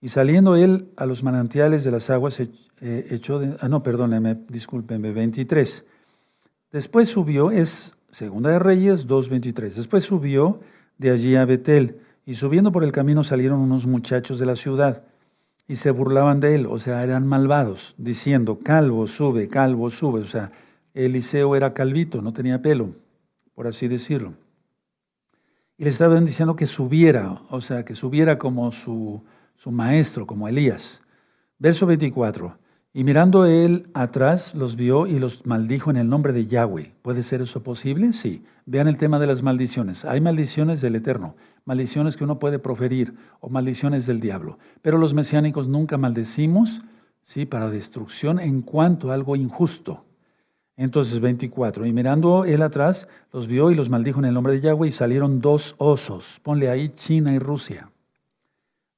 Y 0.00 0.08
saliendo 0.08 0.56
él 0.56 0.88
a 0.96 1.06
los 1.06 1.22
manantiales 1.22 1.84
de 1.84 1.90
las 1.92 2.10
aguas, 2.10 2.40
eh, 2.40 3.06
echó 3.10 3.38
de, 3.38 3.56
ah, 3.60 3.68
no, 3.68 3.82
perdóneme, 3.82 4.36
discúlpenme, 4.48 5.12
23. 5.12 5.84
Después 6.72 7.08
subió, 7.08 7.50
es 7.50 7.96
segunda 8.10 8.50
de 8.50 8.58
Reyes 8.58 9.06
2.23. 9.06 9.74
Después 9.74 10.04
subió 10.04 10.60
de 10.98 11.10
allí 11.10 11.36
a 11.36 11.44
Betel, 11.44 12.00
y 12.26 12.34
subiendo 12.34 12.72
por 12.72 12.84
el 12.84 12.92
camino 12.92 13.22
salieron 13.22 13.60
unos 13.60 13.86
muchachos 13.86 14.38
de 14.38 14.46
la 14.46 14.56
ciudad, 14.56 15.04
y 15.68 15.76
se 15.76 15.92
burlaban 15.92 16.40
de 16.40 16.56
él, 16.56 16.66
o 16.66 16.78
sea, 16.78 17.04
eran 17.04 17.26
malvados, 17.26 17.94
diciendo, 17.96 18.58
calvo 18.58 19.06
sube, 19.06 19.48
calvo 19.48 19.90
sube, 19.90 20.20
o 20.20 20.26
sea, 20.26 20.50
Eliseo 20.94 21.54
era 21.54 21.74
calvito, 21.74 22.22
no 22.22 22.32
tenía 22.32 22.60
pelo, 22.60 22.94
por 23.54 23.66
así 23.66 23.86
decirlo 23.86 24.32
y 25.78 25.84
le 25.84 25.90
estaban 25.90 26.26
diciendo 26.26 26.56
que 26.56 26.66
subiera, 26.66 27.40
o 27.50 27.60
sea, 27.60 27.84
que 27.84 27.94
subiera 27.94 28.36
como 28.36 28.72
su, 28.72 29.22
su 29.56 29.70
maestro, 29.70 30.26
como 30.26 30.48
Elías. 30.48 31.00
Verso 31.56 31.86
24. 31.86 32.58
Y 32.92 33.04
mirando 33.04 33.46
él 33.46 33.88
atrás, 33.94 34.56
los 34.56 34.74
vio 34.74 35.06
y 35.06 35.20
los 35.20 35.46
maldijo 35.46 35.90
en 35.90 35.96
el 35.98 36.08
nombre 36.08 36.32
de 36.32 36.48
Yahweh. 36.48 36.94
¿Puede 37.02 37.22
ser 37.22 37.42
eso 37.42 37.62
posible? 37.62 38.12
Sí. 38.12 38.44
Vean 38.66 38.88
el 38.88 38.96
tema 38.96 39.20
de 39.20 39.28
las 39.28 39.44
maldiciones. 39.44 40.04
Hay 40.04 40.20
maldiciones 40.20 40.80
del 40.80 40.96
Eterno, 40.96 41.36
maldiciones 41.64 42.16
que 42.16 42.24
uno 42.24 42.40
puede 42.40 42.58
proferir 42.58 43.14
o 43.38 43.48
maldiciones 43.48 44.04
del 44.04 44.18
diablo. 44.18 44.58
Pero 44.82 44.98
los 44.98 45.14
mesiánicos 45.14 45.68
nunca 45.68 45.96
maldecimos, 45.96 46.82
sí, 47.22 47.46
para 47.46 47.70
destrucción 47.70 48.40
en 48.40 48.62
cuanto 48.62 49.12
a 49.12 49.14
algo 49.14 49.36
injusto. 49.36 50.07
Entonces 50.78 51.18
24, 51.18 51.86
y 51.86 51.92
mirando 51.92 52.44
él 52.44 52.62
atrás, 52.62 53.08
los 53.32 53.48
vio 53.48 53.72
y 53.72 53.74
los 53.74 53.90
maldijo 53.90 54.20
en 54.20 54.26
el 54.26 54.34
nombre 54.34 54.52
de 54.52 54.60
Yahweh 54.60 54.86
y 54.86 54.92
salieron 54.92 55.40
dos 55.40 55.74
osos, 55.76 56.38
ponle 56.44 56.70
ahí 56.70 56.90
China 56.90 57.34
y 57.34 57.40
Rusia, 57.40 57.90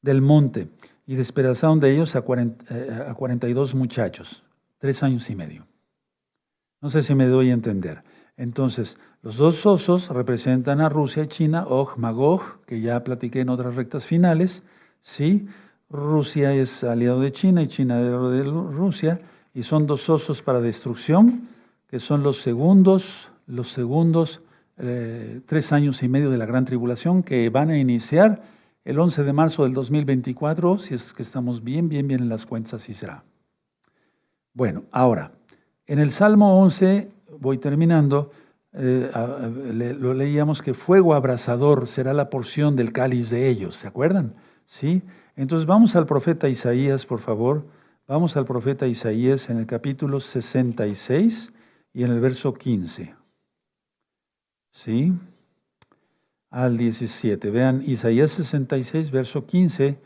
del 0.02 0.20
monte, 0.20 0.68
y 1.06 1.14
despedazaron 1.14 1.80
de 1.80 1.94
ellos 1.94 2.14
a, 2.16 2.20
42 2.20 3.72
eh, 3.72 3.76
muchachos, 3.76 4.44
tres 4.76 5.02
años 5.02 5.30
y 5.30 5.34
medio. 5.34 5.66
No 6.82 6.90
sé 6.90 7.00
si 7.00 7.14
me 7.14 7.26
doy 7.26 7.48
a 7.48 7.54
entender. 7.54 8.02
Entonces, 8.36 8.98
los 9.22 9.38
dos 9.38 9.64
osos 9.64 10.10
representan 10.10 10.82
a 10.82 10.90
Rusia 10.90 11.24
y 11.24 11.28
China, 11.28 11.64
Og, 11.66 11.96
Magog, 11.96 12.60
que 12.66 12.82
ya 12.82 13.02
platiqué 13.02 13.40
en 13.40 13.48
otras 13.48 13.74
rectas 13.74 14.04
finales, 14.04 14.62
¿sí? 15.00 15.48
Rusia 15.88 16.52
es 16.52 16.84
aliado 16.84 17.20
de 17.20 17.32
China 17.32 17.62
y 17.62 17.68
China 17.68 18.02
de 18.02 18.42
Rusia, 18.44 19.22
y 19.54 19.62
son 19.62 19.86
dos 19.86 20.10
osos 20.10 20.42
para 20.42 20.60
destrucción 20.60 21.48
que 21.90 21.98
son 21.98 22.22
los 22.22 22.40
segundos, 22.40 23.32
los 23.48 23.72
segundos 23.72 24.42
eh, 24.78 25.40
tres 25.44 25.72
años 25.72 26.04
y 26.04 26.08
medio 26.08 26.30
de 26.30 26.38
la 26.38 26.46
gran 26.46 26.64
tribulación 26.64 27.24
que 27.24 27.50
van 27.50 27.68
a 27.68 27.78
iniciar 27.78 28.42
el 28.84 28.98
11 29.00 29.24
de 29.24 29.32
marzo 29.32 29.64
del 29.64 29.74
2024, 29.74 30.78
si 30.78 30.94
es 30.94 31.12
que 31.12 31.24
estamos 31.24 31.64
bien, 31.64 31.88
bien, 31.88 32.06
bien 32.06 32.20
en 32.20 32.28
las 32.28 32.46
cuentas, 32.46 32.74
así 32.74 32.94
será. 32.94 33.24
Bueno, 34.54 34.84
ahora, 34.92 35.32
en 35.86 35.98
el 35.98 36.12
Salmo 36.12 36.60
11, 36.62 37.10
voy 37.40 37.58
terminando, 37.58 38.30
eh, 38.72 39.10
lo 39.98 40.14
leíamos 40.14 40.62
que 40.62 40.74
fuego 40.74 41.14
abrasador 41.14 41.88
será 41.88 42.14
la 42.14 42.30
porción 42.30 42.76
del 42.76 42.92
cáliz 42.92 43.30
de 43.30 43.48
ellos, 43.48 43.74
¿se 43.74 43.88
acuerdan? 43.88 44.36
¿Sí? 44.64 45.02
Entonces 45.34 45.66
vamos 45.66 45.96
al 45.96 46.06
profeta 46.06 46.48
Isaías, 46.48 47.04
por 47.04 47.18
favor. 47.18 47.66
Vamos 48.06 48.36
al 48.36 48.44
profeta 48.44 48.86
Isaías 48.86 49.50
en 49.50 49.58
el 49.58 49.66
capítulo 49.66 50.20
66 50.20 51.52
y 51.92 52.04
en 52.04 52.10
el 52.10 52.20
verso 52.20 52.54
15. 52.54 53.14
¿Sí? 54.70 55.12
Al 56.50 56.76
17. 56.76 57.50
Vean, 57.50 57.82
Isaías 57.86 58.32
66, 58.32 59.10
verso 59.10 59.46
15. 59.46 59.98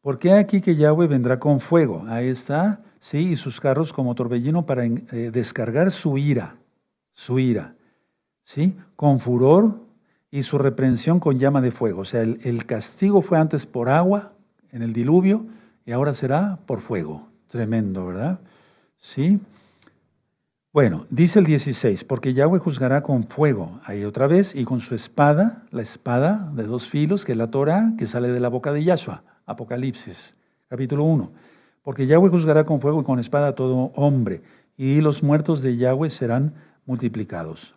Porque 0.00 0.32
aquí 0.32 0.60
que 0.60 0.76
Yahweh 0.76 1.06
vendrá 1.06 1.38
con 1.38 1.60
fuego. 1.60 2.04
Ahí 2.08 2.28
está. 2.28 2.80
Sí, 3.00 3.30
y 3.30 3.36
sus 3.36 3.60
carros 3.60 3.92
como 3.92 4.14
torbellino 4.14 4.66
para 4.66 4.84
eh, 4.84 5.30
descargar 5.32 5.90
su 5.90 6.18
ira. 6.18 6.56
Su 7.12 7.38
ira. 7.38 7.74
¿Sí? 8.44 8.76
Con 8.96 9.20
furor 9.20 9.80
y 10.30 10.42
su 10.42 10.58
reprensión 10.58 11.20
con 11.20 11.38
llama 11.38 11.60
de 11.60 11.70
fuego. 11.70 12.02
O 12.02 12.04
sea, 12.04 12.22
el, 12.22 12.40
el 12.44 12.66
castigo 12.66 13.22
fue 13.22 13.38
antes 13.38 13.66
por 13.66 13.88
agua 13.88 14.32
en 14.70 14.82
el 14.82 14.92
diluvio 14.92 15.46
y 15.84 15.92
ahora 15.92 16.14
será 16.14 16.58
por 16.66 16.80
fuego. 16.80 17.28
Tremendo, 17.48 18.06
¿verdad? 18.06 18.40
Sí. 18.98 19.40
Bueno, 20.72 21.04
dice 21.10 21.40
el 21.40 21.46
16, 21.46 22.04
porque 22.04 22.32
Yahweh 22.32 22.60
juzgará 22.60 23.02
con 23.02 23.24
fuego, 23.24 23.80
ahí 23.84 24.04
otra 24.04 24.28
vez, 24.28 24.54
y 24.54 24.64
con 24.64 24.80
su 24.80 24.94
espada, 24.94 25.64
la 25.72 25.82
espada 25.82 26.48
de 26.54 26.62
dos 26.62 26.86
filos, 26.86 27.24
que 27.24 27.32
es 27.32 27.38
la 27.38 27.50
Torah, 27.50 27.94
que 27.98 28.06
sale 28.06 28.28
de 28.28 28.38
la 28.38 28.48
boca 28.48 28.72
de 28.72 28.84
Yahshua, 28.84 29.24
Apocalipsis, 29.46 30.36
capítulo 30.68 31.02
1. 31.02 31.32
Porque 31.82 32.06
Yahweh 32.06 32.30
juzgará 32.30 32.62
con 32.62 32.80
fuego 32.80 33.00
y 33.00 33.04
con 33.04 33.18
espada 33.18 33.48
a 33.48 33.54
todo 33.56 33.90
hombre, 33.96 34.42
y 34.76 35.00
los 35.00 35.24
muertos 35.24 35.60
de 35.60 35.76
Yahweh 35.76 36.08
serán 36.08 36.54
multiplicados. 36.86 37.74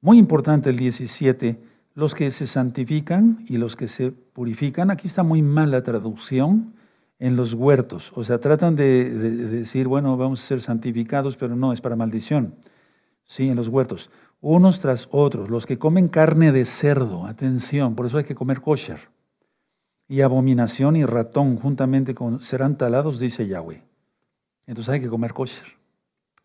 Muy 0.00 0.18
importante 0.18 0.70
el 0.70 0.76
17, 0.76 1.58
los 1.94 2.14
que 2.14 2.30
se 2.30 2.46
santifican 2.46 3.44
y 3.48 3.56
los 3.56 3.74
que 3.74 3.88
se 3.88 4.12
purifican. 4.12 4.92
Aquí 4.92 5.08
está 5.08 5.24
muy 5.24 5.42
mal 5.42 5.72
la 5.72 5.82
traducción 5.82 6.74
en 7.18 7.36
los 7.36 7.54
huertos. 7.54 8.12
O 8.14 8.24
sea, 8.24 8.38
tratan 8.38 8.76
de, 8.76 9.10
decir, 9.10 9.88
bueno, 9.88 10.16
vamos 10.16 10.42
a 10.42 10.46
ser 10.46 10.60
santificados, 10.60 11.36
pero 11.36 11.56
no, 11.56 11.72
es 11.72 11.80
para 11.80 11.96
maldición. 11.96 12.54
Sí, 13.24 13.48
en 13.48 13.56
los 13.56 13.68
huertos. 13.68 14.10
Unos 14.40 14.80
tras 14.80 15.08
otros, 15.10 15.50
los 15.50 15.66
que 15.66 15.78
comen 15.78 16.08
carne 16.08 16.52
de 16.52 16.64
cerdo, 16.64 17.26
atención, 17.26 17.94
por 17.96 18.06
eso 18.06 18.18
hay 18.18 18.24
que 18.24 18.34
comer 18.34 18.60
kosher. 18.60 19.00
Y 20.06 20.20
abominación 20.20 20.96
y 20.96 21.04
ratón 21.04 21.56
juntamente 21.56 22.14
con, 22.14 22.40
serán 22.40 22.78
talados, 22.78 23.18
dice 23.18 23.46
Yahweh. 23.46 23.82
Entonces 24.66 24.94
hay 24.94 25.00
que 25.00 25.08
comer 25.08 25.34
kosher. 25.34 25.66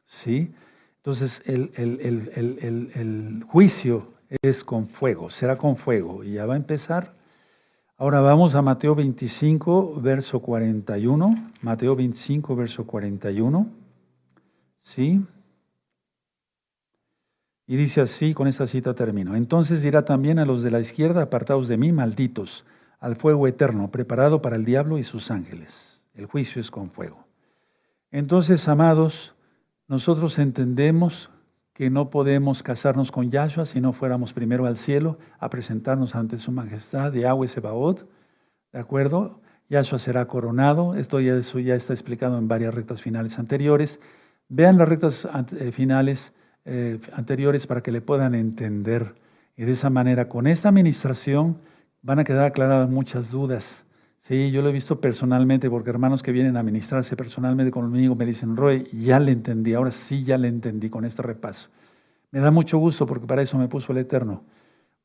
¿Sí? 0.06 0.54
Entonces 0.98 1.42
el, 1.46 1.72
el 1.76 3.44
juicio 3.48 4.14
es 4.42 4.64
con 4.64 4.88
fuego, 4.88 5.30
será 5.30 5.58
con 5.58 5.78
fuego. 5.78 6.24
Y 6.24 6.34
ya 6.34 6.46
va 6.46 6.56
a 6.56 6.58
empezar 6.58 7.14
Ahora 8.04 8.20
vamos 8.20 8.54
a 8.54 8.62
Mateo 8.62 8.96
25, 8.96 10.02
verso 10.02 10.42
41. 10.42 11.30
Mateo 11.62 11.96
25, 11.96 12.54
verso 12.54 12.86
41. 12.86 13.66
¿Sí? 14.82 15.26
Y 17.66 17.78
dice 17.78 18.02
así, 18.02 18.34
con 18.34 18.50
esta 18.50 18.68
cita 18.68 18.94
termino. 18.94 19.38
Entonces 19.38 19.82
dirá 19.82 20.04
también 20.04 20.38
a 20.38 20.46
los 20.46 20.64
de 20.64 20.72
la 20.72 20.82
izquierda, 20.82 21.22
apartados 21.22 21.70
de 21.70 21.78
mí, 21.78 21.94
malditos, 21.94 22.66
al 23.00 23.16
fuego 23.16 23.48
eterno, 23.48 23.90
preparado 23.90 24.42
para 24.42 24.58
el 24.58 24.66
diablo 24.66 24.98
y 24.98 25.04
sus 25.04 25.32
ángeles. 25.32 26.02
El 26.14 26.26
juicio 26.26 26.60
es 26.60 26.72
con 26.72 26.92
fuego. 26.92 27.24
Entonces, 28.12 28.68
amados, 28.68 29.34
nosotros 29.88 30.40
entendemos 30.40 31.30
que 31.74 31.90
no 31.90 32.10
podemos 32.10 32.62
casarnos 32.62 33.12
con 33.12 33.32
Yahshua 33.32 33.66
si 33.66 33.82
no 33.82 33.94
fuéramos 33.94 34.34
primero 34.34 34.66
al 34.66 34.78
cielo 34.78 35.18
a 35.40 35.50
presentarnos 35.50 36.16
ante 36.16 36.38
su 36.38 36.52
majestad, 36.52 37.14
Yahweh 37.14 37.48
Sebaot, 37.48 38.08
¿de 38.72 38.80
acuerdo? 38.80 39.42
Yahshua 39.70 39.98
será 39.98 40.26
coronado, 40.28 40.94
esto 40.96 41.20
ya, 41.20 41.36
está 41.76 41.94
explicado 41.94 42.38
en 42.38 42.48
varias 42.48 42.74
rectas 42.74 43.02
finales 43.02 43.40
anteriores. 43.40 44.00
Vean 44.50 44.78
las 44.78 44.88
rectas 44.88 45.28
eh, 45.60 45.72
finales 45.72 46.34
eh, 46.66 47.00
anteriores 47.14 47.66
para 47.66 47.82
que 47.82 47.92
le 47.92 48.02
puedan 48.02 48.36
entender. 48.36 49.16
Y 49.58 49.64
de 49.64 49.72
esa 49.72 49.90
manera, 49.90 50.30
con 50.30 50.46
esta 50.46 50.70
administración, 50.70 51.58
van 52.02 52.20
a 52.20 52.24
quedar 52.24 52.46
aclaradas 52.46 52.90
muchas 52.90 53.32
dudas. 53.32 53.86
Sí, 54.24 54.52
yo 54.52 54.62
lo 54.62 54.70
he 54.70 54.72
visto 54.72 55.02
personalmente, 55.02 55.70
porque 55.70 55.90
hermanos 55.90 56.24
que 56.24 56.32
vienen 56.32 56.56
a 56.56 56.62
administrarse 56.62 57.18
personalmente 57.18 57.72
conmigo 57.72 58.16
me 58.16 58.26
dicen, 58.26 58.56
Roy, 58.56 58.86
ya 58.94 59.20
le 59.20 59.34
entendí, 59.34 59.74
ahora 59.74 59.92
sí 59.92 60.24
ya 60.24 60.38
le 60.38 60.48
entendí 60.48 60.90
con 60.90 61.04
este 61.04 61.22
repaso. 61.22 61.68
Me 62.32 62.40
da 62.40 62.50
mucho 62.50 62.78
gusto 62.78 63.06
porque 63.06 63.28
para 63.28 63.42
eso 63.42 63.58
me 63.58 63.68
puso 63.68 63.92
el 63.92 63.98
Eterno. 63.98 64.46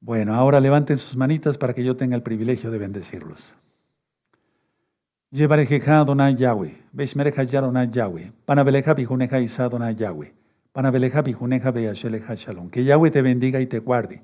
Bueno, 0.00 0.36
ahora 0.36 0.60
levanten 0.60 0.98
sus 0.98 1.16
manitas 1.16 1.58
para 1.58 1.74
que 1.74 1.82
yo 1.82 1.96
tenga 1.96 2.14
el 2.14 2.22
privilegio 2.22 2.70
de 2.70 2.78
bendecirlos. 2.78 3.54
Llevarejeja 5.32 6.04
Donai 6.04 6.36
Yahweh, 6.36 6.80
Beshmereja 6.92 7.42
Yaronai 7.42 7.90
Yahweh, 7.90 8.30
Panabeleja 8.44 8.94
Bijuneja 8.94 9.40
Isa 9.40 9.68
Yahweh, 9.96 10.32
Panabeleja 10.72 11.22
Bijuneja 11.22 11.72
Beyasheleja 11.72 12.36
Shalom. 12.36 12.70
Que 12.70 12.84
Yahweh 12.84 13.10
te 13.10 13.20
bendiga 13.20 13.60
y 13.60 13.66
te 13.66 13.80
guarde. 13.80 14.22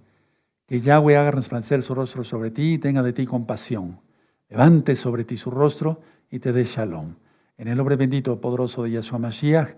Que 0.68 0.80
Yahweh 0.80 1.16
haga 1.16 1.32
resplandecer 1.32 1.82
su 1.82 1.96
rostro 1.96 2.22
sobre 2.22 2.52
ti 2.52 2.74
y 2.74 2.78
tenga 2.78 3.02
de 3.02 3.12
ti 3.12 3.26
compasión 3.26 3.98
levante 4.48 4.94
sobre 4.96 5.24
ti 5.24 5.36
su 5.36 5.50
rostro 5.50 6.00
y 6.30 6.38
te 6.38 6.52
dé 6.52 6.64
shalom. 6.64 7.14
En 7.56 7.68
el 7.68 7.76
nombre 7.76 7.96
bendito, 7.96 8.40
poderoso 8.40 8.82
de 8.82 8.92
Yahshua 8.92 9.18
Mashiach, 9.18 9.76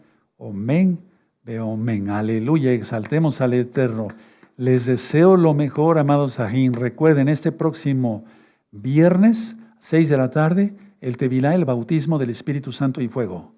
veo 1.42 1.66
Omen. 1.66 2.10
Aleluya, 2.10 2.72
exaltemos 2.72 3.40
al 3.40 3.54
Eterno. 3.54 4.08
Les 4.56 4.86
deseo 4.86 5.36
lo 5.36 5.52
mejor, 5.52 5.98
amados 5.98 6.34
Sahin. 6.34 6.72
Recuerden, 6.72 7.28
este 7.28 7.52
próximo 7.52 8.24
viernes, 8.70 9.54
6 9.80 10.08
de 10.08 10.16
la 10.16 10.30
tarde, 10.30 10.74
el 11.00 11.16
Tevilá, 11.18 11.54
el 11.54 11.64
bautismo 11.64 12.18
del 12.18 12.30
Espíritu 12.30 12.72
Santo 12.72 13.00
y 13.02 13.08
fuego. 13.08 13.52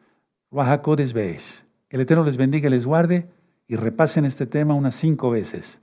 Ruajacodes. 0.51 1.15
Que 1.89 1.97
el 1.97 2.03
Eterno 2.03 2.25
les 2.25 2.37
bendiga 2.37 2.69
y 2.69 2.71
les 2.71 2.85
guarde 2.85 3.29
y 3.69 3.77
repasen 3.77 4.25
este 4.25 4.47
tema 4.47 4.75
unas 4.75 4.95
cinco 4.95 5.31
veces. 5.31 5.81